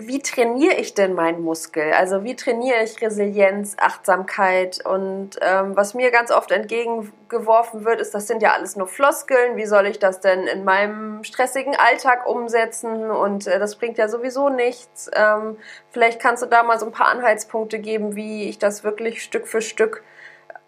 wie 0.00 0.20
trainiere 0.20 0.74
ich 0.74 0.94
denn 0.94 1.14
meinen 1.14 1.42
Muskel? 1.42 1.92
Also 1.92 2.22
wie 2.22 2.36
trainiere 2.36 2.84
ich 2.84 3.02
Resilienz, 3.02 3.76
Achtsamkeit? 3.78 4.84
Und 4.86 5.30
ähm, 5.40 5.76
was 5.76 5.94
mir 5.94 6.12
ganz 6.12 6.30
oft 6.30 6.52
entgegengeworfen 6.52 7.84
wird, 7.84 8.00
ist, 8.00 8.14
das 8.14 8.28
sind 8.28 8.40
ja 8.40 8.52
alles 8.52 8.76
nur 8.76 8.86
Floskeln. 8.86 9.56
Wie 9.56 9.66
soll 9.66 9.86
ich 9.86 9.98
das 9.98 10.20
denn 10.20 10.46
in 10.46 10.64
meinem 10.64 11.24
stressigen 11.24 11.74
Alltag 11.74 12.28
umsetzen? 12.28 13.10
Und 13.10 13.48
äh, 13.48 13.58
das 13.58 13.76
bringt 13.76 13.98
ja 13.98 14.08
sowieso 14.08 14.48
nichts. 14.50 15.10
Ähm, 15.14 15.56
vielleicht 15.90 16.20
kannst 16.20 16.44
du 16.44 16.46
da 16.46 16.62
mal 16.62 16.78
so 16.78 16.86
ein 16.86 16.92
paar 16.92 17.08
Anhaltspunkte 17.08 17.80
geben, 17.80 18.14
wie 18.14 18.48
ich 18.48 18.58
das 18.58 18.84
wirklich 18.84 19.24
Stück 19.24 19.48
für 19.48 19.60
Stück 19.60 20.04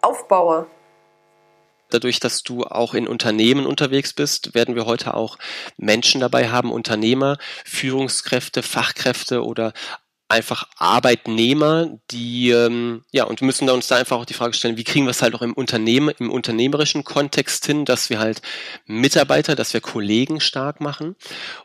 aufbaue 0.01 0.67
dadurch, 1.93 2.19
dass 2.19 2.43
du 2.43 2.63
auch 2.63 2.93
in 2.93 3.07
Unternehmen 3.07 3.65
unterwegs 3.65 4.13
bist, 4.13 4.53
werden 4.53 4.75
wir 4.75 4.85
heute 4.85 5.13
auch 5.13 5.37
Menschen 5.77 6.21
dabei 6.21 6.49
haben, 6.49 6.71
Unternehmer, 6.71 7.37
Führungskräfte, 7.65 8.63
Fachkräfte 8.63 9.43
oder 9.43 9.73
einfach 10.31 10.67
Arbeitnehmer, 10.77 11.99
die 12.09 12.49
ähm, 12.51 13.03
ja 13.11 13.25
und 13.25 13.41
müssen 13.41 13.67
da 13.67 13.73
uns 13.73 13.87
da 13.87 13.97
einfach 13.97 14.17
auch 14.17 14.25
die 14.25 14.33
Frage 14.33 14.53
stellen, 14.53 14.77
wie 14.77 14.83
kriegen 14.83 15.05
wir 15.05 15.11
es 15.11 15.21
halt 15.21 15.35
auch 15.35 15.41
im 15.41 15.53
Unternehmen, 15.53 16.13
im 16.17 16.31
unternehmerischen 16.31 17.03
Kontext 17.03 17.65
hin, 17.65 17.85
dass 17.85 18.09
wir 18.09 18.19
halt 18.19 18.41
Mitarbeiter, 18.85 19.55
dass 19.55 19.73
wir 19.73 19.81
Kollegen 19.81 20.39
stark 20.39 20.79
machen 20.79 21.15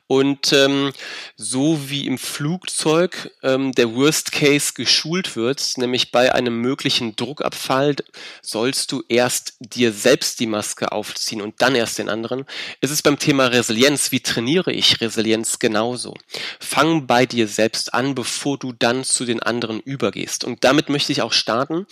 und 0.08 0.52
ähm, 0.52 0.92
so 1.36 1.90
wie 1.90 2.06
im 2.06 2.16
Flugzeug 2.16 3.32
ähm, 3.42 3.72
der 3.72 3.94
Worst 3.94 4.30
Case 4.30 4.72
geschult 4.74 5.34
wird, 5.34 5.78
nämlich 5.78 6.12
bei 6.12 6.32
einem 6.32 6.60
möglichen 6.60 7.16
Druckabfall 7.16 7.96
sollst 8.40 8.92
du 8.92 9.02
erst 9.08 9.54
dir 9.58 9.92
selbst 9.92 10.38
die 10.38 10.46
Maske 10.46 10.92
aufziehen 10.92 11.42
und 11.42 11.60
dann 11.60 11.74
erst 11.74 11.98
den 11.98 12.08
anderen. 12.08 12.44
ist 12.80 12.90
Es 12.90 13.02
beim 13.02 13.18
Thema 13.18 13.46
Resilienz, 13.46 14.12
wie 14.12 14.20
trainiere 14.20 14.72
ich 14.72 15.00
Resilienz 15.00 15.58
genauso? 15.58 16.14
Fang 16.60 17.06
bei 17.06 17.26
dir 17.26 17.48
selbst 17.48 17.92
an, 17.92 18.14
bevor 18.14 18.58
du 18.58 18.72
dann 18.72 19.02
zu 19.02 19.24
den 19.24 19.42
anderen 19.42 19.80
übergehst. 19.80 20.44
Und 20.44 20.62
damit 20.62 20.88
möchte 20.88 21.10
ich 21.12 21.22
auch 21.22 21.32
starten. 21.32 21.86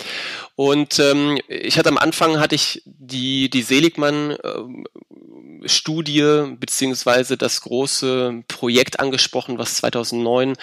Und 0.55 1.01
ähm, 1.01 1.39
ich 1.49 1.79
hatte 1.79 1.89
am 1.89 1.99
Anfang 1.99 2.39
hatte 2.39 2.55
ich 2.55 2.83
die 2.85 3.51
die 3.51 3.63
Seligmann 3.63 4.31
äh, 4.33 5.69
Studie 5.69 6.57
beziehungsweise 6.59 7.37
das 7.37 7.61
große 7.63 8.04
Projekt 8.49 9.01
angesprochen, 9.01 9.59
was 9.59 9.77
2009 9.77 10.55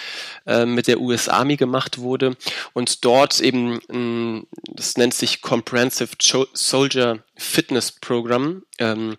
äh, 0.46 0.66
mit 0.66 0.88
der 0.88 1.00
US 1.00 1.30
Army 1.30 1.58
gemacht 1.58 2.00
wurde. 2.00 2.36
Und 2.74 3.06
dort 3.06 3.40
eben, 3.40 4.46
das 4.74 4.98
nennt 4.98 5.14
sich 5.14 5.42
Comprehensive 5.42 6.12
Soldier 6.54 7.20
Fitness 7.42 7.92
Program. 7.92 8.64
Ähm, 8.78 9.18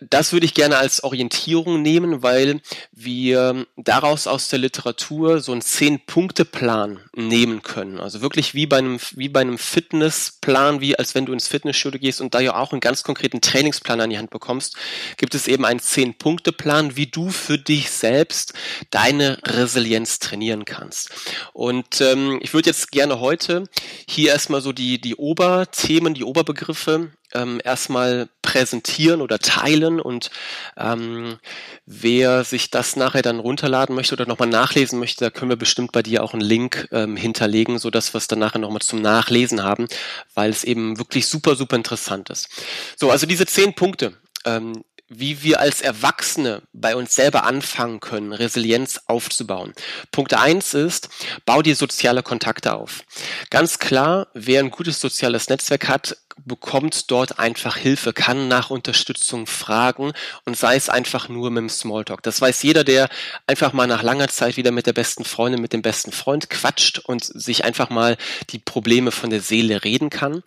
das 0.00 0.32
würde 0.32 0.46
ich 0.46 0.54
gerne 0.54 0.78
als 0.78 1.04
Orientierung 1.04 1.80
nehmen, 1.80 2.22
weil 2.22 2.60
wir 2.92 3.66
daraus 3.76 4.26
aus 4.26 4.48
der 4.48 4.58
Literatur 4.58 5.40
so 5.40 5.52
einen 5.52 5.60
Zehn-Punkte-Plan 5.60 7.00
nehmen 7.14 7.62
können. 7.62 8.00
Also 8.00 8.20
wirklich 8.20 8.54
wie 8.54 8.66
bei 8.66 8.78
einem, 8.78 8.98
wie 9.14 9.28
bei 9.28 9.40
einem 9.40 9.58
Fitnessplan, 9.58 10.80
wie 10.80 10.98
als 10.98 11.14
wenn 11.14 11.26
du 11.26 11.32
ins 11.32 11.48
Fitnessstudio 11.48 12.00
gehst 12.00 12.20
und 12.20 12.34
da 12.34 12.40
ja 12.40 12.56
auch 12.56 12.72
einen 12.72 12.80
ganz 12.80 13.02
konkreten 13.02 13.40
Trainingsplan 13.40 14.00
an 14.00 14.10
die 14.10 14.18
Hand 14.18 14.30
bekommst, 14.30 14.76
gibt 15.16 15.34
es 15.34 15.46
eben 15.46 15.64
einen 15.64 15.80
Zehn-Punkte-Plan, 15.80 16.96
wie 16.96 17.06
du 17.06 17.30
für 17.30 17.58
dich 17.58 17.90
selbst 17.90 18.54
deine 18.90 19.38
Resilienz 19.44 20.18
trainieren 20.18 20.64
kannst. 20.64 21.12
Und 21.52 22.00
ähm, 22.00 22.40
ich 22.42 22.54
würde 22.54 22.70
jetzt 22.70 22.90
gerne 22.90 23.20
heute 23.20 23.68
hier 24.08 24.30
erstmal 24.30 24.60
so 24.60 24.72
die, 24.72 25.00
die 25.00 25.14
Oberthemen, 25.14 26.14
die 26.14 26.24
Oberbegriffe 26.24 27.12
ähm, 27.36 27.60
erstmal 27.62 28.28
präsentieren 28.42 29.20
oder 29.20 29.38
teilen 29.38 30.00
und 30.00 30.30
ähm, 30.76 31.38
wer 31.84 32.44
sich 32.44 32.70
das 32.70 32.96
nachher 32.96 33.22
dann 33.22 33.38
runterladen 33.38 33.94
möchte 33.94 34.14
oder 34.14 34.26
nochmal 34.26 34.48
nachlesen 34.48 34.98
möchte, 34.98 35.24
da 35.24 35.30
können 35.30 35.50
wir 35.50 35.56
bestimmt 35.56 35.92
bei 35.92 36.02
dir 36.02 36.22
auch 36.22 36.32
einen 36.32 36.42
Link 36.42 36.88
ähm, 36.92 37.16
hinterlegen, 37.16 37.78
so 37.78 37.90
dass 37.90 38.14
wir 38.14 38.18
es 38.18 38.28
dann 38.28 38.38
nachher 38.38 38.58
nochmal 38.58 38.80
zum 38.80 39.02
Nachlesen 39.02 39.62
haben, 39.62 39.86
weil 40.34 40.50
es 40.50 40.64
eben 40.64 40.98
wirklich 40.98 41.26
super, 41.26 41.56
super 41.56 41.76
interessant 41.76 42.30
ist. 42.30 42.48
So, 42.96 43.10
also 43.10 43.26
diese 43.26 43.46
zehn 43.46 43.74
Punkte, 43.74 44.14
ähm, 44.44 44.82
wie 45.08 45.42
wir 45.42 45.60
als 45.60 45.82
Erwachsene 45.82 46.62
bei 46.72 46.96
uns 46.96 47.14
selber 47.14 47.44
anfangen 47.44 48.00
können, 48.00 48.32
Resilienz 48.32 49.00
aufzubauen. 49.06 49.72
Punkt 50.10 50.34
eins 50.34 50.74
ist, 50.74 51.08
bau 51.44 51.62
dir 51.62 51.76
soziale 51.76 52.22
Kontakte 52.22 52.74
auf. 52.74 53.02
Ganz 53.50 53.78
klar, 53.78 54.28
wer 54.34 54.60
ein 54.60 54.70
gutes 54.70 55.00
soziales 55.00 55.48
Netzwerk 55.48 55.88
hat, 55.88 56.16
bekommt 56.44 57.10
dort 57.10 57.38
einfach 57.38 57.76
Hilfe, 57.76 58.12
kann 58.12 58.48
nach 58.48 58.70
Unterstützung 58.70 59.46
fragen 59.46 60.12
und 60.44 60.56
sei 60.56 60.76
es 60.76 60.88
einfach 60.88 61.28
nur 61.28 61.50
mit 61.50 61.62
dem 61.62 61.68
Smalltalk. 61.68 62.22
Das 62.22 62.40
weiß 62.40 62.62
jeder, 62.62 62.84
der 62.84 63.08
einfach 63.46 63.72
mal 63.72 63.86
nach 63.86 64.02
langer 64.02 64.28
Zeit 64.28 64.56
wieder 64.56 64.70
mit 64.70 64.86
der 64.86 64.92
besten 64.92 65.24
Freundin, 65.24 65.60
mit 65.60 65.72
dem 65.72 65.82
besten 65.82 66.12
Freund 66.12 66.50
quatscht 66.50 66.98
und 66.98 67.24
sich 67.24 67.64
einfach 67.64 67.90
mal 67.90 68.16
die 68.50 68.58
Probleme 68.58 69.12
von 69.12 69.30
der 69.30 69.40
Seele 69.40 69.82
reden 69.84 70.10
kann. 70.10 70.42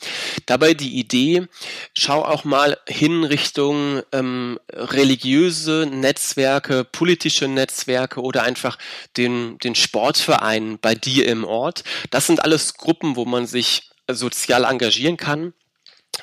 Dabei 0.46 0.74
die 0.74 1.00
Idee, 1.00 1.48
schau 1.94 2.24
auch 2.24 2.44
mal 2.44 2.78
hin 2.88 3.24
Richtung 3.24 4.02
ähm, 4.12 4.60
religiöse 4.72 5.88
Netzwerke, 5.92 6.84
politische 6.84 7.48
Netzwerke 7.48 8.22
oder 8.22 8.44
einfach 8.44 8.78
den, 9.18 9.58
den 9.60 9.76
Sportverein 9.76 10.78
bei 10.80 10.94
dir 10.94 11.28
im 11.28 11.44
Ort. 11.44 11.84
Das 12.12 12.28
sind 12.28 12.44
alles 12.44 12.76
Gruppen, 12.76 13.16
wo 13.16 13.26
man 13.26 13.48
sich 13.48 13.90
sozial 14.08 14.64
engagieren 14.64 15.18
kann 15.18 15.54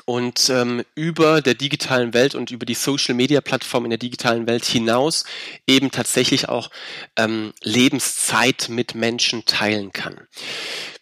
und 0.04 0.50
ähm, 0.50 0.84
über 0.94 1.42
der 1.42 1.54
digitalen 1.54 2.14
Welt 2.14 2.34
und 2.34 2.50
über 2.50 2.66
die 2.66 2.74
Social-Media-Plattform 2.74 3.84
in 3.84 3.90
der 3.90 3.98
digitalen 3.98 4.46
Welt 4.46 4.64
hinaus 4.64 5.24
eben 5.66 5.90
tatsächlich 5.90 6.48
auch 6.48 6.70
ähm, 7.16 7.52
Lebenszeit 7.62 8.68
mit 8.68 8.94
Menschen 8.94 9.44
teilen 9.44 9.92
kann. 9.92 10.20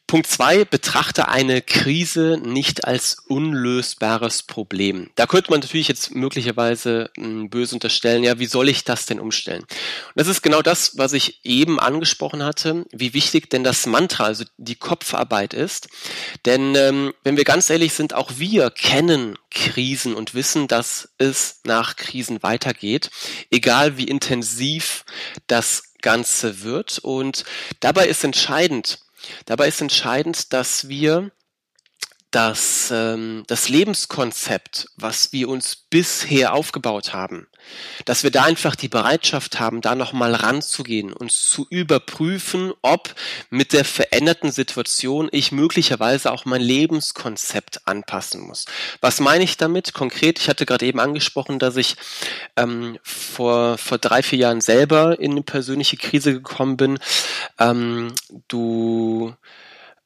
Punkt 0.07 0.27
zwei, 0.27 0.64
betrachte 0.64 1.29
eine 1.29 1.62
Krise 1.62 2.38
nicht 2.43 2.85
als 2.85 3.17
unlösbares 3.27 4.43
Problem. 4.43 5.11
Da 5.14 5.27
könnte 5.27 5.51
man 5.51 5.61
natürlich 5.61 5.88
jetzt 5.88 6.14
möglicherweise 6.14 7.11
hm, 7.17 7.49
böse 7.49 7.75
unterstellen, 7.75 8.23
ja, 8.23 8.38
wie 8.38 8.47
soll 8.47 8.69
ich 8.69 8.85
das 8.85 9.07
denn 9.07 9.19
umstellen? 9.19 9.62
Und 9.62 10.14
das 10.14 10.29
ist 10.29 10.43
genau 10.43 10.61
das, 10.61 10.99
was 10.99 11.14
ich 11.14 11.45
eben 11.45 11.81
angesprochen 11.81 12.43
hatte, 12.43 12.85
wie 12.93 13.14
wichtig 13.14 13.49
denn 13.49 13.64
das 13.64 13.87
Mantra, 13.87 14.25
also 14.25 14.45
die 14.59 14.77
Kopfarbeit 14.77 15.55
ist. 15.55 15.88
Denn 16.45 16.75
ähm, 16.75 17.14
wenn 17.25 17.38
wir 17.38 17.45
ganz 17.45 17.71
ehrlich 17.71 17.95
sind, 17.95 18.12
auch 18.12 18.33
wir 18.37 18.71
kennen 18.71 19.38
Krisen 19.51 20.14
und 20.14 20.35
wissen, 20.35 20.69
dass 20.69 21.09
es 21.17 21.61
nach 21.64 21.97
Krisen 21.97 22.43
weitergeht, 22.43 23.11
egal 23.51 23.97
wie 23.97 24.05
intensiv 24.05 25.05
das 25.47 25.95
Ganze 26.03 26.62
wird. 26.62 26.99
Und 26.99 27.45
dabei 27.81 28.07
ist 28.07 28.25
entscheidend, 28.25 28.99
Dabei 29.46 29.68
ist 29.68 29.80
entscheidend, 29.80 30.52
dass 30.52 30.88
wir 30.88 31.30
das, 32.35 32.90
ähm, 32.90 33.44
das 33.47 33.68
Lebenskonzept, 33.68 34.88
was 34.97 35.33
wir 35.33 35.49
uns 35.49 35.77
bisher 35.77 36.53
aufgebaut 36.53 37.12
haben, 37.12 37.47
dass 38.07 38.25
wir 38.25 38.33
da 38.33 38.42
einfach 38.42 38.75
die 38.75 38.88
Bereitschaft 38.88 39.61
haben, 39.61 39.81
da 39.81 39.94
nochmal 39.94 40.35
ranzugehen 40.35 41.12
und 41.12 41.31
zu 41.31 41.66
überprüfen, 41.70 42.73
ob 42.83 43.14
mit 43.51 43.73
der 43.73 43.85
veränderten 43.85 44.51
Situation 44.51 45.29
ich 45.31 45.53
möglicherweise 45.53 46.33
auch 46.33 46.44
mein 46.44 46.61
Lebenskonzept 46.61 47.87
anpassen 47.87 48.40
muss. 48.40 48.64
Was 49.01 49.20
meine 49.20 49.44
ich 49.44 49.57
damit 49.57 49.94
konkret? 49.94 50.40
Ich 50.40 50.49
hatte 50.49 50.66
gerade 50.66 50.87
eben 50.87 50.99
angesprochen, 50.99 51.61
dass 51.61 51.77
ich 51.77 51.97
ähm, 52.57 52.99
vor, 53.05 53.79
vor 53.79 53.99
drei, 53.99 54.25
vier 54.25 54.40
Jahren 54.40 54.61
selber 54.61 55.20
in 55.20 55.33
eine 55.33 55.42
persönliche 55.42 55.97
Krise 55.97 56.33
gekommen 56.33 56.77
bin. 56.77 56.99
Ähm, 57.61 58.12
du 58.49 59.35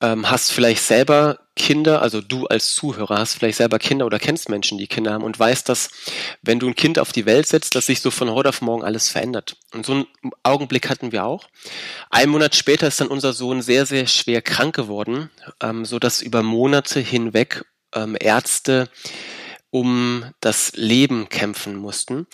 ähm, 0.00 0.30
hast 0.30 0.52
vielleicht 0.52 0.82
selber 0.82 1.40
Kinder, 1.56 2.02
also 2.02 2.20
du 2.20 2.46
als 2.46 2.72
Zuhörer 2.74 3.18
hast 3.18 3.34
vielleicht 3.34 3.58
selber 3.58 3.78
Kinder 3.78 4.06
oder 4.06 4.18
kennst 4.18 4.48
Menschen, 4.48 4.78
die 4.78 4.86
Kinder 4.86 5.12
haben 5.12 5.24
und 5.24 5.38
weißt, 5.38 5.68
dass 5.68 5.90
wenn 6.40 6.60
du 6.60 6.68
ein 6.68 6.76
Kind 6.76 6.98
auf 7.00 7.12
die 7.12 7.26
Welt 7.26 7.46
setzt, 7.46 7.74
dass 7.74 7.86
sich 7.86 8.00
so 8.00 8.12
von 8.12 8.30
heute 8.30 8.50
auf 8.50 8.62
morgen 8.62 8.84
alles 8.84 9.08
verändert. 9.08 9.56
Und 9.74 9.84
so 9.84 9.92
einen 9.92 10.06
Augenblick 10.44 10.88
hatten 10.88 11.10
wir 11.10 11.24
auch. 11.24 11.48
Ein 12.10 12.28
Monat 12.28 12.54
später 12.54 12.86
ist 12.86 13.00
dann 13.00 13.08
unser 13.08 13.32
Sohn 13.32 13.60
sehr, 13.60 13.86
sehr 13.86 14.06
schwer 14.06 14.40
krank 14.40 14.74
geworden, 14.74 15.30
ähm, 15.60 15.84
so 15.84 15.98
dass 15.98 16.22
über 16.22 16.42
Monate 16.42 17.00
hinweg 17.00 17.64
ähm, 17.92 18.16
Ärzte 18.18 18.88
um 19.70 20.24
das 20.40 20.72
Leben 20.76 21.28
kämpfen 21.28 21.74
mussten. 21.74 22.26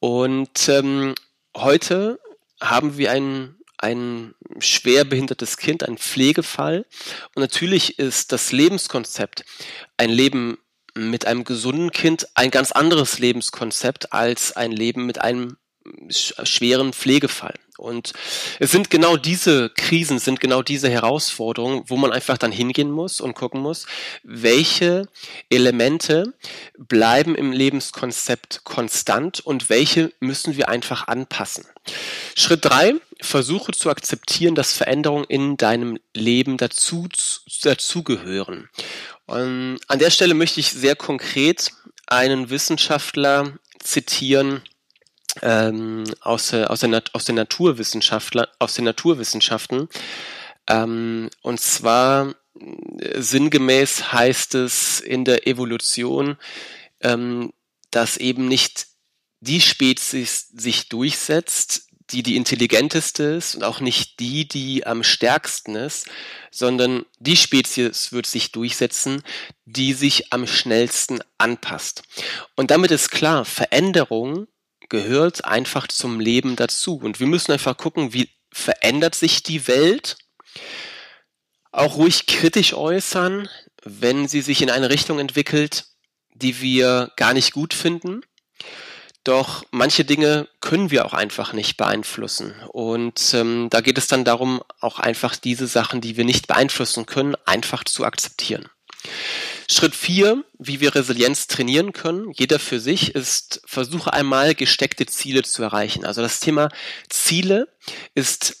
Und 0.00 0.68
ähm, 0.68 1.14
heute 1.56 2.20
haben 2.60 2.98
wir 2.98 3.10
einen 3.10 3.55
ein 3.78 4.34
schwer 4.58 5.04
behindertes 5.04 5.56
Kind, 5.56 5.86
ein 5.86 5.98
Pflegefall. 5.98 6.86
Und 7.34 7.40
natürlich 7.42 7.98
ist 7.98 8.32
das 8.32 8.52
Lebenskonzept, 8.52 9.44
ein 9.96 10.10
Leben 10.10 10.58
mit 10.94 11.26
einem 11.26 11.44
gesunden 11.44 11.90
Kind, 11.90 12.28
ein 12.34 12.50
ganz 12.50 12.72
anderes 12.72 13.18
Lebenskonzept 13.18 14.12
als 14.12 14.56
ein 14.56 14.72
Leben 14.72 15.06
mit 15.06 15.20
einem 15.20 15.56
schweren 16.08 16.92
Pflegefall. 16.92 17.54
Und 17.78 18.12
es 18.58 18.70
sind 18.70 18.90
genau 18.90 19.16
diese 19.16 19.70
Krisen, 19.70 20.18
sind 20.18 20.40
genau 20.40 20.62
diese 20.62 20.88
Herausforderungen, 20.88 21.84
wo 21.86 21.96
man 21.96 22.12
einfach 22.12 22.38
dann 22.38 22.52
hingehen 22.52 22.90
muss 22.90 23.20
und 23.20 23.34
gucken 23.34 23.60
muss, 23.60 23.86
welche 24.22 25.08
Elemente 25.50 26.34
bleiben 26.78 27.34
im 27.34 27.52
Lebenskonzept 27.52 28.64
konstant 28.64 29.40
und 29.40 29.68
welche 29.68 30.12
müssen 30.20 30.56
wir 30.56 30.68
einfach 30.68 31.08
anpassen. 31.08 31.64
Schritt 32.34 32.64
drei, 32.64 32.94
versuche 33.20 33.72
zu 33.72 33.90
akzeptieren, 33.90 34.54
dass 34.54 34.72
Veränderungen 34.72 35.24
in 35.24 35.56
deinem 35.56 35.98
Leben 36.14 36.56
dazu, 36.56 37.08
dazugehören. 37.62 38.68
Und 39.26 39.78
an 39.88 39.98
der 39.98 40.10
Stelle 40.10 40.34
möchte 40.34 40.60
ich 40.60 40.70
sehr 40.72 40.96
konkret 40.96 41.72
einen 42.06 42.50
Wissenschaftler 42.50 43.52
zitieren, 43.78 44.62
ähm, 45.42 46.04
aus, 46.20 46.52
aus, 46.52 46.80
der, 46.80 47.02
aus, 47.12 47.24
der 47.24 47.34
Naturwissenschaftler, 47.34 48.48
aus 48.58 48.74
den 48.74 48.84
Naturwissenschaften. 48.84 49.88
Ähm, 50.68 51.30
und 51.42 51.60
zwar 51.60 52.34
äh, 52.98 53.20
sinngemäß 53.20 54.12
heißt 54.12 54.54
es 54.54 55.00
in 55.00 55.24
der 55.24 55.46
Evolution, 55.46 56.36
ähm, 57.00 57.52
dass 57.90 58.16
eben 58.16 58.48
nicht 58.48 58.86
die 59.40 59.60
Spezies 59.60 60.48
sich 60.48 60.88
durchsetzt, 60.88 61.86
die 62.10 62.22
die 62.22 62.36
intelligenteste 62.36 63.24
ist 63.24 63.56
und 63.56 63.64
auch 63.64 63.80
nicht 63.80 64.20
die, 64.20 64.46
die 64.46 64.86
am 64.86 65.02
stärksten 65.02 65.74
ist, 65.74 66.06
sondern 66.50 67.04
die 67.18 67.36
Spezies 67.36 68.12
wird 68.12 68.26
sich 68.26 68.52
durchsetzen, 68.52 69.22
die 69.64 69.92
sich 69.92 70.32
am 70.32 70.46
schnellsten 70.46 71.20
anpasst. 71.38 72.02
Und 72.54 72.70
damit 72.70 72.92
ist 72.92 73.10
klar, 73.10 73.44
Veränderung 73.44 74.46
gehört 74.88 75.44
einfach 75.44 75.88
zum 75.88 76.20
Leben 76.20 76.56
dazu. 76.56 76.96
Und 76.96 77.20
wir 77.20 77.26
müssen 77.26 77.52
einfach 77.52 77.76
gucken, 77.76 78.12
wie 78.12 78.30
verändert 78.52 79.14
sich 79.14 79.42
die 79.42 79.66
Welt. 79.68 80.16
Auch 81.72 81.96
ruhig 81.96 82.26
kritisch 82.26 82.74
äußern, 82.74 83.48
wenn 83.84 84.28
sie 84.28 84.40
sich 84.40 84.62
in 84.62 84.70
eine 84.70 84.90
Richtung 84.90 85.18
entwickelt, 85.18 85.86
die 86.34 86.60
wir 86.60 87.12
gar 87.16 87.34
nicht 87.34 87.52
gut 87.52 87.74
finden 87.74 88.22
doch 89.26 89.64
manche 89.72 90.04
Dinge 90.04 90.46
können 90.60 90.90
wir 90.92 91.04
auch 91.04 91.12
einfach 91.12 91.52
nicht 91.52 91.76
beeinflussen. 91.76 92.54
Und 92.68 93.34
ähm, 93.34 93.68
da 93.70 93.80
geht 93.80 93.98
es 93.98 94.06
dann 94.06 94.24
darum, 94.24 94.62
auch 94.80 95.00
einfach 95.00 95.34
diese 95.34 95.66
Sachen, 95.66 96.00
die 96.00 96.16
wir 96.16 96.24
nicht 96.24 96.46
beeinflussen 96.46 97.06
können, 97.06 97.34
einfach 97.44 97.82
zu 97.82 98.04
akzeptieren. 98.04 98.68
Schritt 99.68 99.94
vier, 99.94 100.44
wie 100.58 100.80
wir 100.80 100.94
Resilienz 100.94 101.48
trainieren 101.48 101.92
können, 101.92 102.30
jeder 102.32 102.58
für 102.58 102.80
sich, 102.80 103.14
ist, 103.14 103.60
versuche 103.66 104.12
einmal 104.12 104.54
gesteckte 104.54 105.06
Ziele 105.06 105.42
zu 105.42 105.62
erreichen. 105.62 106.04
Also 106.04 106.22
das 106.22 106.40
Thema 106.40 106.68
Ziele 107.08 107.68
ist 108.14 108.56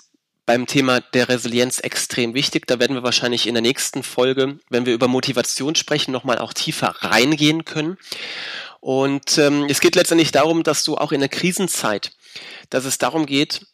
beim 0.46 0.66
Thema 0.66 1.00
der 1.00 1.28
Resilienz 1.28 1.80
extrem 1.80 2.34
wichtig. 2.34 2.66
Da 2.66 2.78
werden 2.78 2.94
wir 2.94 3.02
wahrscheinlich 3.02 3.46
in 3.46 3.54
der 3.54 3.62
nächsten 3.62 4.02
Folge, 4.02 4.58
wenn 4.70 4.86
wir 4.86 4.94
über 4.94 5.08
Motivation 5.08 5.74
sprechen, 5.74 6.12
nochmal 6.12 6.38
auch 6.38 6.52
tiefer 6.52 6.88
reingehen 7.00 7.64
können. 7.64 7.98
Und 8.80 9.36
ähm, 9.38 9.66
es 9.68 9.80
geht 9.80 9.96
letztendlich 9.96 10.30
darum, 10.30 10.62
dass 10.62 10.84
du 10.84 10.96
auch 10.96 11.10
in 11.10 11.20
der 11.20 11.28
Krisenzeit, 11.28 12.12
dass 12.70 12.84
es 12.84 12.98
darum 12.98 13.26
geht, 13.26 13.66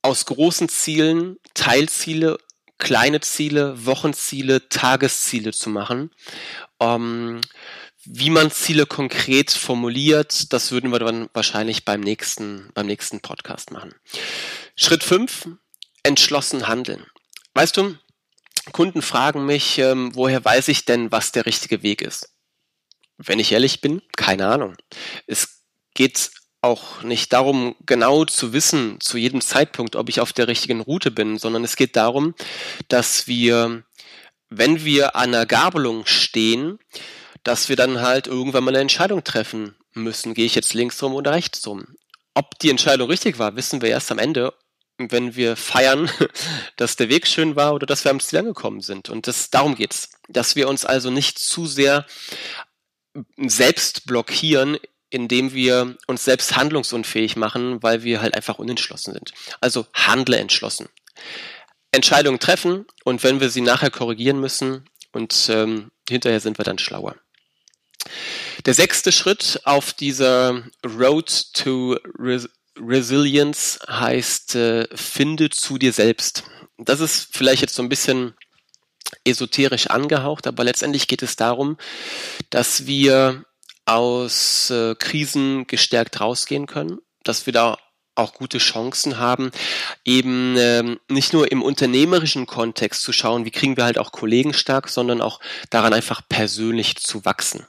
aus 0.00 0.24
großen 0.24 0.68
Zielen 0.68 1.36
Teilziele, 1.54 2.38
kleine 2.78 3.20
Ziele, 3.20 3.86
Wochenziele, 3.86 4.68
Tagesziele 4.68 5.52
zu 5.52 5.70
machen. 5.70 6.10
Ähm, 6.80 7.40
wie 8.04 8.30
man 8.30 8.50
Ziele 8.50 8.86
konkret 8.86 9.50
formuliert, 9.50 10.52
das 10.52 10.70
würden 10.70 10.90
wir 10.90 10.98
dann 10.98 11.28
wahrscheinlich 11.34 11.84
beim 11.84 12.00
nächsten, 12.00 12.70
beim 12.74 12.86
nächsten 12.86 13.20
Podcast 13.20 13.70
machen. 13.70 13.94
Schritt 14.76 15.04
fünf: 15.04 15.48
entschlossen 16.02 16.68
handeln. 16.68 17.04
Weißt 17.54 17.76
du, 17.76 17.96
Kunden 18.72 19.02
fragen 19.02 19.44
mich, 19.46 19.78
ähm, 19.78 20.14
woher 20.14 20.44
weiß 20.44 20.68
ich 20.68 20.84
denn, 20.84 21.10
was 21.10 21.32
der 21.32 21.46
richtige 21.46 21.82
Weg 21.82 22.02
ist? 22.02 22.32
wenn 23.18 23.40
ich 23.40 23.52
ehrlich 23.52 23.80
bin, 23.80 24.00
keine 24.16 24.46
Ahnung. 24.46 24.76
Es 25.26 25.62
geht 25.94 26.30
auch 26.60 27.02
nicht 27.02 27.32
darum, 27.32 27.76
genau 27.86 28.24
zu 28.24 28.52
wissen 28.52 29.00
zu 29.00 29.16
jedem 29.16 29.40
Zeitpunkt, 29.40 29.96
ob 29.96 30.08
ich 30.08 30.20
auf 30.20 30.32
der 30.32 30.48
richtigen 30.48 30.80
Route 30.80 31.10
bin, 31.10 31.38
sondern 31.38 31.64
es 31.64 31.76
geht 31.76 31.96
darum, 31.96 32.34
dass 32.88 33.26
wir, 33.26 33.84
wenn 34.48 34.84
wir 34.84 35.14
an 35.14 35.34
einer 35.34 35.46
Gabelung 35.46 36.04
stehen, 36.06 36.78
dass 37.44 37.68
wir 37.68 37.76
dann 37.76 38.00
halt 38.00 38.26
irgendwann 38.26 38.64
mal 38.64 38.70
eine 38.70 38.80
Entscheidung 38.80 39.22
treffen 39.22 39.76
müssen. 39.94 40.34
Gehe 40.34 40.46
ich 40.46 40.54
jetzt 40.54 40.74
links 40.74 41.02
rum 41.02 41.14
oder 41.14 41.32
rechts 41.32 41.66
rum? 41.66 41.86
Ob 42.34 42.58
die 42.58 42.70
Entscheidung 42.70 43.08
richtig 43.08 43.38
war, 43.38 43.56
wissen 43.56 43.80
wir 43.80 43.88
erst 43.88 44.10
am 44.10 44.18
Ende, 44.18 44.52
wenn 44.98 45.36
wir 45.36 45.56
feiern, 45.56 46.10
dass 46.76 46.96
der 46.96 47.08
Weg 47.08 47.26
schön 47.26 47.56
war 47.56 47.74
oder 47.74 47.86
dass 47.86 48.04
wir 48.04 48.10
am 48.10 48.20
Ziel 48.20 48.40
angekommen 48.40 48.80
sind. 48.80 49.08
Und 49.08 49.26
das, 49.26 49.50
darum 49.50 49.76
geht's. 49.76 50.10
Dass 50.28 50.56
wir 50.56 50.68
uns 50.68 50.84
also 50.84 51.10
nicht 51.10 51.38
zu 51.38 51.66
sehr 51.66 52.04
selbst 53.36 54.06
blockieren, 54.06 54.76
indem 55.10 55.52
wir 55.52 55.96
uns 56.06 56.24
selbst 56.24 56.56
handlungsunfähig 56.56 57.36
machen, 57.36 57.82
weil 57.82 58.02
wir 58.02 58.20
halt 58.20 58.34
einfach 58.34 58.58
unentschlossen 58.58 59.14
sind. 59.14 59.32
Also 59.60 59.86
handle 59.94 60.36
entschlossen. 60.36 60.88
Entscheidungen 61.92 62.38
treffen 62.38 62.86
und 63.04 63.22
wenn 63.22 63.40
wir 63.40 63.50
sie 63.50 63.62
nachher 63.62 63.90
korrigieren 63.90 64.40
müssen 64.40 64.84
und 65.12 65.48
ähm, 65.50 65.90
hinterher 66.08 66.40
sind 66.40 66.58
wir 66.58 66.64
dann 66.64 66.78
schlauer. 66.78 67.16
Der 68.66 68.74
sechste 68.74 69.12
Schritt 69.12 69.60
auf 69.64 69.92
dieser 69.92 70.62
Road 70.84 71.52
to 71.54 71.98
Res 72.18 72.48
Resilience 72.80 73.80
heißt, 73.88 74.54
äh, 74.54 74.86
finde 74.94 75.50
zu 75.50 75.78
dir 75.78 75.92
selbst. 75.92 76.44
Das 76.76 77.00
ist 77.00 77.28
vielleicht 77.32 77.62
jetzt 77.62 77.74
so 77.74 77.82
ein 77.82 77.88
bisschen 77.88 78.34
esoterisch 79.24 79.88
angehaucht, 79.88 80.46
aber 80.46 80.62
letztendlich 80.62 81.08
geht 81.08 81.22
es 81.22 81.34
darum, 81.34 81.76
dass 82.50 82.86
wir 82.86 83.44
aus 83.88 84.70
äh, 84.70 84.94
Krisen 84.94 85.66
gestärkt 85.66 86.20
rausgehen 86.20 86.66
können, 86.66 86.98
dass 87.24 87.46
wir 87.46 87.52
da 87.52 87.78
auch 88.14 88.34
gute 88.34 88.58
Chancen 88.58 89.18
haben, 89.18 89.50
eben 90.04 90.56
ähm, 90.58 90.98
nicht 91.08 91.32
nur 91.32 91.50
im 91.52 91.62
unternehmerischen 91.62 92.46
Kontext 92.46 93.02
zu 93.02 93.12
schauen, 93.12 93.44
wie 93.44 93.50
kriegen 93.50 93.76
wir 93.76 93.84
halt 93.84 93.98
auch 93.98 94.12
Kollegen 94.12 94.52
stark, 94.52 94.88
sondern 94.88 95.20
auch 95.20 95.40
daran 95.70 95.94
einfach 95.94 96.20
persönlich 96.28 96.96
zu 96.96 97.24
wachsen. 97.24 97.66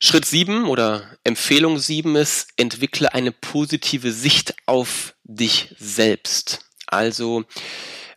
Schritt 0.00 0.24
sieben 0.24 0.66
oder 0.66 1.02
Empfehlung 1.24 1.78
sieben 1.78 2.16
ist, 2.16 2.48
entwickle 2.56 3.12
eine 3.12 3.32
positive 3.32 4.12
Sicht 4.12 4.54
auf 4.66 5.14
dich 5.24 5.74
selbst. 5.78 6.60
Also 6.86 7.44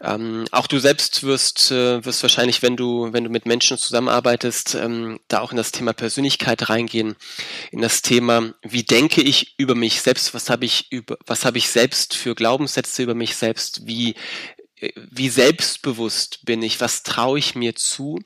ähm, 0.03 0.45
auch 0.51 0.67
du 0.67 0.79
selbst 0.79 1.23
wirst, 1.23 1.71
äh, 1.71 2.03
wirst 2.03 2.23
wahrscheinlich, 2.23 2.61
wenn 2.61 2.75
du, 2.75 3.13
wenn 3.13 3.23
du 3.23 3.29
mit 3.29 3.45
Menschen 3.45 3.77
zusammenarbeitest, 3.77 4.75
ähm, 4.75 5.19
da 5.27 5.41
auch 5.41 5.51
in 5.51 5.57
das 5.57 5.71
Thema 5.71 5.93
Persönlichkeit 5.93 6.69
reingehen, 6.69 7.15
in 7.71 7.81
das 7.81 8.01
Thema, 8.01 8.53
wie 8.63 8.83
denke 8.83 9.21
ich 9.21 9.53
über 9.57 9.75
mich 9.75 10.01
selbst, 10.01 10.33
was 10.33 10.49
habe 10.49 10.65
ich 10.65 10.91
über, 10.91 11.17
was 11.25 11.45
habe 11.45 11.59
ich 11.59 11.69
selbst 11.69 12.15
für 12.15 12.33
Glaubenssätze 12.33 13.03
über 13.03 13.13
mich 13.13 13.35
selbst, 13.35 13.85
wie 13.85 14.15
äh, 14.77 14.91
wie 14.95 15.29
selbstbewusst 15.29 16.45
bin 16.45 16.63
ich, 16.63 16.81
was 16.81 17.03
traue 17.03 17.37
ich 17.37 17.53
mir 17.53 17.75
zu. 17.75 18.19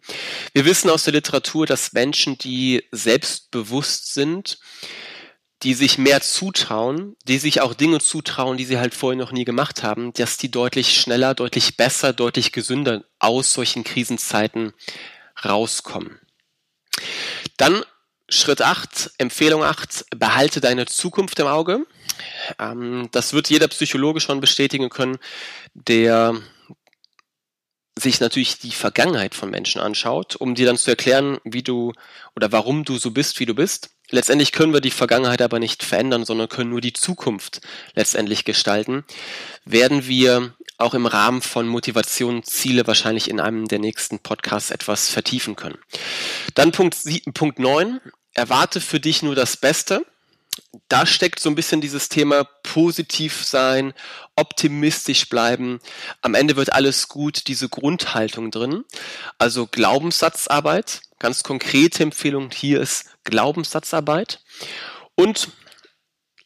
Wir 0.54 0.64
wissen 0.64 0.90
aus 0.90 1.04
der 1.04 1.14
Literatur, 1.14 1.66
dass 1.66 1.92
Menschen, 1.92 2.38
die 2.38 2.84
selbstbewusst 2.92 4.14
sind, 4.14 4.60
die 5.66 5.74
sich 5.74 5.98
mehr 5.98 6.22
zutrauen, 6.22 7.18
die 7.28 7.40
sich 7.40 7.60
auch 7.60 7.74
Dinge 7.74 8.00
zutrauen, 8.00 8.56
die 8.56 8.66
sie 8.66 8.78
halt 8.78 8.94
vorher 8.94 9.18
noch 9.18 9.32
nie 9.32 9.46
gemacht 9.46 9.82
haben, 9.82 10.14
dass 10.14 10.38
die 10.38 10.52
deutlich 10.52 10.96
schneller, 11.02 11.34
deutlich 11.34 11.76
besser, 11.76 12.14
deutlich 12.14 12.52
gesünder 12.52 13.04
aus 13.18 13.52
solchen 13.52 13.84
Krisenzeiten 13.84 14.74
rauskommen. 15.44 16.20
Dann 17.58 17.84
Schritt 18.30 18.62
8, 18.62 19.14
Empfehlung 19.18 19.64
8, 19.64 20.06
behalte 20.16 20.62
deine 20.62 20.86
Zukunft 20.86 21.40
im 21.40 21.48
Auge. 21.48 21.86
Ähm, 22.60 23.10
das 23.12 23.34
wird 23.34 23.50
jeder 23.50 23.68
Psychologe 23.68 24.20
schon 24.20 24.42
bestätigen 24.42 24.90
können, 24.90 25.18
der 25.74 26.36
sich 27.98 28.20
natürlich 28.20 28.60
die 28.60 28.72
Vergangenheit 28.72 29.34
von 29.34 29.50
Menschen 29.50 29.82
anschaut, 29.82 30.36
um 30.36 30.54
dir 30.54 30.68
dann 30.68 30.78
zu 30.78 30.92
erklären, 30.92 31.40
wie 31.44 31.64
du 31.64 31.94
oder 32.36 32.52
warum 32.52 32.84
du 32.84 32.98
so 32.98 33.10
bist, 33.10 33.40
wie 33.40 33.46
du 33.46 33.56
bist. 33.56 33.95
Letztendlich 34.12 34.52
können 34.52 34.74
wir 34.74 34.82
die 34.82 34.92
Vergangenheit 34.92 35.42
aber 35.42 35.60
nicht 35.60 35.84
verändern, 35.84 36.26
sondern 36.26 36.50
können 36.50 36.70
nur 36.70 36.82
die 36.82 36.94
Zukunft 36.94 37.62
letztendlich 37.96 38.46
gestalten. 38.46 39.04
Werden 39.66 40.08
wir 40.08 40.54
auch 40.78 40.94
im 40.94 41.06
Rahmen 41.06 41.42
von 41.42 41.68
Motivation 41.68 42.44
Ziele 42.44 42.86
wahrscheinlich 42.86 43.30
in 43.30 43.40
einem 43.40 43.68
der 43.68 43.80
nächsten 43.80 44.20
Podcasts 44.20 44.72
etwas 44.72 45.10
vertiefen 45.10 45.56
können. 45.56 45.78
Dann 46.54 46.72
Punkt, 46.72 46.98
Punkt 47.34 47.60
9. 47.60 48.00
Erwarte 48.34 48.82
für 48.82 49.00
dich 49.00 49.24
nur 49.24 49.36
das 49.36 49.58
Beste 49.58 50.06
da 50.88 51.06
steckt 51.06 51.40
so 51.40 51.50
ein 51.50 51.56
bisschen 51.56 51.82
dieses 51.82 52.10
Thema 52.10 52.44
positiv 52.64 53.44
sein, 53.44 53.94
optimistisch 54.36 55.30
bleiben. 55.30 55.80
Am 56.22 56.36
Ende 56.36 56.56
wird 56.56 56.74
alles 56.74 57.08
gut, 57.08 57.48
diese 57.48 57.70
Grundhaltung 57.70 58.52
drin. 58.52 58.84
Also 59.38 59.68
Glaubenssatzarbeit, 59.68 61.02
ganz 61.20 61.44
konkrete 61.44 62.04
Empfehlung 62.04 62.52
hier 62.52 62.82
ist 62.82 63.06
Glaubenssatzarbeit. 63.24 64.42
Und 65.16 65.50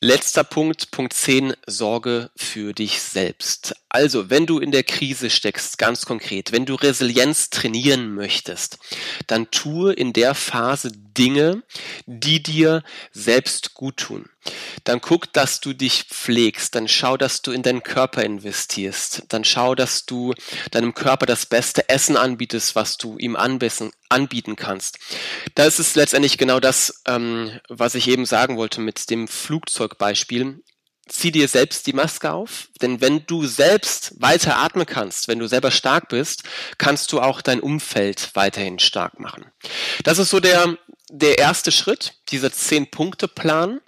Letzter 0.01 0.45
Punkt, 0.45 0.91
Punkt 0.91 1.11
10, 1.11 1.55
Sorge 1.67 2.31
für 2.37 2.71
dich 2.71 3.01
selbst. 3.01 3.75
Also, 3.89 4.29
wenn 4.29 4.45
du 4.45 4.59
in 4.59 4.71
der 4.71 4.83
Krise 4.83 5.29
steckst, 5.29 5.77
ganz 5.77 6.05
konkret, 6.05 6.53
wenn 6.53 6.65
du 6.65 6.75
Resilienz 6.75 7.49
trainieren 7.49 8.15
möchtest, 8.15 8.79
dann 9.27 9.51
tue 9.51 9.91
in 9.91 10.13
der 10.13 10.35
Phase 10.35 10.89
Dinge, 10.93 11.63
die 12.05 12.41
dir 12.41 12.81
selbst 13.11 13.73
gut 13.73 13.97
tun. 13.97 14.29
Dann 14.83 15.01
guck, 15.01 15.31
dass 15.33 15.59
du 15.59 15.73
dich 15.73 16.03
pflegst, 16.03 16.75
dann 16.75 16.87
schau, 16.87 17.17
dass 17.17 17.41
du 17.41 17.51
in 17.51 17.63
deinen 17.63 17.83
Körper 17.83 18.23
investierst, 18.23 19.23
dann 19.29 19.43
schau, 19.43 19.75
dass 19.75 20.05
du 20.05 20.33
deinem 20.71 20.93
Körper 20.93 21.25
das 21.25 21.45
beste 21.45 21.89
Essen 21.89 22.17
anbietest, 22.17 22.75
was 22.75 22.97
du 22.97 23.17
ihm 23.17 23.35
anbissen, 23.35 23.91
anbieten 24.09 24.55
kannst. 24.55 24.99
Da 25.55 25.65
ist 25.65 25.95
letztendlich 25.95 26.37
genau 26.37 26.59
das, 26.59 27.01
ähm, 27.05 27.59
was 27.67 27.95
ich 27.95 28.07
eben 28.07 28.25
sagen 28.25 28.57
wollte 28.57 28.81
mit 28.81 29.09
dem 29.09 29.27
Flugzeugbeispiel 29.27 30.61
zieh 31.09 31.31
dir 31.31 31.47
selbst 31.47 31.87
die 31.87 31.93
Maske 31.93 32.31
auf, 32.31 32.69
denn 32.81 33.01
wenn 33.01 33.25
du 33.25 33.45
selbst 33.45 34.13
weiter 34.21 34.57
atmen 34.57 34.85
kannst, 34.85 35.27
wenn 35.27 35.39
du 35.39 35.47
selber 35.47 35.71
stark 35.71 36.07
bist, 36.09 36.43
kannst 36.77 37.11
du 37.11 37.19
auch 37.19 37.41
dein 37.41 37.59
Umfeld 37.59 38.31
weiterhin 38.35 38.79
stark 38.79 39.19
machen. 39.19 39.45
Das 40.03 40.19
ist 40.19 40.29
so 40.29 40.39
der, 40.39 40.77
der 41.09 41.37
erste 41.37 41.71
Schritt, 41.71 42.13
dieser 42.29 42.51
Zehn-Punkte-Plan 42.51 43.81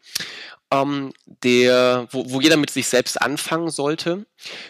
ähm, 0.72 1.12
der, 1.44 2.08
wo, 2.12 2.32
wo 2.32 2.42
jeder 2.42 2.58
mit 2.58 2.72
sich 2.72 2.88
selbst 2.88 3.22
anfangen 3.22 3.70
sollte. 3.70 4.26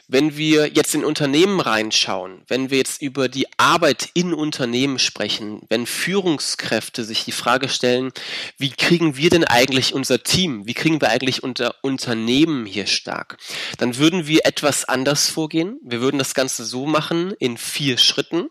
Wenn 0.07 0.35
wir 0.35 0.67
jetzt 0.67 0.95
in 0.95 1.05
Unternehmen 1.05 1.59
reinschauen, 1.59 2.41
wenn 2.47 2.69
wir 2.69 2.79
jetzt 2.79 3.01
über 3.01 3.29
die 3.29 3.47
Arbeit 3.57 4.09
in 4.13 4.33
Unternehmen 4.33 4.99
sprechen, 4.99 5.61
wenn 5.69 5.85
Führungskräfte 5.85 7.05
sich 7.05 7.23
die 7.23 7.31
Frage 7.31 7.69
stellen, 7.69 8.11
wie 8.57 8.71
kriegen 8.71 9.15
wir 9.15 9.29
denn 9.29 9.45
eigentlich 9.45 9.93
unser 9.93 10.23
Team, 10.23 10.65
wie 10.65 10.73
kriegen 10.73 10.99
wir 10.99 11.09
eigentlich 11.09 11.43
unser 11.43 11.75
Unternehmen 11.81 12.65
hier 12.65 12.87
stark, 12.87 13.37
dann 13.77 13.97
würden 13.97 14.27
wir 14.27 14.45
etwas 14.45 14.85
anders 14.85 15.29
vorgehen. 15.29 15.79
Wir 15.83 16.01
würden 16.01 16.17
das 16.17 16.33
Ganze 16.33 16.65
so 16.65 16.85
machen 16.85 17.33
in 17.39 17.57
vier 17.57 17.97
Schritten. 17.97 18.49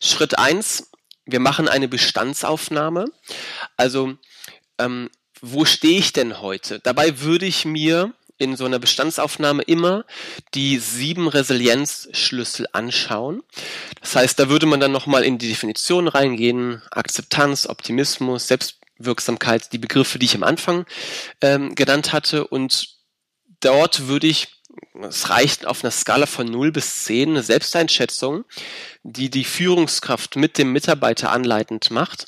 Schritt 0.00 0.38
eins: 0.38 0.90
wir 1.26 1.40
machen 1.40 1.68
eine 1.68 1.88
Bestandsaufnahme. 1.88 3.06
Also 3.76 4.14
ähm, 4.78 5.10
wo 5.40 5.64
stehe 5.64 5.98
ich 5.98 6.12
denn 6.12 6.40
heute? 6.40 6.80
Dabei 6.80 7.20
würde 7.20 7.46
ich 7.46 7.64
mir 7.64 8.12
in 8.38 8.56
so 8.56 8.64
einer 8.64 8.78
Bestandsaufnahme 8.78 9.62
immer 9.62 10.04
die 10.54 10.78
sieben 10.78 11.28
Resilienzschlüssel 11.28 12.66
anschauen. 12.72 13.42
Das 14.00 14.14
heißt, 14.14 14.38
da 14.38 14.48
würde 14.48 14.66
man 14.66 14.80
dann 14.80 14.92
nochmal 14.92 15.24
in 15.24 15.38
die 15.38 15.48
Definition 15.48 16.08
reingehen, 16.08 16.82
Akzeptanz, 16.90 17.66
Optimismus, 17.66 18.48
Selbstwirksamkeit, 18.48 19.72
die 19.72 19.78
Begriffe, 19.78 20.18
die 20.18 20.26
ich 20.26 20.34
am 20.34 20.42
Anfang 20.42 20.84
ähm, 21.40 21.74
genannt 21.74 22.12
hatte. 22.12 22.46
Und 22.46 22.88
dort 23.60 24.06
würde 24.06 24.26
ich, 24.26 24.55
es 25.02 25.30
reicht 25.30 25.66
auf 25.66 25.84
einer 25.84 25.90
Skala 25.90 26.26
von 26.26 26.46
0 26.46 26.72
bis 26.72 27.04
10, 27.04 27.30
eine 27.30 27.42
Selbsteinschätzung, 27.42 28.44
die 29.02 29.30
die 29.30 29.44
Führungskraft 29.44 30.36
mit 30.36 30.58
dem 30.58 30.72
Mitarbeiter 30.72 31.30
anleitend 31.30 31.90
macht. 31.90 32.26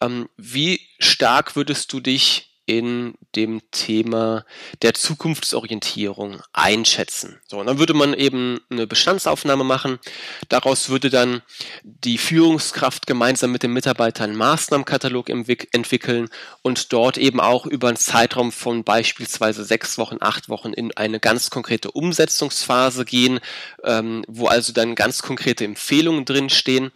Ähm, 0.00 0.28
wie 0.36 0.80
stark 0.98 1.56
würdest 1.56 1.92
du 1.92 2.00
dich 2.00 2.51
in 2.66 3.14
dem 3.34 3.60
Thema 3.72 4.44
der 4.82 4.94
Zukunftsorientierung 4.94 6.40
einschätzen. 6.52 7.40
So, 7.48 7.58
und 7.58 7.66
dann 7.66 7.78
würde 7.78 7.94
man 7.94 8.14
eben 8.14 8.60
eine 8.70 8.86
Bestandsaufnahme 8.86 9.64
machen. 9.64 9.98
Daraus 10.48 10.88
würde 10.88 11.10
dann 11.10 11.42
die 11.82 12.18
Führungskraft 12.18 13.06
gemeinsam 13.06 13.50
mit 13.50 13.62
dem 13.62 13.72
Mitarbeiter 13.72 14.24
einen 14.24 14.36
Maßnahmenkatalog 14.36 15.28
entwickeln 15.28 16.28
und 16.62 16.92
dort 16.92 17.18
eben 17.18 17.40
auch 17.40 17.66
über 17.66 17.88
einen 17.88 17.96
Zeitraum 17.96 18.52
von 18.52 18.84
beispielsweise 18.84 19.64
sechs 19.64 19.98
Wochen, 19.98 20.18
acht 20.20 20.48
Wochen 20.48 20.72
in 20.72 20.96
eine 20.96 21.18
ganz 21.18 21.50
konkrete 21.50 21.90
Umsetzungsphase 21.90 23.04
gehen, 23.04 23.40
ähm, 23.82 24.24
wo 24.28 24.46
also 24.46 24.72
dann 24.72 24.94
ganz 24.94 25.22
konkrete 25.22 25.64
Empfehlungen 25.64 26.24
drinstehen. 26.24 26.92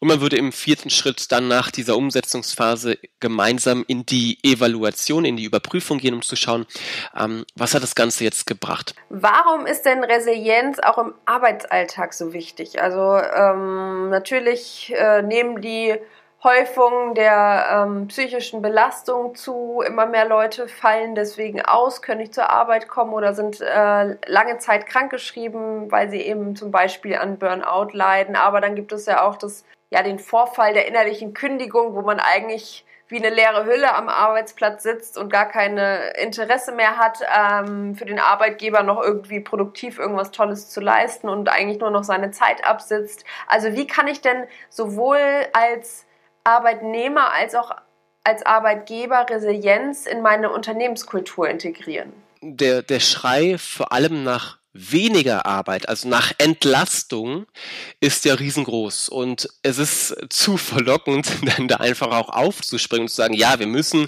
Und 0.00 0.08
man 0.08 0.22
würde 0.22 0.36
im 0.36 0.50
vierten 0.50 0.88
Schritt 0.88 1.30
dann 1.30 1.46
nach 1.46 1.70
dieser 1.70 1.96
Umsetzungsphase 1.96 2.98
gemeinsam 3.20 3.84
in 3.86 4.06
die 4.06 4.38
Evaluation, 4.42 5.26
in 5.26 5.36
die 5.36 5.44
Überprüfung 5.44 5.98
gehen, 5.98 6.14
um 6.14 6.22
zu 6.22 6.36
schauen, 6.36 6.66
ähm, 7.14 7.44
was 7.54 7.74
hat 7.74 7.82
das 7.82 7.94
Ganze 7.94 8.24
jetzt 8.24 8.46
gebracht. 8.46 8.94
Warum 9.10 9.66
ist 9.66 9.82
denn 9.82 10.02
Resilienz 10.02 10.78
auch 10.78 10.96
im 10.96 11.14
Arbeitsalltag 11.26 12.14
so 12.14 12.32
wichtig? 12.32 12.80
Also 12.80 13.00
ähm, 13.00 14.08
natürlich 14.08 14.92
äh, 14.96 15.20
nehmen 15.20 15.60
die 15.60 15.94
Häufung 16.42 17.14
der 17.14 17.66
ähm, 17.70 18.08
psychischen 18.08 18.62
Belastung 18.62 19.34
zu. 19.34 19.82
Immer 19.86 20.06
mehr 20.06 20.26
Leute 20.26 20.68
fallen 20.68 21.14
deswegen 21.14 21.60
aus, 21.60 22.00
können 22.00 22.20
nicht 22.20 22.34
zur 22.34 22.48
Arbeit 22.48 22.88
kommen 22.88 23.12
oder 23.12 23.34
sind 23.34 23.60
äh, 23.60 24.16
lange 24.26 24.56
Zeit 24.56 24.86
krankgeschrieben, 24.86 25.92
weil 25.92 26.08
sie 26.08 26.22
eben 26.22 26.56
zum 26.56 26.70
Beispiel 26.70 27.16
an 27.16 27.38
Burnout 27.38 27.90
leiden. 27.92 28.36
Aber 28.36 28.62
dann 28.62 28.74
gibt 28.74 28.92
es 28.92 29.04
ja 29.04 29.22
auch 29.22 29.36
das 29.36 29.64
ja, 29.90 30.02
den 30.02 30.18
Vorfall 30.18 30.72
der 30.72 30.86
innerlichen 30.86 31.34
Kündigung, 31.34 31.94
wo 31.94 32.02
man 32.02 32.20
eigentlich 32.20 32.84
wie 33.10 33.18
eine 33.18 33.34
leere 33.34 33.64
Hülle 33.64 33.92
am 33.92 34.08
Arbeitsplatz 34.08 34.84
sitzt 34.84 35.18
und 35.18 35.30
gar 35.30 35.46
keine 35.46 36.10
Interesse 36.10 36.72
mehr 36.72 36.96
hat, 36.96 37.18
ähm, 37.36 37.96
für 37.96 38.04
den 38.04 38.20
Arbeitgeber 38.20 38.84
noch 38.84 39.02
irgendwie 39.02 39.40
produktiv 39.40 39.98
irgendwas 39.98 40.30
Tolles 40.30 40.70
zu 40.70 40.80
leisten 40.80 41.28
und 41.28 41.48
eigentlich 41.48 41.80
nur 41.80 41.90
noch 41.90 42.04
seine 42.04 42.30
Zeit 42.30 42.64
absitzt. 42.64 43.24
Also 43.48 43.72
wie 43.72 43.88
kann 43.88 44.06
ich 44.06 44.20
denn 44.20 44.44
sowohl 44.68 45.18
als 45.52 46.06
Arbeitnehmer 46.44 47.32
als 47.32 47.56
auch 47.56 47.72
als 48.22 48.46
Arbeitgeber 48.46 49.26
Resilienz 49.28 50.06
in 50.06 50.22
meine 50.22 50.50
Unternehmenskultur 50.50 51.48
integrieren? 51.48 52.12
Der, 52.42 52.82
der 52.82 53.00
Schrei 53.00 53.56
vor 53.58 53.92
allem 53.92 54.22
nach 54.22 54.59
weniger 54.72 55.46
Arbeit, 55.46 55.88
also 55.88 56.08
nach 56.08 56.32
Entlastung, 56.38 57.46
ist 57.98 58.24
ja 58.24 58.34
riesengroß. 58.34 59.08
Und 59.08 59.48
es 59.62 59.78
ist 59.78 60.16
zu 60.30 60.56
verlockend, 60.56 61.28
dann 61.56 61.68
da 61.68 61.76
einfach 61.76 62.08
auch 62.08 62.28
aufzuspringen 62.28 63.04
und 63.04 63.08
zu 63.08 63.16
sagen, 63.16 63.34
ja, 63.34 63.58
wir 63.58 63.66
müssen 63.66 64.06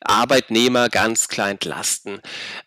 Arbeitnehmer 0.00 0.88
ganz 0.88 1.28
klar 1.28 1.50
entlasten. 1.50 2.20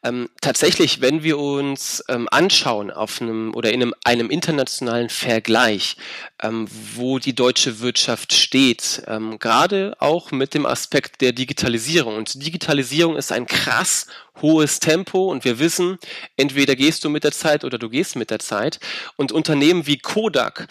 Ähm, 0.03 0.29
tatsächlich, 0.41 1.01
wenn 1.01 1.23
wir 1.23 1.37
uns 1.37 2.03
ähm, 2.09 2.27
anschauen 2.29 2.91
auf 2.91 3.21
einem 3.21 3.53
oder 3.55 3.71
in 3.71 3.81
einem, 3.81 3.93
einem 4.03 4.29
internationalen 4.29 5.09
Vergleich, 5.09 5.95
ähm, 6.41 6.67
wo 6.95 7.19
die 7.19 7.35
deutsche 7.35 7.79
Wirtschaft 7.79 8.33
steht, 8.33 9.03
ähm, 9.07 9.39
gerade 9.39 9.95
auch 9.99 10.31
mit 10.31 10.53
dem 10.53 10.65
Aspekt 10.65 11.21
der 11.21 11.31
Digitalisierung. 11.31 12.15
Und 12.15 12.43
Digitalisierung 12.43 13.17
ist 13.17 13.31
ein 13.31 13.45
krass 13.45 14.07
hohes 14.41 14.79
Tempo 14.79 15.29
und 15.29 15.43
wir 15.43 15.59
wissen, 15.59 15.97
entweder 16.37 16.75
gehst 16.75 17.03
du 17.03 17.09
mit 17.09 17.23
der 17.23 17.31
Zeit 17.31 17.63
oder 17.63 17.77
du 17.77 17.89
gehst 17.89 18.15
mit 18.15 18.31
der 18.31 18.39
Zeit. 18.39 18.79
Und 19.17 19.31
Unternehmen 19.31 19.85
wie 19.85 19.97
Kodak, 19.97 20.67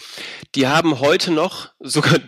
die 0.54 0.66
haben 0.66 1.00
heute 1.00 1.30
noch 1.30 1.70
sogar 1.80 2.18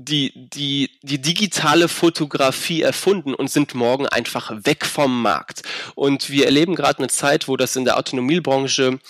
die, 0.00 0.32
die, 0.36 0.90
die 1.02 1.20
digitale 1.20 1.88
Fotografie 1.88 2.82
erfunden 2.82 3.34
und 3.34 3.50
sind 3.50 3.74
morgen 3.74 4.06
einfach 4.06 4.52
weg 4.64 4.86
vom 4.86 5.22
Markt. 5.22 5.62
Und 5.96 6.30
wir 6.30 6.44
erleben 6.44 6.76
gerade 6.76 6.98
eine 7.00 7.08
Zeit, 7.08 7.48
wo 7.48 7.56
das 7.56 7.74
in 7.74 7.84
der 7.84 7.98
Automobilbranche 7.98 9.00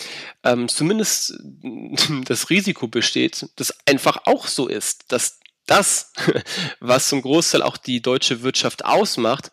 ähm, 0.44 0.68
zumindest 0.68 1.35
das 2.24 2.48
Risiko 2.48 2.88
besteht, 2.88 3.51
dass 3.57 3.74
einfach 3.85 4.22
auch 4.24 4.46
so 4.46 4.66
ist, 4.66 5.12
dass 5.12 5.40
das, 5.66 6.14
was 6.81 7.09
zum 7.11 7.20
Großteil 7.20 7.61
auch 7.61 7.77
die 7.77 8.01
deutsche 8.01 8.42
Wirtschaft 8.42 8.87
ausmacht, 8.87 9.51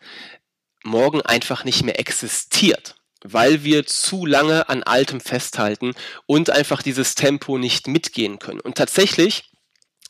morgen 0.84 1.20
einfach 1.20 1.64
nicht 1.64 1.82
mehr 1.82 2.00
existiert, 2.00 2.94
weil 3.22 3.62
wir 3.62 3.84
zu 3.84 4.24
lange 4.24 4.70
an 4.70 4.84
altem 4.84 5.20
festhalten 5.20 5.92
und 6.24 6.48
einfach 6.48 6.80
dieses 6.80 7.14
Tempo 7.14 7.58
nicht 7.58 7.88
mitgehen 7.88 8.38
können. 8.38 8.60
Und 8.60 8.78
tatsächlich, 8.78 9.50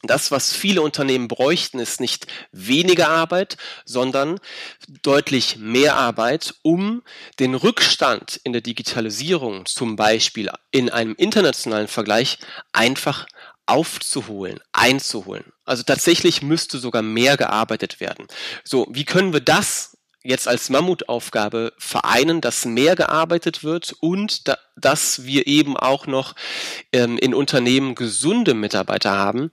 das, 0.07 0.31
was 0.31 0.53
viele 0.53 0.83
Unternehmen 0.83 1.29
bräuchten, 1.29 1.79
ist 1.79 2.01
nicht 2.01 2.27
weniger 2.53 3.09
Arbeit, 3.09 3.57
sondern 3.85 4.39
deutlich 5.03 5.57
mehr 5.59 5.97
Arbeit, 5.97 6.55
um 6.63 7.03
den 7.39 7.55
Rückstand 7.55 8.41
in 8.45 8.53
der 8.53 8.63
Digitalisierung 8.63 9.67
zum 9.67 9.97
Beispiel 9.97 10.51
in 10.71 10.91
einem 10.91 11.15
internationalen 11.17 11.89
Vergleich 11.89 12.39
einfach 12.73 13.27
aufzuholen, 13.67 14.61
einzuholen. 14.73 15.53
Also 15.65 15.83
tatsächlich 15.83 16.41
müsste 16.41 16.79
sogar 16.79 17.03
mehr 17.03 17.37
gearbeitet 17.37 18.01
werden. 18.01 18.29
So, 18.65 18.87
wie 18.91 19.05
können 19.05 19.33
wir 19.33 19.41
das 19.41 19.96
jetzt 20.27 20.49
als 20.49 20.71
Mammutaufgabe 20.71 21.73
vereinen, 21.79 22.41
dass 22.41 22.65
mehr 22.65 22.97
gearbeitet 22.97 23.65
wird 23.65 23.95
und 24.01 24.49
da, 24.49 24.59
dass 24.77 25.25
wir 25.25 25.47
eben 25.47 25.77
auch 25.77 26.07
noch 26.07 26.35
ähm, 26.93 27.17
in 27.19 27.35
Unternehmen 27.35 27.95
gesunde 27.95 28.55
Mitarbeiter 28.55 29.13
haben. 29.13 29.51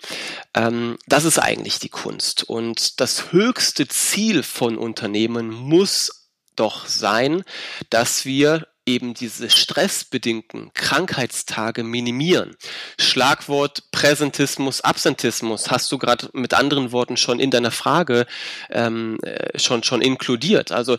Ähm, 0.53 0.97
das 1.07 1.23
ist 1.23 1.39
eigentlich 1.39 1.79
die 1.79 1.89
Kunst. 1.89 2.43
Und 2.43 2.99
das 2.99 3.31
höchste 3.31 3.87
Ziel 3.87 4.43
von 4.43 4.77
Unternehmen 4.77 5.49
muss 5.49 6.29
doch 6.55 6.87
sein, 6.87 7.43
dass 7.89 8.25
wir 8.25 8.67
eben 8.85 9.13
diese 9.13 9.49
stressbedingten 9.49 10.71
Krankheitstage 10.73 11.83
minimieren. 11.83 12.55
Schlagwort 12.99 13.91
Präsentismus, 13.91 14.81
Absentismus 14.81 15.71
hast 15.71 15.91
du 15.91 15.97
gerade 15.97 16.29
mit 16.33 16.53
anderen 16.53 16.91
Worten 16.91 17.17
schon 17.17 17.39
in 17.39 17.51
deiner 17.51 17.71
Frage 17.71 18.25
ähm, 18.69 19.17
äh, 19.23 19.57
schon 19.57 19.83
schon 19.83 20.01
inkludiert. 20.01 20.71
Also 20.71 20.97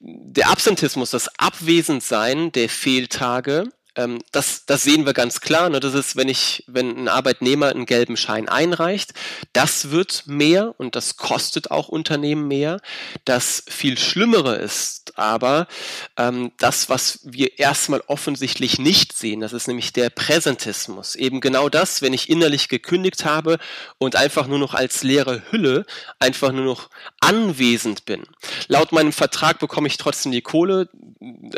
der 0.00 0.50
Absentismus, 0.50 1.10
das 1.10 1.28
Abwesendsein 1.38 2.52
der 2.52 2.68
Fehltage 2.68 3.68
ähm, 3.96 4.20
das, 4.32 4.66
das 4.66 4.82
sehen 4.82 5.06
wir 5.06 5.12
ganz 5.12 5.40
klar. 5.40 5.70
Ne? 5.70 5.80
Das 5.80 5.94
ist, 5.94 6.16
wenn 6.16 6.28
ich, 6.28 6.64
wenn 6.66 6.96
ein 6.96 7.08
Arbeitnehmer 7.08 7.68
einen 7.68 7.86
gelben 7.86 8.16
Schein 8.16 8.48
einreicht, 8.48 9.12
das 9.52 9.90
wird 9.90 10.24
mehr 10.26 10.74
und 10.78 10.96
das 10.96 11.16
kostet 11.16 11.70
auch 11.70 11.88
Unternehmen 11.88 12.48
mehr. 12.48 12.80
Das 13.24 13.64
viel 13.68 13.98
Schlimmere 13.98 14.56
ist 14.56 15.04
aber 15.16 15.68
ähm, 16.16 16.52
das, 16.58 16.88
was 16.88 17.20
wir 17.22 17.58
erstmal 17.58 18.02
offensichtlich 18.06 18.78
nicht 18.78 19.12
sehen. 19.12 19.40
Das 19.40 19.52
ist 19.52 19.68
nämlich 19.68 19.92
der 19.92 20.10
Präsentismus. 20.10 21.14
Eben 21.14 21.40
genau 21.40 21.68
das, 21.68 22.02
wenn 22.02 22.12
ich 22.12 22.28
innerlich 22.28 22.68
gekündigt 22.68 23.24
habe 23.24 23.58
und 23.98 24.16
einfach 24.16 24.46
nur 24.46 24.58
noch 24.58 24.74
als 24.74 25.02
leere 25.02 25.42
Hülle 25.50 25.86
einfach 26.18 26.52
nur 26.52 26.64
noch 26.64 26.90
anwesend 27.20 28.04
bin. 28.04 28.24
Laut 28.68 28.92
meinem 28.92 29.12
Vertrag 29.12 29.58
bekomme 29.58 29.86
ich 29.88 29.96
trotzdem 29.96 30.32
die 30.32 30.42
Kohle, 30.42 30.88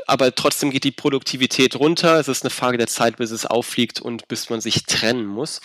aber 0.07 0.35
trotzdem 0.35 0.71
geht 0.71 0.85
die 0.85 0.91
Produktivität 0.91 1.77
runter. 1.77 2.19
Es 2.19 2.29
ist 2.29 2.43
eine 2.43 2.51
Frage 2.51 2.79
der 2.79 2.87
Zeit, 2.87 3.17
bis 3.17 3.31
es 3.31 3.47
auffliegt 3.47 4.01
und 4.01 4.29
bis 4.29 4.51
man 4.51 4.61
sich 4.61 4.85
trennen 4.85 5.27
muss. 5.27 5.61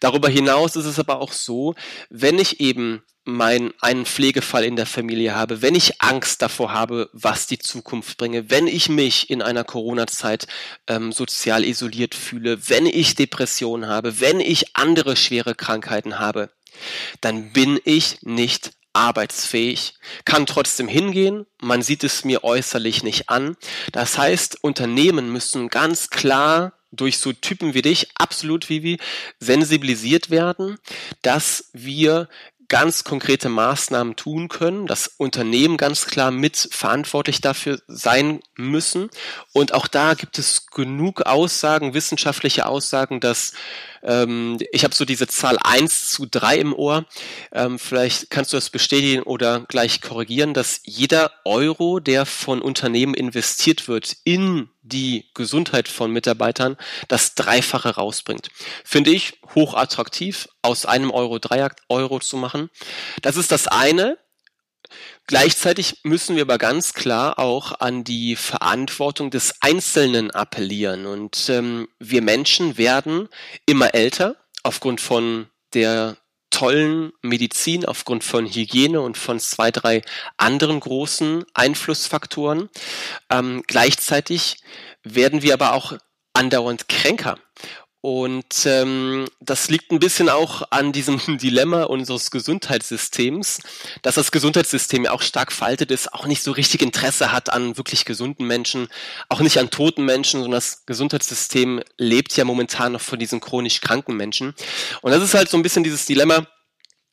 Darüber 0.00 0.28
hinaus 0.28 0.76
ist 0.76 0.86
es 0.86 0.98
aber 0.98 1.20
auch 1.20 1.32
so, 1.32 1.74
wenn 2.08 2.38
ich 2.38 2.60
eben 2.60 3.02
mein, 3.24 3.72
einen 3.80 4.06
Pflegefall 4.06 4.64
in 4.64 4.76
der 4.76 4.86
Familie 4.86 5.34
habe, 5.34 5.62
wenn 5.62 5.74
ich 5.74 6.00
Angst 6.00 6.42
davor 6.42 6.72
habe, 6.72 7.10
was 7.12 7.46
die 7.46 7.58
Zukunft 7.58 8.16
bringe, 8.16 8.50
wenn 8.50 8.66
ich 8.66 8.88
mich 8.88 9.30
in 9.30 9.42
einer 9.42 9.64
Corona-Zeit 9.64 10.46
ähm, 10.86 11.12
sozial 11.12 11.64
isoliert 11.64 12.14
fühle, 12.14 12.68
wenn 12.68 12.86
ich 12.86 13.14
Depressionen 13.14 13.88
habe, 13.88 14.20
wenn 14.20 14.40
ich 14.40 14.76
andere 14.76 15.16
schwere 15.16 15.54
Krankheiten 15.54 16.18
habe, 16.18 16.50
dann 17.20 17.52
bin 17.52 17.78
ich 17.84 18.22
nicht 18.22 18.72
arbeitsfähig, 18.92 19.94
kann 20.24 20.46
trotzdem 20.46 20.88
hingehen, 20.88 21.46
man 21.60 21.82
sieht 21.82 22.04
es 22.04 22.24
mir 22.24 22.44
äußerlich 22.44 23.02
nicht 23.02 23.28
an. 23.28 23.56
Das 23.92 24.18
heißt, 24.18 24.62
Unternehmen 24.62 25.32
müssen 25.32 25.68
ganz 25.68 26.10
klar 26.10 26.72
durch 26.92 27.18
so 27.18 27.32
Typen 27.32 27.74
wie 27.74 27.82
dich, 27.82 28.08
absolut 28.16 28.68
Vivi, 28.68 28.98
sensibilisiert 29.38 30.30
werden, 30.30 30.78
dass 31.22 31.70
wir 31.72 32.28
ganz 32.70 33.02
konkrete 33.02 33.48
Maßnahmen 33.48 34.14
tun 34.16 34.48
können, 34.48 34.86
dass 34.86 35.08
Unternehmen 35.08 35.76
ganz 35.76 36.06
klar 36.06 36.30
mit 36.30 36.68
verantwortlich 36.70 37.40
dafür 37.40 37.80
sein 37.88 38.40
müssen. 38.56 39.10
Und 39.52 39.74
auch 39.74 39.88
da 39.88 40.14
gibt 40.14 40.38
es 40.38 40.66
genug 40.68 41.22
Aussagen, 41.22 41.94
wissenschaftliche 41.94 42.66
Aussagen, 42.66 43.18
dass 43.18 43.54
ähm, 44.02 44.58
ich 44.72 44.84
habe 44.84 44.94
so 44.94 45.04
diese 45.04 45.26
Zahl 45.26 45.56
eins 45.62 46.10
zu 46.10 46.26
drei 46.26 46.56
im 46.56 46.72
Ohr. 46.72 47.06
Ähm, 47.52 47.78
vielleicht 47.78 48.30
kannst 48.30 48.52
du 48.52 48.56
das 48.56 48.70
bestätigen 48.70 49.22
oder 49.22 49.60
gleich 49.68 50.00
korrigieren, 50.00 50.54
dass 50.54 50.80
jeder 50.84 51.30
Euro, 51.44 52.00
der 52.00 52.26
von 52.26 52.62
Unternehmen 52.62 53.14
investiert 53.14 53.88
wird 53.88 54.16
in 54.24 54.70
die 54.82 55.26
Gesundheit 55.34 55.88
von 55.88 56.10
Mitarbeitern, 56.10 56.76
das 57.08 57.34
Dreifache 57.34 57.90
rausbringt. 57.96 58.48
Finde 58.84 59.10
ich 59.10 59.38
hoch 59.54 59.74
attraktiv, 59.74 60.48
aus 60.62 60.86
einem 60.86 61.10
Euro 61.10 61.38
drei 61.38 61.68
Euro 61.88 62.20
zu 62.20 62.36
machen. 62.36 62.70
Das 63.22 63.36
ist 63.36 63.52
das 63.52 63.66
eine. 63.66 64.18
Gleichzeitig 65.26 66.00
müssen 66.02 66.36
wir 66.36 66.42
aber 66.42 66.58
ganz 66.58 66.92
klar 66.92 67.38
auch 67.38 67.80
an 67.80 68.04
die 68.04 68.36
Verantwortung 68.36 69.30
des 69.30 69.54
Einzelnen 69.60 70.30
appellieren. 70.30 71.06
Und 71.06 71.48
ähm, 71.48 71.88
wir 71.98 72.22
Menschen 72.22 72.78
werden 72.78 73.28
immer 73.66 73.94
älter 73.94 74.36
aufgrund 74.62 75.00
von 75.00 75.48
der 75.72 76.16
tollen 76.50 77.12
Medizin, 77.22 77.84
aufgrund 77.84 78.24
von 78.24 78.46
Hygiene 78.46 79.00
und 79.00 79.16
von 79.16 79.38
zwei, 79.38 79.70
drei 79.70 80.02
anderen 80.36 80.80
großen 80.80 81.44
Einflussfaktoren. 81.54 82.68
Ähm, 83.30 83.62
gleichzeitig 83.66 84.58
werden 85.02 85.42
wir 85.42 85.54
aber 85.54 85.72
auch 85.72 85.96
andauernd 86.34 86.88
kränker. 86.88 87.38
Und 88.02 88.64
ähm, 88.64 89.26
das 89.40 89.68
liegt 89.68 89.92
ein 89.92 89.98
bisschen 89.98 90.30
auch 90.30 90.62
an 90.70 90.92
diesem 90.92 91.20
Dilemma 91.38 91.84
unseres 91.84 92.30
Gesundheitssystems, 92.30 93.60
dass 94.02 94.14
das 94.14 94.32
Gesundheitssystem 94.32 95.04
ja 95.04 95.12
auch 95.12 95.20
stark 95.20 95.52
faltet 95.52 95.90
ist, 95.90 96.14
auch 96.14 96.26
nicht 96.26 96.42
so 96.42 96.52
richtig 96.52 96.80
Interesse 96.80 97.30
hat 97.30 97.52
an 97.52 97.76
wirklich 97.76 98.06
gesunden 98.06 98.46
Menschen, 98.46 98.88
auch 99.28 99.40
nicht 99.40 99.58
an 99.58 99.70
toten 99.70 100.06
Menschen, 100.06 100.40
sondern 100.40 100.58
das 100.58 100.86
Gesundheitssystem 100.86 101.82
lebt 101.98 102.34
ja 102.36 102.44
momentan 102.44 102.92
noch 102.92 103.02
von 103.02 103.18
diesen 103.18 103.40
chronisch 103.40 103.82
kranken 103.82 104.16
Menschen. 104.16 104.54
Und 105.02 105.12
das 105.12 105.22
ist 105.22 105.34
halt 105.34 105.50
so 105.50 105.58
ein 105.58 105.62
bisschen 105.62 105.84
dieses 105.84 106.06
Dilemma, 106.06 106.46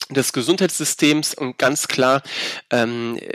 des 0.10 0.32
Gesundheitssystems 0.32 1.34
und 1.34 1.58
ganz 1.58 1.88
klar 1.88 2.22
ähm, 2.70 3.18
äh, 3.20 3.30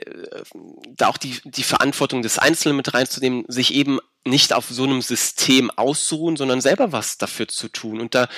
da 0.97 1.09
auch 1.09 1.19
die, 1.19 1.39
die 1.45 1.65
Verantwortung 1.65 2.23
des 2.23 2.39
Einzelnen 2.39 2.77
mit 2.77 2.95
reinzunehmen, 2.95 3.45
sich 3.49 3.75
eben 3.75 3.99
nicht 4.25 4.53
auf 4.53 4.66
so 4.68 4.85
einem 4.85 5.03
System 5.03 5.70
auszuruhen, 5.70 6.37
sondern 6.37 6.61
selber 6.61 6.93
was 6.93 7.18
dafür 7.18 7.49
zu 7.49 7.68
tun. 7.68 8.01
Und 8.01 8.14
da, 8.14 8.29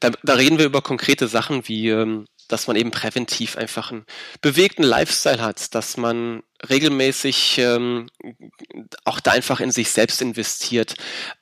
da, 0.00 0.10
da 0.22 0.34
reden 0.34 0.58
wir 0.58 0.64
über 0.66 0.82
konkrete 0.82 1.28
Sachen 1.28 1.68
wie 1.68 1.90
ähm, 1.90 2.26
dass 2.48 2.66
man 2.66 2.76
eben 2.76 2.90
präventiv 2.90 3.56
einfach 3.56 3.90
einen 3.90 4.06
bewegten 4.40 4.82
Lifestyle 4.82 5.42
hat, 5.42 5.74
dass 5.74 5.96
man 5.96 6.42
regelmäßig 6.68 7.58
ähm, 7.58 8.08
auch 9.04 9.20
da 9.20 9.30
einfach 9.30 9.60
in 9.60 9.70
sich 9.70 9.90
selbst 9.90 10.20
investiert 10.20 10.94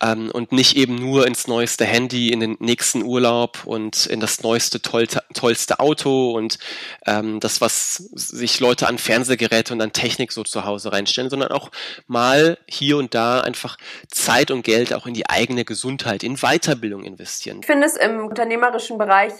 ähm, 0.02 0.30
und 0.30 0.52
nicht 0.52 0.76
eben 0.76 0.96
nur 0.96 1.26
ins 1.26 1.46
neueste 1.46 1.86
Handy, 1.86 2.30
in 2.30 2.40
den 2.40 2.57
nächsten 2.61 3.02
Urlaub 3.02 3.64
und 3.64 4.07
in 4.07 4.20
das 4.20 4.42
neueste, 4.42 4.82
toll, 4.82 5.07
tollste 5.32 5.80
Auto 5.80 6.32
und 6.32 6.59
ähm, 7.07 7.40
das, 7.40 7.61
was 7.61 7.94
sich 7.94 8.61
Leute 8.61 8.88
an 8.88 8.98
Fernsehgeräte 8.98 9.72
und 9.72 9.80
an 9.80 9.92
Technik 9.92 10.32
so 10.32 10.42
zu 10.42 10.64
Hause 10.64 10.92
reinstellen, 10.92 11.30
sondern 11.30 11.50
auch 11.50 11.70
mal 12.07 12.59
hier 12.68 12.98
und 12.98 13.14
da 13.14 13.40
einfach 13.40 13.78
Zeit 14.11 14.50
und 14.50 14.62
Geld 14.62 14.92
auch 14.92 15.07
in 15.07 15.14
die 15.14 15.30
eigene 15.30 15.64
Gesundheit, 15.64 16.24
in 16.24 16.36
Weiterbildung 16.36 17.04
investieren. 17.04 17.61
Ich 17.61 17.66
finde 17.66 17.86
es 17.86 17.96
im 17.96 18.26
unternehmerischen 18.26 18.98
Bereich 18.98 19.32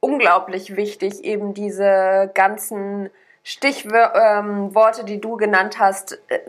unglaublich 0.00 0.76
wichtig, 0.76 1.24
eben 1.24 1.54
diese 1.54 2.30
ganzen 2.34 3.10
Stichworte, 3.42 5.00
ähm, 5.00 5.06
die 5.06 5.20
du 5.20 5.36
genannt 5.36 5.78
hast, 5.78 6.20
äh, 6.28 6.40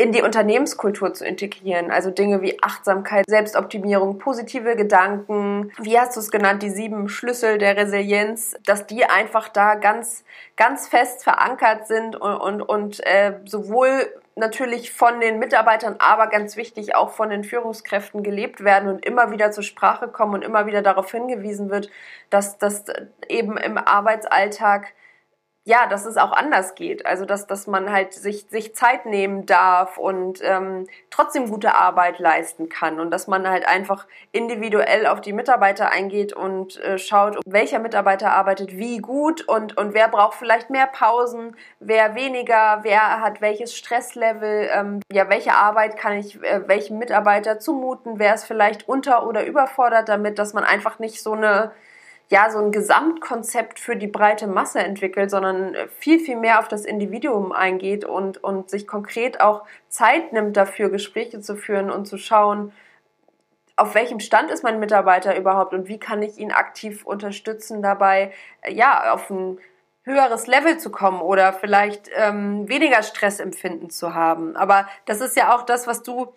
in 0.00 0.12
die 0.12 0.22
Unternehmenskultur 0.22 1.12
zu 1.12 1.26
integrieren. 1.26 1.90
Also 1.90 2.10
Dinge 2.10 2.40
wie 2.40 2.62
Achtsamkeit, 2.62 3.24
Selbstoptimierung, 3.28 4.18
positive 4.18 4.76
Gedanken, 4.76 5.72
wie 5.80 5.98
hast 5.98 6.14
du 6.14 6.20
es 6.20 6.30
genannt, 6.30 6.62
die 6.62 6.70
sieben 6.70 7.08
Schlüssel 7.08 7.58
der 7.58 7.76
Resilienz, 7.76 8.56
dass 8.64 8.86
die 8.86 9.04
einfach 9.04 9.48
da 9.48 9.74
ganz, 9.74 10.24
ganz 10.56 10.86
fest 10.86 11.24
verankert 11.24 11.88
sind 11.88 12.14
und, 12.14 12.36
und, 12.36 12.62
und 12.62 13.06
äh, 13.06 13.40
sowohl 13.44 14.06
natürlich 14.38 14.92
von 14.92 15.20
den 15.20 15.38
Mitarbeitern, 15.38 15.96
aber 15.98 16.28
ganz 16.28 16.56
wichtig 16.56 16.94
auch 16.94 17.10
von 17.10 17.30
den 17.30 17.44
Führungskräften 17.44 18.22
gelebt 18.22 18.64
werden 18.64 18.88
und 18.88 19.04
immer 19.04 19.30
wieder 19.30 19.50
zur 19.50 19.64
Sprache 19.64 20.08
kommen 20.08 20.34
und 20.34 20.42
immer 20.42 20.66
wieder 20.66 20.82
darauf 20.82 21.10
hingewiesen 21.10 21.70
wird, 21.70 21.90
dass 22.30 22.58
das 22.58 22.84
eben 23.28 23.56
im 23.56 23.76
Arbeitsalltag 23.78 24.92
ja, 25.68 25.86
dass 25.86 26.06
es 26.06 26.16
auch 26.16 26.32
anders 26.32 26.74
geht. 26.74 27.04
Also 27.04 27.26
dass, 27.26 27.46
dass 27.46 27.66
man 27.66 27.92
halt 27.92 28.14
sich, 28.14 28.46
sich 28.48 28.74
Zeit 28.74 29.04
nehmen 29.04 29.44
darf 29.44 29.98
und 29.98 30.40
ähm, 30.42 30.86
trotzdem 31.10 31.50
gute 31.50 31.74
Arbeit 31.74 32.18
leisten 32.18 32.70
kann 32.70 32.98
und 32.98 33.10
dass 33.10 33.26
man 33.26 33.46
halt 33.46 33.68
einfach 33.68 34.06
individuell 34.32 35.06
auf 35.06 35.20
die 35.20 35.34
Mitarbeiter 35.34 35.90
eingeht 35.90 36.32
und 36.32 36.82
äh, 36.82 36.96
schaut, 36.96 37.38
welcher 37.44 37.80
Mitarbeiter 37.80 38.32
arbeitet 38.32 38.78
wie 38.78 38.96
gut 38.96 39.46
und, 39.46 39.76
und 39.76 39.92
wer 39.92 40.08
braucht 40.08 40.38
vielleicht 40.38 40.70
mehr 40.70 40.86
Pausen, 40.86 41.54
wer 41.80 42.14
weniger, 42.14 42.78
wer 42.80 43.20
hat 43.20 43.42
welches 43.42 43.76
Stresslevel, 43.76 44.70
ähm, 44.72 45.00
ja, 45.12 45.28
welche 45.28 45.52
Arbeit 45.52 45.98
kann 45.98 46.14
ich 46.14 46.42
äh, 46.42 46.66
welchem 46.66 46.96
Mitarbeiter 46.96 47.58
zumuten, 47.58 48.18
wer 48.18 48.34
ist 48.34 48.46
vielleicht 48.46 48.88
unter- 48.88 49.26
oder 49.26 49.44
überfordert 49.44 50.08
damit, 50.08 50.38
dass 50.38 50.54
man 50.54 50.64
einfach 50.64 50.98
nicht 50.98 51.22
so 51.22 51.32
eine 51.32 51.72
ja, 52.30 52.50
so 52.50 52.58
ein 52.58 52.72
Gesamtkonzept 52.72 53.78
für 53.78 53.96
die 53.96 54.06
breite 54.06 54.46
Masse 54.46 54.80
entwickelt, 54.80 55.30
sondern 55.30 55.74
viel, 55.98 56.18
viel 56.20 56.36
mehr 56.36 56.58
auf 56.58 56.68
das 56.68 56.84
Individuum 56.84 57.52
eingeht 57.52 58.04
und, 58.04 58.42
und 58.44 58.68
sich 58.68 58.86
konkret 58.86 59.40
auch 59.40 59.64
Zeit 59.88 60.32
nimmt 60.32 60.56
dafür, 60.56 60.90
Gespräche 60.90 61.40
zu 61.40 61.56
führen 61.56 61.90
und 61.90 62.06
zu 62.06 62.18
schauen, 62.18 62.72
auf 63.76 63.94
welchem 63.94 64.20
Stand 64.20 64.50
ist 64.50 64.62
mein 64.62 64.80
Mitarbeiter 64.80 65.38
überhaupt 65.38 65.72
und 65.72 65.88
wie 65.88 65.98
kann 65.98 66.20
ich 66.20 66.36
ihn 66.38 66.52
aktiv 66.52 67.06
unterstützen 67.06 67.80
dabei, 67.80 68.32
ja, 68.68 69.14
auf 69.14 69.30
ein 69.30 69.58
höheres 70.02 70.46
Level 70.46 70.78
zu 70.78 70.90
kommen 70.90 71.20
oder 71.20 71.52
vielleicht 71.52 72.10
ähm, 72.14 72.68
weniger 72.68 73.02
Stressempfinden 73.02 73.90
zu 73.90 74.14
haben. 74.14 74.56
Aber 74.56 74.88
das 75.04 75.20
ist 75.20 75.36
ja 75.36 75.54
auch 75.54 75.62
das, 75.62 75.86
was 75.86 76.02
du 76.02 76.32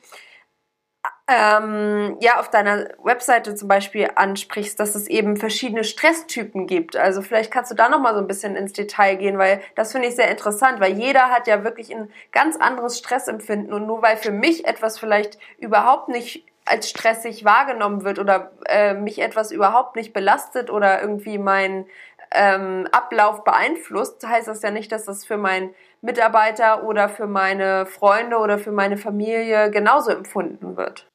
ähm, 1.28 2.18
ja 2.20 2.40
auf 2.40 2.50
deiner 2.50 2.90
Webseite 3.04 3.56
zum 3.56 3.68
Beispiel 3.68 4.10
ansprichst, 4.16 4.80
dass 4.80 4.96
es 4.96 5.08
eben 5.08 5.38
verschiedene 5.38 5.84
Stresstypen 5.84 6.68
gibt. 6.68 6.98
Also 6.98 7.22
vielleicht 7.22 7.52
kannst 7.52 7.72
du 7.72 7.76
da 7.76 7.90
noch 7.90 8.00
mal 8.00 8.14
so 8.14 8.20
ein 8.20 8.28
bisschen 8.28 8.56
ins 8.56 8.74
Detail 8.74 9.16
gehen, 9.16 9.38
weil 9.38 9.62
das 9.76 9.92
finde 9.92 10.08
ich 10.08 10.16
sehr 10.16 10.30
interessant, 10.30 10.80
weil 10.80 10.94
jeder 10.94 11.30
hat 11.30 11.48
ja 11.48 11.64
wirklich 11.64 11.96
ein 11.96 12.12
ganz 12.32 12.58
anderes 12.58 12.98
Stressempfinden 12.98 13.74
und 13.74 13.88
nur 13.88 14.02
weil 14.02 14.18
für 14.18 14.32
mich 14.32 14.66
etwas 14.66 15.00
vielleicht 15.00 15.38
überhaupt 15.58 16.10
nicht 16.10 16.46
als 16.66 16.90
stressig 16.90 17.44
wahrgenommen 17.44 18.04
wird 18.04 18.20
oder 18.20 18.52
äh, 18.68 18.94
mich 18.94 19.20
etwas 19.20 19.52
überhaupt 19.52 19.96
nicht 19.96 20.14
belastet 20.14 20.70
oder 20.70 21.02
irgendwie 21.02 21.38
mein 21.38 21.86
ähm, 22.32 22.88
Ablauf 22.92 23.44
beeinflusst, 23.44 24.26
heißt 24.26 24.48
das 24.48 24.62
ja 24.62 24.72
nicht, 24.72 24.92
dass 24.92 25.06
das 25.06 25.26
für 25.26 25.38
meinen 25.38 25.74
Mitarbeiter 26.02 26.84
oder 26.84 27.10
für 27.10 27.28
meine 27.28 27.86
Freunde 27.86 28.38
oder 28.38 28.58
für 28.58 28.72
meine 28.72 28.98
Familie 28.98 29.70
genauso 29.70 30.12
empfunden 30.12 30.78
wird. 30.78 31.11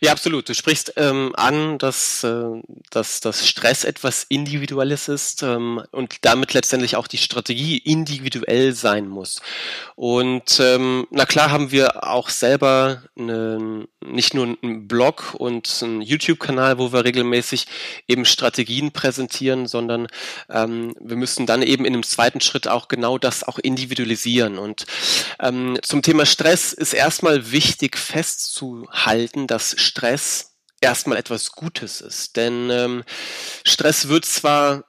Ja, 0.00 0.12
absolut. 0.12 0.48
Du 0.48 0.54
sprichst 0.54 0.94
ähm, 0.96 1.32
an, 1.36 1.78
dass, 1.78 2.24
äh, 2.24 2.62
dass, 2.90 3.20
dass 3.20 3.46
Stress 3.46 3.84
etwas 3.84 4.24
Individuelles 4.28 5.08
ist 5.08 5.42
ähm, 5.42 5.82
und 5.90 6.24
damit 6.24 6.54
letztendlich 6.54 6.96
auch 6.96 7.06
die 7.06 7.18
Strategie 7.18 7.76
individuell 7.78 8.74
sein 8.74 9.08
muss. 9.08 9.42
Und 9.94 10.58
ähm, 10.60 11.06
na 11.10 11.26
klar 11.26 11.50
haben 11.50 11.70
wir 11.70 12.08
auch 12.08 12.30
selber 12.30 13.02
eine, 13.18 13.86
nicht 14.04 14.34
nur 14.34 14.56
einen 14.62 14.88
Blog 14.88 15.34
und 15.36 15.80
einen 15.82 16.00
YouTube-Kanal, 16.00 16.78
wo 16.78 16.92
wir 16.92 17.04
regelmäßig 17.04 17.66
eben 18.06 18.24
Strategien 18.24 18.92
präsentieren, 18.92 19.66
sondern 19.66 20.06
ähm, 20.48 20.94
wir 21.00 21.16
müssen 21.16 21.44
dann 21.44 21.62
eben 21.62 21.84
in 21.84 21.94
einem 21.94 22.04
zweiten 22.04 22.40
Schritt 22.40 22.68
auch 22.68 22.88
genau 22.88 23.18
das 23.18 23.44
auch 23.44 23.58
individualisieren. 23.58 24.58
Und 24.58 24.86
ähm, 25.40 25.78
zum 25.82 26.00
Thema 26.00 26.24
Stress 26.24 26.72
ist 26.72 26.94
erstmal 26.94 27.52
wichtig 27.52 27.98
festzuhalten, 27.98 29.46
dass 29.48 29.74
Stress 29.78 30.56
erstmal 30.80 31.18
etwas 31.18 31.50
Gutes 31.52 32.00
ist. 32.00 32.36
Denn 32.36 32.70
ähm, 32.70 33.04
Stress 33.64 34.08
wird 34.08 34.24
zwar 34.24 34.84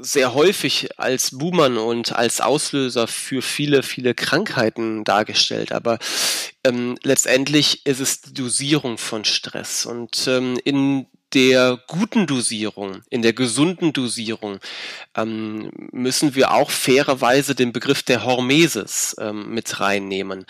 sehr 0.00 0.34
häufig 0.34 0.98
als 0.98 1.38
Boomern 1.38 1.78
und 1.78 2.12
als 2.12 2.40
Auslöser 2.40 3.06
für 3.06 3.42
viele, 3.42 3.82
viele 3.82 4.14
Krankheiten 4.14 5.04
dargestellt. 5.04 5.72
Aber 5.72 5.98
ähm, 6.64 6.96
letztendlich 7.02 7.86
ist 7.86 8.00
es 8.00 8.20
die 8.20 8.34
Dosierung 8.34 8.98
von 8.98 9.24
Stress. 9.24 9.86
Und 9.86 10.26
ähm, 10.26 10.58
in 10.64 11.06
der 11.34 11.80
guten 11.86 12.26
Dosierung, 12.26 13.02
in 13.10 13.22
der 13.22 13.32
gesunden 13.32 13.92
Dosierung 13.92 14.58
ähm, 15.16 15.70
müssen 15.92 16.34
wir 16.34 16.52
auch 16.52 16.70
fairerweise 16.70 17.54
den 17.54 17.72
Begriff 17.72 18.02
der 18.02 18.24
Hormesis 18.24 19.16
ähm, 19.18 19.52
mit 19.54 19.80
reinnehmen. 19.80 20.44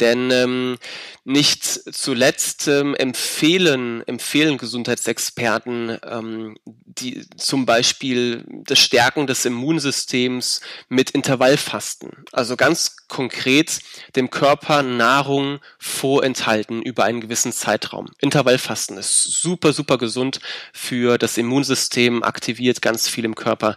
Denn 0.00 0.30
ähm, 0.30 0.78
nicht 1.24 1.64
zuletzt 1.64 2.68
ähm, 2.68 2.94
empfehlen, 2.94 4.06
empfehlen 4.06 4.58
Gesundheitsexperten 4.58 5.98
ähm, 6.08 6.56
die, 6.64 7.26
zum 7.36 7.66
Beispiel 7.66 8.44
das 8.64 8.78
Stärken 8.78 9.26
des 9.26 9.44
Immunsystems 9.44 10.60
mit 10.88 11.10
Intervallfasten. 11.10 12.24
Also 12.32 12.56
ganz 12.56 12.96
konkret 13.08 13.80
dem 14.14 14.30
Körper 14.30 14.82
Nahrung 14.82 15.60
vorenthalten 15.78 16.82
über 16.82 17.04
einen 17.04 17.20
gewissen 17.20 17.52
Zeitraum. 17.52 18.06
Intervallfasten 18.20 18.96
ist 18.96 19.24
super, 19.24 19.72
super 19.72 19.98
gesund 19.98 20.25
für 20.72 21.18
das 21.18 21.36
Immunsystem, 21.36 22.22
aktiviert 22.22 22.82
ganz 22.82 23.08
viel 23.08 23.24
im 23.24 23.34
Körper. 23.34 23.76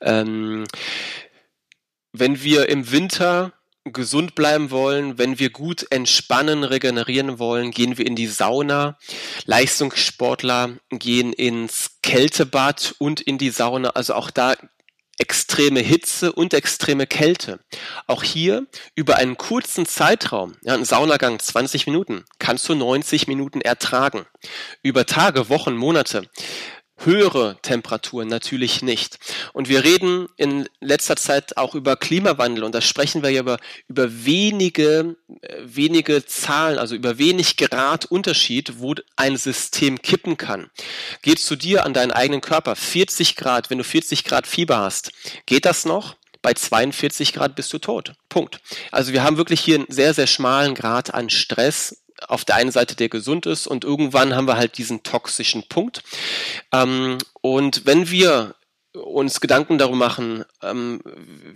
Ähm, 0.00 0.64
wenn 2.12 2.42
wir 2.42 2.68
im 2.68 2.90
Winter 2.90 3.52
gesund 3.84 4.34
bleiben 4.34 4.70
wollen, 4.70 5.18
wenn 5.18 5.38
wir 5.38 5.50
gut 5.50 5.86
entspannen, 5.90 6.64
regenerieren 6.64 7.38
wollen, 7.38 7.70
gehen 7.70 7.98
wir 7.98 8.06
in 8.06 8.16
die 8.16 8.26
Sauna. 8.26 8.98
Leistungssportler 9.44 10.76
gehen 10.90 11.32
ins 11.32 11.98
Kältebad 12.02 12.94
und 12.98 13.20
in 13.20 13.38
die 13.38 13.50
Sauna. 13.50 13.90
Also 13.90 14.14
auch 14.14 14.30
da 14.30 14.54
extreme 15.18 15.80
Hitze 15.80 16.32
und 16.32 16.54
extreme 16.54 17.06
Kälte. 17.06 17.58
Auch 18.06 18.22
hier 18.22 18.66
über 18.94 19.16
einen 19.16 19.36
kurzen 19.36 19.84
Zeitraum, 19.84 20.56
ja, 20.62 20.74
ein 20.74 20.84
Saunagang 20.84 21.38
20 21.38 21.86
Minuten, 21.86 22.24
kannst 22.38 22.68
du 22.68 22.74
90 22.74 23.26
Minuten 23.26 23.60
ertragen. 23.60 24.26
Über 24.82 25.06
Tage, 25.06 25.48
Wochen, 25.48 25.76
Monate 25.76 26.28
höhere 26.98 27.56
Temperaturen 27.62 28.28
natürlich 28.28 28.82
nicht. 28.82 29.18
Und 29.52 29.68
wir 29.68 29.84
reden 29.84 30.28
in 30.36 30.68
letzter 30.80 31.16
Zeit 31.16 31.56
auch 31.56 31.74
über 31.74 31.96
Klimawandel 31.96 32.64
und 32.64 32.74
da 32.74 32.80
sprechen 32.80 33.22
wir 33.22 33.30
ja 33.30 33.40
über, 33.40 33.58
über 33.88 34.24
wenige, 34.24 35.16
äh, 35.40 35.56
wenige 35.64 36.24
Zahlen, 36.26 36.78
also 36.78 36.94
über 36.94 37.18
wenig 37.18 37.56
Grad 37.56 38.04
Unterschied, 38.06 38.78
wo 38.78 38.94
ein 39.16 39.36
System 39.36 40.02
kippen 40.02 40.36
kann. 40.36 40.70
Geht 41.22 41.38
zu 41.38 41.56
dir 41.56 41.84
an 41.84 41.94
deinen 41.94 42.12
eigenen 42.12 42.40
Körper 42.40 42.76
40 42.76 43.36
Grad, 43.36 43.70
wenn 43.70 43.78
du 43.78 43.84
40 43.84 44.24
Grad 44.24 44.46
Fieber 44.46 44.78
hast, 44.78 45.12
geht 45.46 45.64
das 45.64 45.84
noch? 45.84 46.16
Bei 46.40 46.54
42 46.54 47.32
Grad 47.32 47.56
bist 47.56 47.72
du 47.72 47.78
tot. 47.78 48.12
Punkt. 48.28 48.60
Also 48.92 49.12
wir 49.12 49.22
haben 49.22 49.36
wirklich 49.36 49.60
hier 49.60 49.76
einen 49.76 49.86
sehr, 49.88 50.14
sehr 50.14 50.28
schmalen 50.28 50.74
Grad 50.74 51.12
an 51.12 51.30
Stress 51.30 51.96
auf 52.26 52.44
der 52.44 52.56
einen 52.56 52.70
Seite, 52.70 52.96
der 52.96 53.08
gesund 53.08 53.46
ist 53.46 53.66
und 53.66 53.84
irgendwann 53.84 54.34
haben 54.34 54.48
wir 54.48 54.56
halt 54.56 54.78
diesen 54.78 55.02
toxischen 55.02 55.68
Punkt. 55.68 56.02
Ähm, 56.72 57.18
und 57.40 57.86
wenn 57.86 58.10
wir 58.10 58.54
uns 58.94 59.40
Gedanken 59.40 59.78
darum 59.78 59.98
machen, 59.98 60.44
ähm, 60.62 61.00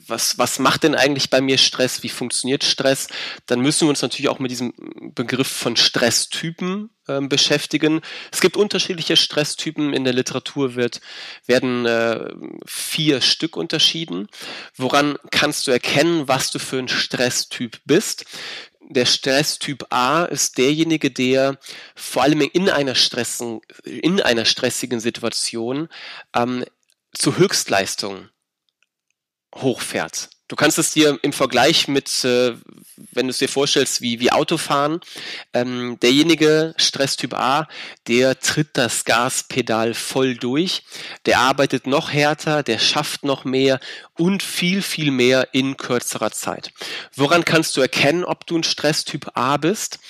was, 0.06 0.38
was 0.38 0.58
macht 0.58 0.82
denn 0.82 0.94
eigentlich 0.94 1.30
bei 1.30 1.40
mir 1.40 1.58
Stress, 1.58 2.02
wie 2.02 2.08
funktioniert 2.08 2.62
Stress, 2.64 3.08
dann 3.46 3.60
müssen 3.60 3.86
wir 3.86 3.90
uns 3.90 4.02
natürlich 4.02 4.28
auch 4.28 4.38
mit 4.38 4.50
diesem 4.50 4.72
Begriff 5.14 5.48
von 5.48 5.76
Stresstypen 5.76 6.90
ähm, 7.08 7.28
beschäftigen. 7.28 8.00
Es 8.30 8.40
gibt 8.40 8.56
unterschiedliche 8.56 9.16
Stresstypen, 9.16 9.92
in 9.92 10.04
der 10.04 10.12
Literatur 10.12 10.74
wird, 10.74 11.00
werden 11.46 11.86
äh, 11.86 12.28
vier 12.66 13.20
Stück 13.20 13.56
unterschieden. 13.56 14.28
Woran 14.76 15.16
kannst 15.30 15.66
du 15.66 15.70
erkennen, 15.70 16.28
was 16.28 16.50
du 16.50 16.58
für 16.58 16.78
ein 16.78 16.88
Stresstyp 16.88 17.80
bist? 17.84 18.24
Der 18.94 19.06
Stresstyp 19.06 19.86
A 19.90 20.24
ist 20.24 20.58
derjenige, 20.58 21.10
der 21.10 21.58
vor 21.94 22.22
allem 22.22 22.40
in 22.40 22.68
einer, 22.68 22.94
Stressen, 22.94 23.60
in 23.84 24.20
einer 24.20 24.44
stressigen 24.44 25.00
Situation 25.00 25.88
ähm, 26.34 26.64
zu 27.12 27.36
Höchstleistung 27.36 28.28
hochfährt. 29.54 30.30
Du 30.48 30.56
kannst 30.56 30.78
es 30.78 30.92
dir 30.92 31.18
im 31.22 31.32
Vergleich 31.32 31.88
mit, 31.88 32.24
äh, 32.24 32.54
wenn 33.12 33.26
du 33.26 33.30
es 33.30 33.38
dir 33.38 33.48
vorstellst, 33.48 34.02
wie, 34.02 34.20
wie 34.20 34.32
Autofahren, 34.32 35.00
ähm, 35.54 35.98
derjenige 36.00 36.74
Stresstyp 36.76 37.34
A, 37.34 37.68
der 38.06 38.38
tritt 38.38 38.70
das 38.74 39.04
Gaspedal 39.04 39.94
voll 39.94 40.36
durch, 40.36 40.82
der 41.24 41.38
arbeitet 41.38 41.86
noch 41.86 42.12
härter, 42.12 42.62
der 42.62 42.78
schafft 42.78 43.24
noch 43.24 43.44
mehr 43.44 43.80
und 44.18 44.42
viel, 44.42 44.82
viel 44.82 45.10
mehr 45.10 45.48
in 45.52 45.76
kürzerer 45.76 46.32
Zeit. 46.32 46.70
Woran 47.14 47.44
kannst 47.44 47.76
du 47.76 47.80
erkennen, 47.80 48.24
ob 48.24 48.46
du 48.46 48.58
ein 48.58 48.64
Stresstyp 48.64 49.30
A 49.34 49.56
bist? 49.56 50.00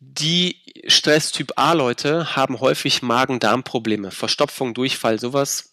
Die 0.00 0.56
Stresstyp 0.86 1.52
A-Leute 1.56 2.36
haben 2.36 2.60
häufig 2.60 3.02
Magen-Darm-Probleme, 3.02 4.10
Verstopfung, 4.10 4.74
Durchfall, 4.74 5.18
sowas 5.18 5.71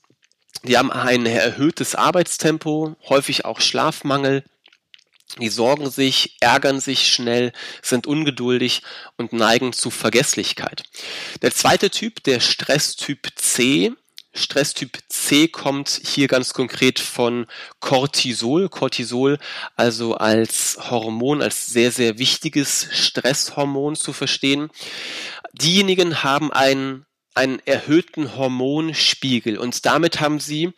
die 0.64 0.78
haben 0.78 0.92
ein 0.92 1.26
erhöhtes 1.26 1.96
Arbeitstempo, 1.96 2.96
häufig 3.08 3.46
auch 3.46 3.62
Schlafmangel. 3.62 4.44
Die 5.40 5.50
sorgen 5.50 5.90
sich, 5.90 6.38
ärgern 6.40 6.80
sich 6.80 7.14
schnell, 7.14 7.54
sind 7.82 8.08
ungeduldig 8.08 8.82
und 9.16 9.32
neigen 9.32 9.74
zu 9.74 9.92
Vergesslichkeit. 9.92 10.84
Der 11.42 11.54
zweite 11.54 11.92
Typ, 11.92 12.24
der 12.24 12.40
Stresstyp 12.40 13.28
C, 13.36 13.94
Stresstyp 14.34 15.00
C 15.10 15.48
kommt 15.48 16.02
hier 16.04 16.28
ganz 16.28 16.54
konkret 16.54 17.00
von 17.00 17.48
Cortisol. 17.80 18.70
Cortisol 18.70 19.40
also 19.76 20.16
als 20.16 20.78
Hormon, 20.90 21.42
als 21.42 21.68
sehr, 21.68 21.92
sehr 21.92 22.20
wichtiges 22.20 22.88
Stresshormon 22.92 23.96
zu 23.96 24.14
verstehen. 24.14 24.70
Diejenigen 25.54 26.24
haben 26.24 26.52
einen 26.54 27.06
einen 27.40 27.60
erhöhten 27.66 28.36
Hormonspiegel 28.36 29.58
und 29.58 29.86
damit 29.86 30.20
haben 30.20 30.42
sie 30.42 30.74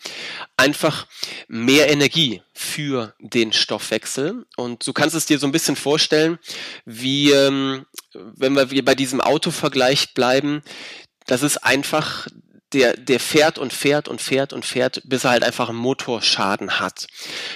einfach 0.58 1.08
mehr 1.48 1.90
Energie 1.90 2.44
für 2.54 3.16
den 3.20 3.52
Stoffwechsel. 3.52 4.46
Und 4.58 4.86
du 4.86 4.94
kannst 4.94 5.16
es 5.16 5.26
dir 5.26 5.40
so 5.40 5.48
ein 5.48 5.52
bisschen 5.52 5.76
vorstellen, 5.76 6.38
wie 6.86 7.32
ähm, 7.32 7.88
wenn 8.14 8.56
wir 8.70 8.86
bei 8.86 8.94
diesem 8.94 9.22
Autovergleich 9.22 10.14
bleiben, 10.14 10.62
das 11.26 11.42
ist 11.42 11.58
einfach 11.58 12.28
der, 12.74 12.96
der 12.96 13.20
fährt 13.20 13.58
und 13.58 13.74
fährt 13.74 14.08
und 14.08 14.22
fährt 14.22 14.54
und 14.54 14.64
fährt, 14.64 15.02
bis 15.06 15.24
er 15.24 15.32
halt 15.32 15.44
einfach 15.44 15.70
einen 15.70 15.80
Motorschaden 15.80 16.80
hat. 16.80 17.08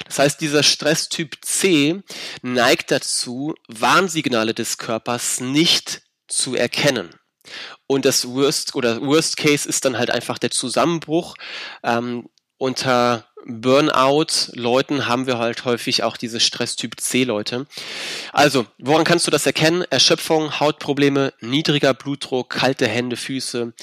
Das 0.05 0.17
heißt, 0.17 0.41
dieser 0.41 0.63
Stresstyp 0.63 1.37
C 1.41 2.01
neigt 2.41 2.89
dazu, 2.89 3.53
Warnsignale 3.67 4.55
des 4.55 4.79
Körpers 4.79 5.39
nicht 5.41 6.01
zu 6.27 6.55
erkennen. 6.55 7.11
Und 7.87 8.05
das 8.05 8.27
Worst 8.27 8.75
oder 8.75 9.01
Worst 9.01 9.37
Case 9.37 9.67
ist 9.67 9.85
dann 9.85 9.97
halt 9.97 10.11
einfach 10.11 10.37
der 10.37 10.51
Zusammenbruch. 10.51 11.35
Ähm, 11.83 12.29
unter 12.57 13.25
Burnout-Leuten 13.45 15.05
haben 15.07 15.27
wir 15.27 15.37
halt 15.37 15.65
häufig 15.65 16.03
auch 16.03 16.17
diese 16.17 16.39
Stresstyp 16.39 16.99
C-Leute. 16.99 17.67
Also, 18.33 18.65
woran 18.79 19.03
kannst 19.03 19.27
du 19.27 19.31
das 19.31 19.45
erkennen? 19.45 19.83
Erschöpfung, 19.89 20.59
Hautprobleme, 20.59 21.31
niedriger 21.41 21.93
Blutdruck, 21.93 22.49
kalte 22.49 22.87
Hände, 22.87 23.17
Füße, 23.17 23.73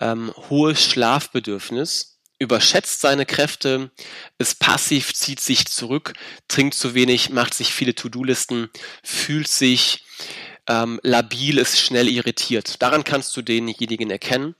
ähm, 0.00 0.32
hohes 0.48 0.84
Schlafbedürfnis, 0.84 2.20
überschätzt 2.38 3.00
seine 3.00 3.26
Kräfte, 3.26 3.90
ist 4.38 4.60
passiv, 4.60 5.12
zieht 5.14 5.40
sich 5.40 5.66
zurück, 5.66 6.12
trinkt 6.46 6.74
zu 6.74 6.94
wenig, 6.94 7.30
macht 7.30 7.54
sich 7.54 7.72
viele 7.72 7.96
To-Do-Listen, 7.96 8.70
fühlt 9.02 9.48
sich 9.48 10.04
ähm, 10.68 11.00
labil 11.02 11.58
ist, 11.58 11.80
schnell 11.80 12.08
irritiert. 12.08 12.80
Daran 12.82 13.04
kannst 13.04 13.36
du 13.36 13.42
denjenigen 13.42 14.10
erkennen. 14.10 14.54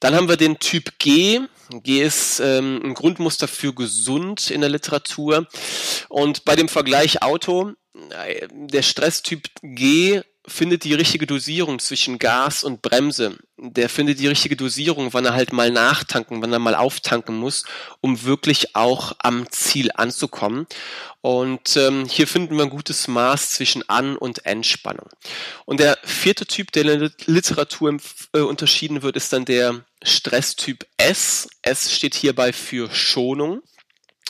Dann 0.00 0.14
haben 0.14 0.28
wir 0.28 0.36
den 0.36 0.58
Typ 0.58 0.98
G. 0.98 1.40
G 1.70 2.02
ist 2.02 2.40
ähm, 2.40 2.80
ein 2.82 2.94
Grundmuster 2.94 3.48
für 3.48 3.74
gesund 3.74 4.50
in 4.50 4.60
der 4.60 4.70
Literatur. 4.70 5.46
Und 6.08 6.44
bei 6.44 6.56
dem 6.56 6.68
Vergleich 6.68 7.22
Auto, 7.22 7.72
äh, 8.10 8.48
der 8.50 8.82
Stresstyp 8.82 9.48
G 9.62 10.22
findet 10.48 10.84
die 10.84 10.94
richtige 10.94 11.26
Dosierung 11.26 11.78
zwischen 11.78 12.18
Gas 12.18 12.64
und 12.64 12.82
Bremse. 12.82 13.38
Der 13.56 13.88
findet 13.88 14.20
die 14.20 14.26
richtige 14.26 14.56
Dosierung, 14.56 15.12
wann 15.12 15.24
er 15.24 15.34
halt 15.34 15.52
mal 15.52 15.70
nachtanken, 15.70 16.42
wann 16.42 16.52
er 16.52 16.58
mal 16.58 16.74
auftanken 16.74 17.36
muss, 17.36 17.64
um 18.00 18.24
wirklich 18.24 18.74
auch 18.74 19.12
am 19.18 19.50
Ziel 19.50 19.90
anzukommen. 19.94 20.66
Und 21.20 21.76
ähm, 21.76 22.06
hier 22.06 22.26
finden 22.26 22.56
wir 22.56 22.64
ein 22.64 22.70
gutes 22.70 23.08
Maß 23.08 23.50
zwischen 23.50 23.88
An- 23.88 24.16
und 24.16 24.46
Entspannung. 24.46 25.08
Und 25.64 25.80
der 25.80 25.98
vierte 26.04 26.46
Typ, 26.46 26.72
der 26.72 26.84
in 26.84 27.00
der 27.00 27.10
Literatur 27.26 27.96
äh, 28.32 28.40
unterschieden 28.40 29.02
wird, 29.02 29.16
ist 29.16 29.32
dann 29.32 29.44
der 29.44 29.84
Stresstyp 30.02 30.86
S. 30.96 31.48
S 31.62 31.92
steht 31.92 32.14
hierbei 32.14 32.52
für 32.52 32.90
Schonung. 32.94 33.62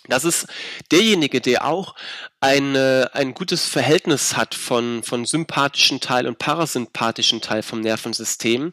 Das 0.08 0.24
ist 0.24 0.46
derjenige, 0.90 1.40
der 1.40 1.66
auch 1.66 1.94
ein, 2.40 2.76
ein 2.76 3.34
gutes 3.34 3.66
Verhältnis 3.66 4.36
hat 4.36 4.54
von, 4.54 5.02
von 5.02 5.24
sympathischen 5.24 6.00
Teil 6.00 6.26
und 6.26 6.38
parasympathischen 6.38 7.40
Teil 7.40 7.62
vom 7.62 7.80
Nervensystem. 7.80 8.72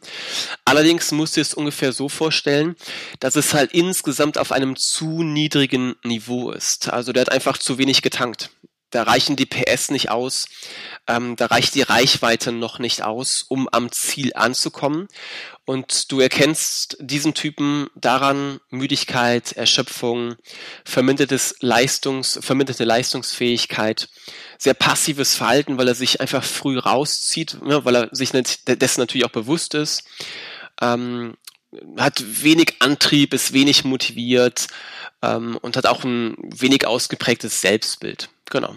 Allerdings 0.64 1.12
musst 1.12 1.36
du 1.36 1.40
es 1.40 1.54
ungefähr 1.54 1.92
so 1.92 2.08
vorstellen, 2.08 2.76
dass 3.20 3.36
es 3.36 3.54
halt 3.54 3.72
insgesamt 3.72 4.38
auf 4.38 4.52
einem 4.52 4.76
zu 4.76 5.22
niedrigen 5.22 5.96
Niveau 6.04 6.50
ist. 6.50 6.92
Also 6.92 7.12
der 7.12 7.22
hat 7.22 7.32
einfach 7.32 7.58
zu 7.58 7.78
wenig 7.78 8.02
getankt. 8.02 8.50
Da 8.90 9.02
reichen 9.02 9.36
die 9.36 9.46
PS 9.46 9.90
nicht 9.90 10.10
aus, 10.10 10.46
ähm, 11.08 11.36
da 11.36 11.46
reicht 11.46 11.74
die 11.74 11.82
Reichweite 11.82 12.52
noch 12.52 12.78
nicht 12.78 13.02
aus, 13.02 13.44
um 13.48 13.68
am 13.70 13.90
Ziel 13.90 14.32
anzukommen. 14.34 15.08
Und 15.64 16.12
du 16.12 16.20
erkennst 16.20 16.96
diesen 17.00 17.34
Typen 17.34 17.88
daran 17.96 18.60
Müdigkeit, 18.70 19.52
Erschöpfung, 19.52 20.36
vermindertes 20.84 21.56
Leistungs, 21.60 22.38
verminderte 22.40 22.84
Leistungsfähigkeit, 22.84 24.08
sehr 24.58 24.74
passives 24.74 25.34
Verhalten, 25.34 25.76
weil 25.76 25.88
er 25.88 25.96
sich 25.96 26.20
einfach 26.20 26.44
früh 26.44 26.78
rauszieht, 26.78 27.60
ne, 27.62 27.84
weil 27.84 27.96
er 27.96 28.08
sich 28.12 28.30
dessen 28.30 29.00
natürlich 29.00 29.26
auch 29.26 29.30
bewusst 29.30 29.74
ist, 29.74 30.04
ähm, 30.80 31.36
hat 31.98 32.22
wenig 32.42 32.76
Antrieb, 32.80 33.34
ist 33.34 33.52
wenig 33.52 33.84
motiviert 33.84 34.68
ähm, 35.22 35.58
und 35.62 35.76
hat 35.76 35.86
auch 35.86 36.04
ein 36.04 36.36
wenig 36.38 36.86
ausgeprägtes 36.86 37.60
Selbstbild. 37.60 38.30
Genau. 38.50 38.74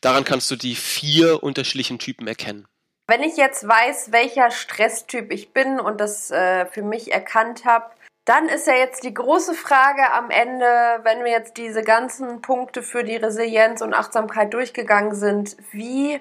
Daran 0.00 0.24
kannst 0.24 0.50
du 0.50 0.56
die 0.56 0.74
vier 0.74 1.42
unterschiedlichen 1.42 1.98
Typen 1.98 2.26
erkennen. 2.26 2.66
Wenn 3.06 3.22
ich 3.22 3.36
jetzt 3.36 3.66
weiß, 3.66 4.12
welcher 4.12 4.50
Stresstyp 4.50 5.30
ich 5.30 5.52
bin 5.52 5.78
und 5.78 6.00
das 6.00 6.30
äh, 6.30 6.66
für 6.66 6.82
mich 6.82 7.12
erkannt 7.12 7.64
habe, 7.64 7.90
dann 8.24 8.48
ist 8.48 8.66
ja 8.66 8.74
jetzt 8.74 9.04
die 9.04 9.12
große 9.12 9.52
Frage 9.52 10.12
am 10.12 10.30
Ende, 10.30 10.64
wenn 11.02 11.24
wir 11.24 11.30
jetzt 11.30 11.58
diese 11.58 11.82
ganzen 11.82 12.40
Punkte 12.40 12.82
für 12.82 13.04
die 13.04 13.16
Resilienz 13.16 13.82
und 13.82 13.92
Achtsamkeit 13.92 14.54
durchgegangen 14.54 15.14
sind, 15.14 15.56
wie 15.72 16.20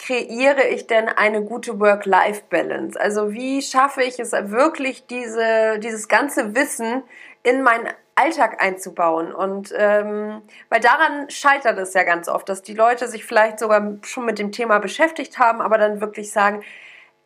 kreiere 0.00 0.66
ich 0.68 0.86
denn 0.86 1.08
eine 1.08 1.42
gute 1.42 1.78
Work-Life-Balance? 1.78 2.98
Also 2.98 3.32
wie 3.32 3.60
schaffe 3.60 4.02
ich 4.02 4.18
es 4.18 4.32
wirklich, 4.32 5.06
diese, 5.06 5.78
dieses 5.78 6.08
ganze 6.08 6.54
Wissen 6.54 7.02
in 7.42 7.62
mein 7.62 7.86
Alltag 8.14 8.62
einzubauen. 8.62 9.32
Und 9.32 9.72
ähm, 9.76 10.42
weil 10.68 10.80
daran 10.80 11.28
scheitert 11.30 11.78
es 11.78 11.94
ja 11.94 12.02
ganz 12.02 12.28
oft, 12.28 12.48
dass 12.48 12.62
die 12.62 12.74
Leute 12.74 13.08
sich 13.08 13.24
vielleicht 13.24 13.58
sogar 13.58 13.96
schon 14.02 14.24
mit 14.24 14.38
dem 14.38 14.52
Thema 14.52 14.78
beschäftigt 14.78 15.38
haben, 15.38 15.60
aber 15.60 15.78
dann 15.78 16.00
wirklich 16.00 16.32
sagen, 16.32 16.62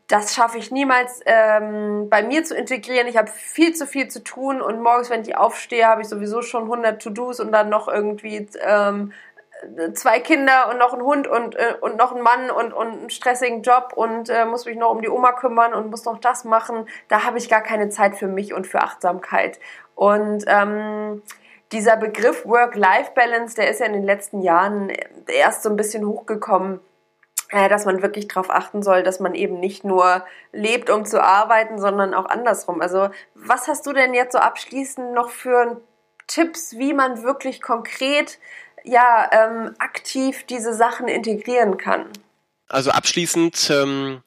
das 0.09 0.35
schaffe 0.35 0.59
ich 0.59 0.71
niemals 0.71 1.21
ähm, 1.25 2.09
bei 2.11 2.23
mir 2.23 2.45
zu 2.45 2.55
integrieren. 2.55 3.09
Ich 3.09 3.17
habe 3.17 3.31
viel 3.31 3.75
zu 3.75 3.87
viel 3.87 4.09
zu 4.09 4.23
tun 4.23 4.61
und 4.61 4.83
morgens, 4.83 5.11
wenn 5.11 5.23
ich 5.23 5.37
aufstehe, 5.37 5.87
habe 5.87 6.03
ich 6.03 6.09
sowieso 6.09 6.43
schon 6.43 6.65
100 6.65 7.01
To-Dos 7.03 7.41
und 7.41 7.53
dann 7.53 7.71
noch 7.71 7.89
irgendwie 7.89 8.47
ähm, 8.61 9.13
zwei 9.95 10.21
Kinder 10.21 10.69
und 10.71 10.79
noch 10.79 10.93
ein 10.93 11.03
Hund 11.03 11.27
und, 11.27 11.57
äh, 11.57 11.75
und 11.81 11.97
noch 11.97 12.15
ein 12.15 12.23
Mann 12.23 12.51
und, 12.51 12.73
und 12.73 12.89
einen 12.89 13.11
stressigen 13.11 13.63
Job 13.63 13.93
und 13.95 14.29
äh, 14.29 14.45
muss 14.45 14.65
mich 14.65 14.77
noch 14.77 14.91
um 14.91 15.01
die 15.01 15.09
Oma 15.09 15.33
kümmern 15.33 15.75
und 15.75 15.91
muss 15.91 16.05
noch 16.05 16.19
das 16.19 16.45
machen. 16.45 16.87
Da 17.09 17.25
habe 17.25 17.39
ich 17.39 17.49
gar 17.49 17.63
keine 17.63 17.89
Zeit 17.89 18.17
für 18.17 18.29
mich 18.29 18.55
und 18.55 18.67
für 18.67 18.81
Achtsamkeit. 18.81 19.59
Und 19.95 20.45
ähm, 20.47 21.23
dieser 21.73 21.97
Begriff 21.97 22.45
Work-Life-Balance, 22.47 23.57
der 23.57 23.71
ist 23.71 23.81
ja 23.81 23.87
in 23.87 23.95
den 23.95 24.05
letzten 24.05 24.41
Jahren 24.43 24.93
erst 25.27 25.63
so 25.63 25.71
ein 25.71 25.77
bisschen 25.77 26.07
hochgekommen, 26.07 26.81
äh, 27.51 27.69
dass 27.69 27.85
man 27.85 28.03
wirklich 28.03 28.29
darauf 28.29 28.51
achten 28.51 28.83
soll, 28.83 29.03
dass 29.03 29.21
man 29.21 29.35
eben 29.35 29.61
nicht 29.61 29.85
nur 29.85 30.25
lebt, 30.53 30.91
um 30.91 31.05
zu 31.05 31.23
arbeiten, 31.23 31.79
sondern 31.79 32.15
auch 32.15 32.27
andersrum. 32.27 32.81
Also 32.81 33.11
was 33.35 33.69
hast 33.69 33.87
du 33.87 33.93
denn 33.93 34.15
jetzt 34.15 34.33
so 34.33 34.39
abschließend 34.39 35.13
noch 35.13 35.31
für 35.31 35.81
Tipps, 36.27 36.79
wie 36.79 36.95
man 36.95 37.23
wirklich 37.23 37.61
konkret 37.61 38.39
ja 38.85 39.29
ähm, 39.33 39.75
aktiv 39.79 40.45
diese 40.45 40.75
Sachen 40.75 41.09
integrieren 41.09 41.77
kann? 41.77 42.11
Also 42.69 42.91
abschließend 42.91 43.71
ähm, 43.71 44.23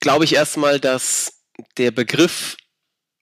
glaube 0.00 0.24
ich 0.24 0.34
erstmal, 0.34 0.80
dass 0.80 1.42
der 1.76 1.90
Begriff 1.90 2.56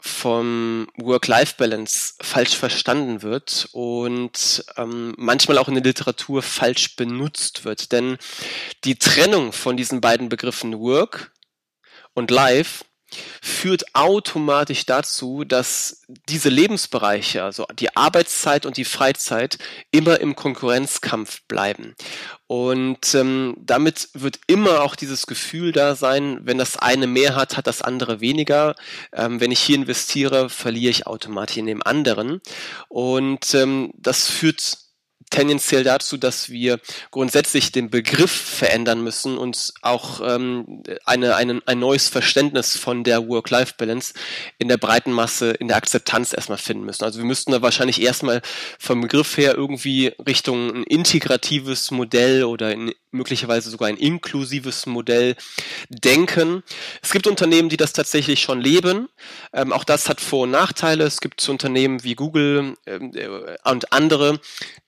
vom 0.04 0.88
Work-Life-Balance 0.96 2.14
falsch 2.20 2.56
verstanden 2.56 3.22
wird 3.22 3.68
und 3.70 4.64
ähm, 4.76 5.14
manchmal 5.16 5.58
auch 5.58 5.68
in 5.68 5.74
der 5.74 5.84
Literatur 5.84 6.42
falsch 6.42 6.96
benutzt 6.96 7.64
wird. 7.64 7.92
Denn 7.92 8.18
die 8.82 8.98
Trennung 8.98 9.52
von 9.52 9.76
diesen 9.76 10.00
beiden 10.00 10.28
Begriffen 10.28 10.80
Work 10.80 11.30
und 12.14 12.32
Life 12.32 12.84
führt 13.40 13.94
automatisch 13.94 14.86
dazu, 14.86 15.44
dass 15.44 16.02
diese 16.28 16.48
Lebensbereiche, 16.48 17.42
also 17.42 17.66
die 17.78 17.96
Arbeitszeit 17.96 18.66
und 18.66 18.76
die 18.76 18.84
Freizeit, 18.84 19.58
immer 19.90 20.20
im 20.20 20.34
Konkurrenzkampf 20.34 21.42
bleiben. 21.48 21.94
Und 22.46 23.14
ähm, 23.14 23.54
damit 23.58 24.10
wird 24.12 24.40
immer 24.46 24.82
auch 24.82 24.94
dieses 24.94 25.26
Gefühl 25.26 25.72
da 25.72 25.94
sein, 25.94 26.40
wenn 26.42 26.58
das 26.58 26.76
eine 26.76 27.06
mehr 27.06 27.34
hat, 27.34 27.56
hat 27.56 27.66
das 27.66 27.80
andere 27.80 28.20
weniger. 28.20 28.74
Ähm, 29.12 29.40
wenn 29.40 29.50
ich 29.50 29.60
hier 29.60 29.76
investiere, 29.76 30.50
verliere 30.50 30.90
ich 30.90 31.06
automatisch 31.06 31.56
in 31.56 31.66
dem 31.66 31.82
anderen. 31.82 32.42
Und 32.88 33.54
ähm, 33.54 33.92
das 33.96 34.28
führt 34.28 34.81
tendenziell 35.32 35.82
dazu, 35.82 36.16
dass 36.16 36.50
wir 36.50 36.78
grundsätzlich 37.10 37.72
den 37.72 37.90
Begriff 37.90 38.30
verändern 38.30 39.02
müssen 39.02 39.38
und 39.38 39.72
auch 39.82 40.20
ähm, 40.24 40.82
eine, 41.04 41.34
eine, 41.34 41.62
ein 41.66 41.78
neues 41.78 42.08
Verständnis 42.08 42.76
von 42.76 43.02
der 43.02 43.26
Work-Life-Balance 43.26 44.14
in 44.58 44.68
der 44.68 44.76
breiten 44.76 45.10
Masse, 45.10 45.50
in 45.52 45.68
der 45.68 45.78
Akzeptanz 45.78 46.32
erstmal 46.32 46.58
finden 46.58 46.84
müssen. 46.84 47.04
Also 47.04 47.18
wir 47.18 47.26
müssten 47.26 47.52
da 47.52 47.62
wahrscheinlich 47.62 48.00
erstmal 48.00 48.42
vom 48.78 49.00
Begriff 49.00 49.36
her 49.36 49.54
irgendwie 49.54 50.12
Richtung 50.26 50.76
ein 50.76 50.84
integratives 50.84 51.90
Modell 51.90 52.44
oder 52.44 52.72
in, 52.72 52.92
möglicherweise 53.10 53.70
sogar 53.70 53.88
ein 53.88 53.96
inklusives 53.96 54.86
Modell 54.86 55.36
denken. 55.88 56.62
Es 57.02 57.12
gibt 57.12 57.26
Unternehmen, 57.26 57.68
die 57.68 57.76
das 57.76 57.92
tatsächlich 57.92 58.40
schon 58.40 58.60
leben. 58.60 59.08
Ähm, 59.52 59.72
auch 59.72 59.84
das 59.84 60.08
hat 60.08 60.20
Vor- 60.20 60.44
und 60.44 60.50
Nachteile. 60.50 61.04
Es 61.04 61.20
gibt 61.20 61.48
Unternehmen 61.48 62.04
wie 62.04 62.14
Google 62.14 62.74
ähm, 62.86 63.12
äh, 63.14 63.70
und 63.70 63.92
andere, 63.92 64.40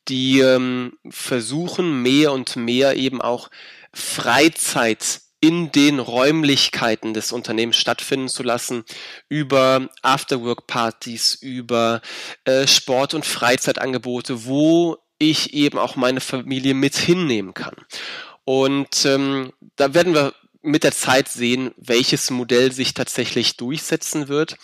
die 0.08 0.40
ähm, 0.40 0.98
versuchen 1.08 2.02
mehr 2.02 2.32
und 2.32 2.56
mehr 2.56 2.96
eben 2.96 3.20
auch 3.20 3.50
Freizeit 3.92 5.20
in 5.40 5.70
den 5.72 5.98
Räumlichkeiten 5.98 7.12
des 7.12 7.30
Unternehmens 7.30 7.76
stattfinden 7.76 8.28
zu 8.28 8.42
lassen, 8.42 8.84
über 9.28 9.90
Afterwork-Partys, 10.00 11.34
über 11.34 12.00
äh, 12.44 12.66
Sport- 12.66 13.12
und 13.12 13.26
Freizeitangebote, 13.26 14.46
wo 14.46 14.96
ich 15.18 15.52
eben 15.52 15.78
auch 15.78 15.96
meine 15.96 16.20
Familie 16.20 16.72
mit 16.72 16.96
hinnehmen 16.96 17.52
kann. 17.52 17.76
Und 18.44 19.04
ähm, 19.04 19.52
da 19.76 19.92
werden 19.92 20.14
wir 20.14 20.34
mit 20.62 20.82
der 20.82 20.92
Zeit 20.92 21.28
sehen, 21.28 21.72
welches 21.76 22.30
Modell 22.30 22.72
sich 22.72 22.94
tatsächlich 22.94 23.58
durchsetzen 23.58 24.28
wird 24.28 24.56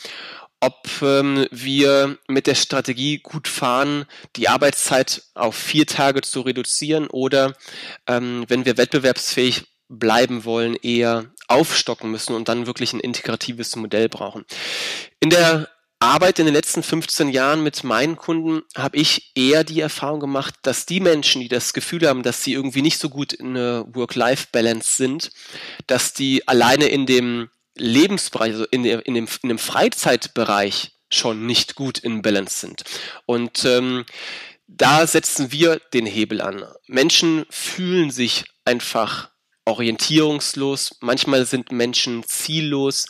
ob 0.61 0.89
ähm, 1.03 1.47
wir 1.51 2.19
mit 2.29 2.47
der 2.47 2.55
Strategie 2.55 3.19
gut 3.19 3.49
fahren, 3.49 4.05
die 4.37 4.49
Arbeitszeit 4.49 5.23
auf 5.35 5.57
vier 5.57 5.87
Tage 5.87 6.21
zu 6.21 6.43
reduzieren 6.43 7.07
oder 7.07 7.55
ähm, 8.07 8.45
wenn 8.49 8.65
wir 8.65 8.77
wettbewerbsfähig 8.77 9.65
bleiben 9.89 10.45
wollen, 10.45 10.77
eher 10.77 11.27
aufstocken 11.49 12.11
müssen 12.11 12.35
und 12.35 12.49
dann 12.49 12.67
wirklich 12.67 12.93
ein 12.93 13.01
integratives 13.01 13.75
Modell 13.75 14.09
brauchen. 14.09 14.45
In 15.19 15.31
der 15.31 15.69
Arbeit 15.99 16.39
in 16.39 16.47
den 16.47 16.55
letzten 16.55 16.83
15 16.83 17.29
Jahren 17.29 17.63
mit 17.63 17.85
meinen 17.85 18.17
Kunden 18.17 18.63
habe 18.75 18.97
ich 18.97 19.33
eher 19.35 19.65
die 19.65 19.81
Erfahrung 19.81 20.21
gemacht, 20.21 20.55
dass 20.63 20.87
die 20.87 21.01
Menschen, 21.01 21.43
die 21.43 21.49
das 21.49 21.75
Gefühl 21.75 22.09
haben, 22.09 22.23
dass 22.23 22.43
sie 22.43 22.55
irgendwie 22.55 22.81
nicht 22.81 22.99
so 22.99 23.11
gut 23.11 23.35
in 23.35 23.49
eine 23.49 23.85
Work-Life-Balance 23.93 24.97
sind, 24.97 25.31
dass 25.87 26.15
die 26.15 26.49
alleine 26.49 26.87
in 26.87 27.05
dem 27.05 27.51
Lebensbereich, 27.77 28.53
also 28.53 28.67
in, 28.71 28.83
der, 28.83 29.07
in, 29.07 29.15
dem, 29.15 29.29
in 29.43 29.49
dem 29.49 29.59
Freizeitbereich 29.59 30.93
schon 31.13 31.47
nicht 31.47 31.75
gut 31.75 31.99
in 31.99 32.23
Balance 32.23 32.61
sind. 32.61 32.85
Und 33.27 33.65
ähm, 33.65 34.05
da 34.67 35.07
setzen 35.07 35.51
wir 35.51 35.81
den 35.93 36.07
Hebel 36.07 36.41
an. 36.41 36.65
Menschen 36.87 37.45
fühlen 37.51 38.11
sich 38.11 38.45
einfach 38.65 39.31
orientierungslos, 39.65 40.97
manchmal 41.01 41.45
sind 41.47 41.71
Menschen 41.73 42.25
ziellos, 42.25 43.07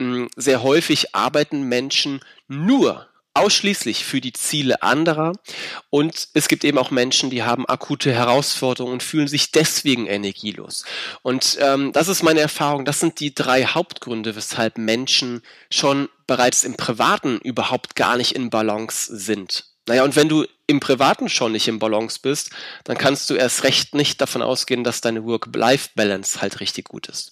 hm, 0.00 0.28
sehr 0.36 0.62
häufig 0.62 1.14
arbeiten 1.14 1.62
Menschen 1.62 2.20
nur 2.48 3.09
ausschließlich 3.34 4.04
für 4.04 4.20
die 4.20 4.32
Ziele 4.32 4.82
anderer 4.82 5.32
und 5.88 6.28
es 6.34 6.48
gibt 6.48 6.64
eben 6.64 6.78
auch 6.78 6.90
Menschen, 6.90 7.30
die 7.30 7.42
haben 7.42 7.68
akute 7.68 8.12
Herausforderungen 8.12 8.94
und 8.94 9.02
fühlen 9.02 9.28
sich 9.28 9.52
deswegen 9.52 10.06
energielos. 10.06 10.84
Und 11.22 11.56
ähm, 11.60 11.92
das 11.92 12.08
ist 12.08 12.22
meine 12.22 12.40
Erfahrung, 12.40 12.84
das 12.84 13.00
sind 13.00 13.20
die 13.20 13.34
drei 13.34 13.64
Hauptgründe, 13.64 14.34
weshalb 14.34 14.78
Menschen 14.78 15.42
schon 15.70 16.08
bereits 16.26 16.64
im 16.64 16.76
Privaten 16.76 17.38
überhaupt 17.38 17.96
gar 17.96 18.16
nicht 18.16 18.34
in 18.34 18.50
Balance 18.50 19.16
sind. 19.16 19.70
Naja, 19.86 20.04
und 20.04 20.14
wenn 20.14 20.28
du 20.28 20.46
im 20.66 20.78
Privaten 20.78 21.28
schon 21.28 21.50
nicht 21.50 21.66
im 21.66 21.80
Balance 21.80 22.20
bist, 22.22 22.50
dann 22.84 22.96
kannst 22.96 23.28
du 23.28 23.34
erst 23.34 23.64
recht 23.64 23.94
nicht 23.94 24.20
davon 24.20 24.40
ausgehen, 24.40 24.84
dass 24.84 25.00
deine 25.00 25.24
Work-Life-Balance 25.24 26.40
halt 26.40 26.60
richtig 26.60 26.88
gut 26.88 27.08
ist. 27.08 27.30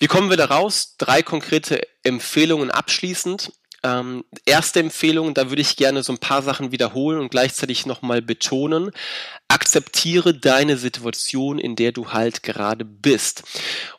Wie 0.00 0.06
kommen 0.06 0.28
wir 0.28 0.36
da 0.36 0.44
raus? 0.44 0.96
Drei 0.98 1.22
konkrete 1.22 1.80
Empfehlungen 2.02 2.70
abschließend. 2.70 3.52
Ähm, 3.84 4.24
erste 4.46 4.80
Empfehlung, 4.80 5.34
da 5.34 5.50
würde 5.50 5.60
ich 5.60 5.76
gerne 5.76 6.02
so 6.02 6.14
ein 6.14 6.18
paar 6.18 6.42
Sachen 6.42 6.72
wiederholen 6.72 7.20
und 7.20 7.30
gleichzeitig 7.30 7.84
nochmal 7.84 8.22
betonen. 8.22 8.90
Akzeptiere 9.48 10.32
deine 10.32 10.78
Situation, 10.78 11.58
in 11.58 11.76
der 11.76 11.92
du 11.92 12.10
halt 12.10 12.42
gerade 12.42 12.86
bist. 12.86 13.42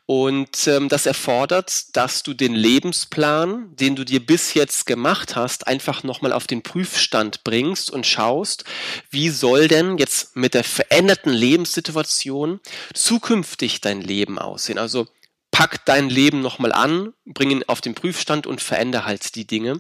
Und 0.08 0.68
ähm, 0.68 0.90
das 0.90 1.06
erfordert, 1.06 1.96
dass 1.96 2.24
du 2.24 2.34
den 2.34 2.56
Lebensplan, 2.56 3.76
den 3.76 3.96
du 3.96 4.04
dir 4.04 4.26
bis 4.26 4.56
jetzt 4.56 4.88
gemacht 4.88 5.36
hast, 5.36 5.68
einfach 5.68 6.02
nochmal 6.02 6.34
auf 6.34 6.48
den 6.48 6.64
Prüfstand 6.64 7.44
bringst 7.44 7.92
und 7.92 8.08
schaust, 8.08 8.64
wie 9.12 9.30
soll 9.30 9.68
denn 9.68 10.00
jetzt 10.00 10.36
mit 10.36 10.56
der 10.56 10.64
veränderten 10.64 11.32
Lebenssituation 11.32 12.60
zukünftig 12.96 13.82
dein 13.82 14.02
Leben 14.02 14.40
aussehen? 14.40 14.80
Also 14.80 15.08
pack 15.56 15.86
dein 15.86 16.10
Leben 16.10 16.42
nochmal 16.42 16.74
an, 16.74 17.14
bring 17.26 17.50
ihn 17.50 17.64
auf 17.68 17.80
den 17.80 17.96
Prüfstand 17.96 18.46
und 18.46 18.60
verändere 18.60 19.06
halt 19.06 19.36
die 19.36 19.48
Dinge. 19.48 19.80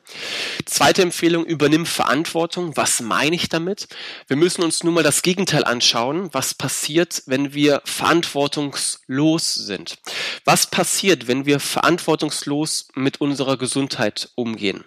Zweite 0.64 1.02
Empfehlung, 1.02 1.46
übernimm 1.46 1.86
Verantwortung. 1.86 2.78
Was 2.78 3.02
meine 3.02 3.36
ich 3.36 3.50
damit? 3.50 3.90
Wir 4.28 4.38
müssen 4.38 4.64
uns 4.64 4.86
nun 4.86 4.94
mal 4.94 5.04
das 5.04 5.22
Gegenteil 5.22 5.66
anschauen. 5.66 6.30
Was 6.32 6.54
passiert, 6.54 7.24
wenn 7.26 7.54
wir 7.54 7.82
verantwortungslos 7.84 9.54
sind? 9.54 9.98
Was 10.46 10.68
passiert, 10.68 11.28
wenn 11.28 11.46
wir 11.46 11.60
verantwortungslos 11.60 12.88
mit 12.96 13.20
unserer 13.20 13.58
Gesundheit 13.58 14.30
umgehen? 14.36 14.86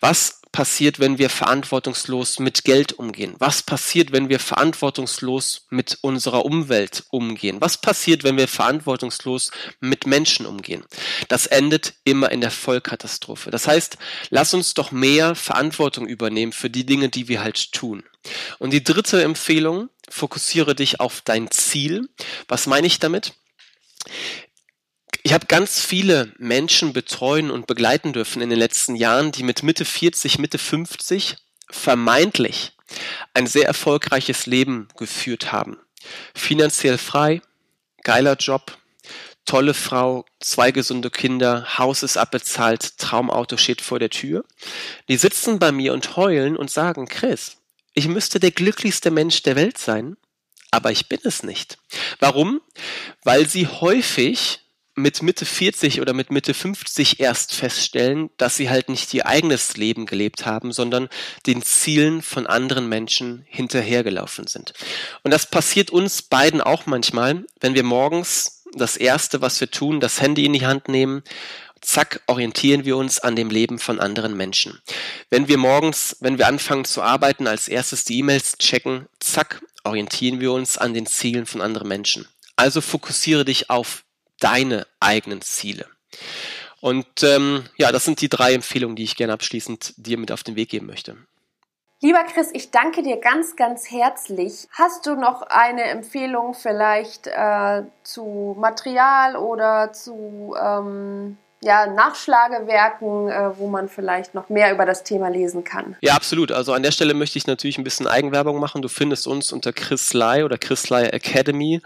Was 0.00 0.42
passiert, 0.52 0.98
wenn 0.98 1.18
wir 1.18 1.30
verantwortungslos 1.30 2.38
mit 2.38 2.64
Geld 2.64 2.92
umgehen? 2.92 3.34
Was 3.38 3.62
passiert, 3.62 4.12
wenn 4.12 4.28
wir 4.28 4.38
verantwortungslos 4.38 5.66
mit 5.70 5.98
unserer 6.00 6.44
Umwelt 6.44 7.04
umgehen? 7.10 7.60
Was 7.60 7.80
passiert, 7.80 8.24
wenn 8.24 8.36
wir 8.36 8.48
verantwortungslos 8.48 9.50
mit 9.80 10.06
Menschen 10.06 10.46
umgehen? 10.46 10.84
Das 11.28 11.46
endet 11.46 11.94
immer 12.04 12.30
in 12.32 12.40
der 12.40 12.50
Vollkatastrophe. 12.50 13.50
Das 13.50 13.66
heißt, 13.68 13.98
lass 14.30 14.54
uns 14.54 14.74
doch 14.74 14.92
mehr 14.92 15.34
Verantwortung 15.34 16.06
übernehmen 16.06 16.52
für 16.52 16.70
die 16.70 16.86
Dinge, 16.86 17.08
die 17.08 17.28
wir 17.28 17.42
halt 17.42 17.72
tun. 17.72 18.02
Und 18.58 18.72
die 18.72 18.82
dritte 18.82 19.22
Empfehlung, 19.22 19.88
fokussiere 20.08 20.74
dich 20.74 21.00
auf 21.00 21.20
dein 21.20 21.50
Ziel. 21.50 22.08
Was 22.48 22.66
meine 22.66 22.86
ich 22.86 22.98
damit? 22.98 23.34
Ich 25.26 25.32
habe 25.32 25.46
ganz 25.46 25.80
viele 25.80 26.32
Menschen 26.38 26.92
betreuen 26.92 27.50
und 27.50 27.66
begleiten 27.66 28.12
dürfen 28.12 28.40
in 28.42 28.48
den 28.48 28.60
letzten 28.60 28.94
Jahren, 28.94 29.32
die 29.32 29.42
mit 29.42 29.64
Mitte 29.64 29.84
40, 29.84 30.38
Mitte 30.38 30.56
50 30.56 31.36
vermeintlich 31.68 32.74
ein 33.34 33.48
sehr 33.48 33.66
erfolgreiches 33.66 34.46
Leben 34.46 34.86
geführt 34.96 35.50
haben. 35.50 35.78
Finanziell 36.32 36.96
frei, 36.96 37.42
geiler 38.04 38.36
Job, 38.36 38.78
tolle 39.44 39.74
Frau, 39.74 40.24
zwei 40.38 40.70
gesunde 40.70 41.10
Kinder, 41.10 41.76
Haus 41.76 42.04
ist 42.04 42.16
abbezahlt, 42.16 42.96
Traumauto 42.96 43.56
steht 43.56 43.80
vor 43.80 43.98
der 43.98 44.10
Tür. 44.10 44.44
Die 45.08 45.16
sitzen 45.16 45.58
bei 45.58 45.72
mir 45.72 45.92
und 45.92 46.14
heulen 46.14 46.56
und 46.56 46.70
sagen, 46.70 47.08
Chris, 47.08 47.56
ich 47.94 48.06
müsste 48.06 48.38
der 48.38 48.52
glücklichste 48.52 49.10
Mensch 49.10 49.42
der 49.42 49.56
Welt 49.56 49.76
sein, 49.76 50.16
aber 50.70 50.92
ich 50.92 51.08
bin 51.08 51.18
es 51.24 51.42
nicht. 51.42 51.78
Warum? 52.20 52.60
Weil 53.24 53.48
sie 53.48 53.66
häufig 53.66 54.60
mit 54.96 55.22
Mitte 55.22 55.44
40 55.44 56.00
oder 56.00 56.14
mit 56.14 56.30
Mitte 56.30 56.54
50 56.54 57.20
erst 57.20 57.54
feststellen, 57.54 58.30
dass 58.38 58.56
sie 58.56 58.70
halt 58.70 58.88
nicht 58.88 59.12
ihr 59.12 59.26
eigenes 59.26 59.76
Leben 59.76 60.06
gelebt 60.06 60.46
haben, 60.46 60.72
sondern 60.72 61.08
den 61.46 61.62
Zielen 61.62 62.22
von 62.22 62.46
anderen 62.46 62.88
Menschen 62.88 63.44
hinterhergelaufen 63.46 64.46
sind. 64.46 64.72
Und 65.22 65.30
das 65.30 65.50
passiert 65.50 65.90
uns 65.90 66.22
beiden 66.22 66.62
auch 66.62 66.86
manchmal, 66.86 67.44
wenn 67.60 67.74
wir 67.74 67.84
morgens 67.84 68.64
das 68.72 68.96
Erste, 68.96 69.42
was 69.42 69.60
wir 69.60 69.70
tun, 69.70 70.00
das 70.00 70.20
Handy 70.20 70.46
in 70.46 70.54
die 70.54 70.66
Hand 70.66 70.88
nehmen, 70.88 71.22
zack, 71.82 72.22
orientieren 72.26 72.84
wir 72.84 72.96
uns 72.96 73.20
an 73.20 73.36
dem 73.36 73.50
Leben 73.50 73.78
von 73.78 74.00
anderen 74.00 74.36
Menschen. 74.36 74.80
Wenn 75.28 75.46
wir 75.46 75.58
morgens, 75.58 76.16
wenn 76.20 76.38
wir 76.38 76.48
anfangen 76.48 76.86
zu 76.86 77.02
arbeiten, 77.02 77.46
als 77.46 77.68
erstes 77.68 78.04
die 78.04 78.18
E-Mails 78.18 78.56
checken, 78.58 79.06
zack, 79.20 79.60
orientieren 79.84 80.40
wir 80.40 80.52
uns 80.52 80.78
an 80.78 80.94
den 80.94 81.06
Zielen 81.06 81.46
von 81.46 81.60
anderen 81.60 81.88
Menschen. 81.88 82.26
Also 82.56 82.80
fokussiere 82.80 83.44
dich 83.44 83.68
auf 83.68 84.05
deine 84.40 84.86
eigenen 85.00 85.42
Ziele. 85.42 85.86
Und 86.80 87.22
ähm, 87.22 87.64
ja, 87.76 87.90
das 87.90 88.04
sind 88.04 88.20
die 88.20 88.28
drei 88.28 88.54
Empfehlungen, 88.54 88.96
die 88.96 89.04
ich 89.04 89.16
gerne 89.16 89.32
abschließend 89.32 89.94
dir 89.96 90.18
mit 90.18 90.30
auf 90.30 90.42
den 90.42 90.56
Weg 90.56 90.68
geben 90.68 90.86
möchte. 90.86 91.16
Lieber 92.02 92.22
Chris, 92.24 92.50
ich 92.52 92.70
danke 92.70 93.02
dir 93.02 93.16
ganz, 93.16 93.56
ganz 93.56 93.90
herzlich. 93.90 94.68
Hast 94.70 95.06
du 95.06 95.16
noch 95.16 95.42
eine 95.42 95.84
Empfehlung 95.84 96.52
vielleicht 96.52 97.26
äh, 97.26 97.82
zu 98.02 98.54
Material 98.58 99.36
oder 99.36 99.94
zu 99.94 100.54
ähm, 100.62 101.38
ja, 101.62 101.86
Nachschlagewerken, 101.86 103.30
äh, 103.30 103.58
wo 103.58 103.66
man 103.68 103.88
vielleicht 103.88 104.34
noch 104.34 104.50
mehr 104.50 104.72
über 104.72 104.84
das 104.84 105.04
Thema 105.04 105.28
lesen 105.28 105.64
kann? 105.64 105.96
Ja, 106.02 106.14
absolut. 106.14 106.52
Also 106.52 106.74
an 106.74 106.82
der 106.82 106.92
Stelle 106.92 107.14
möchte 107.14 107.38
ich 107.38 107.46
natürlich 107.46 107.78
ein 107.78 107.84
bisschen 107.84 108.06
Eigenwerbung 108.06 108.60
machen. 108.60 108.82
Du 108.82 108.88
findest 108.88 109.26
uns 109.26 109.50
unter 109.50 109.72
Chris 109.72 110.12
Lai 110.12 110.44
oder 110.44 110.58
Chris 110.58 110.90
Lai 110.90 111.06
Academy 111.06 111.80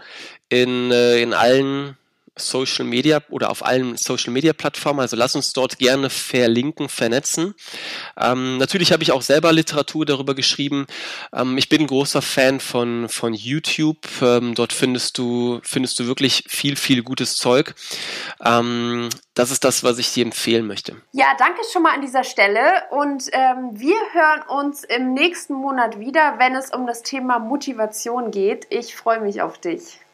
in, 0.49 0.91
äh, 0.91 1.21
in 1.21 1.33
allen 1.33 1.97
Social 2.37 2.85
Media 2.85 3.21
oder 3.29 3.49
auf 3.49 3.65
allen 3.65 3.97
Social 3.97 4.31
Media 4.31 4.53
Plattformen. 4.53 5.01
Also 5.01 5.15
lass 5.15 5.35
uns 5.35 5.53
dort 5.53 5.77
gerne 5.77 6.09
verlinken, 6.09 6.89
vernetzen. 6.89 7.55
Ähm, 8.17 8.57
natürlich 8.57 8.91
habe 8.91 9.03
ich 9.03 9.11
auch 9.11 9.21
selber 9.21 9.51
Literatur 9.51 10.05
darüber 10.05 10.33
geschrieben. 10.35 10.87
Ähm, 11.33 11.57
ich 11.57 11.69
bin 11.69 11.81
ein 11.81 11.87
großer 11.87 12.21
Fan 12.21 12.59
von, 12.59 13.09
von 13.09 13.33
YouTube. 13.33 14.07
Ähm, 14.21 14.55
dort 14.55 14.73
findest 14.73 15.17
du, 15.17 15.59
findest 15.63 15.99
du 15.99 16.07
wirklich 16.07 16.45
viel, 16.47 16.75
viel 16.75 17.03
gutes 17.03 17.35
Zeug. 17.35 17.75
Ähm, 18.43 19.09
das 19.33 19.51
ist 19.51 19.63
das, 19.63 19.83
was 19.83 19.97
ich 19.97 20.13
dir 20.13 20.25
empfehlen 20.25 20.67
möchte. 20.67 20.97
Ja, 21.13 21.27
danke 21.37 21.61
schon 21.71 21.83
mal 21.83 21.93
an 21.93 22.01
dieser 22.01 22.23
Stelle. 22.23 22.61
Und 22.91 23.23
ähm, 23.31 23.71
wir 23.73 23.97
hören 24.13 24.41
uns 24.47 24.83
im 24.83 25.13
nächsten 25.13 25.53
Monat 25.53 25.99
wieder, 25.99 26.35
wenn 26.37 26.55
es 26.55 26.69
um 26.71 26.85
das 26.85 27.01
Thema 27.01 27.39
Motivation 27.39 28.31
geht. 28.31 28.67
Ich 28.69 28.95
freue 28.95 29.21
mich 29.21 29.41
auf 29.41 29.57
dich. 29.57 30.00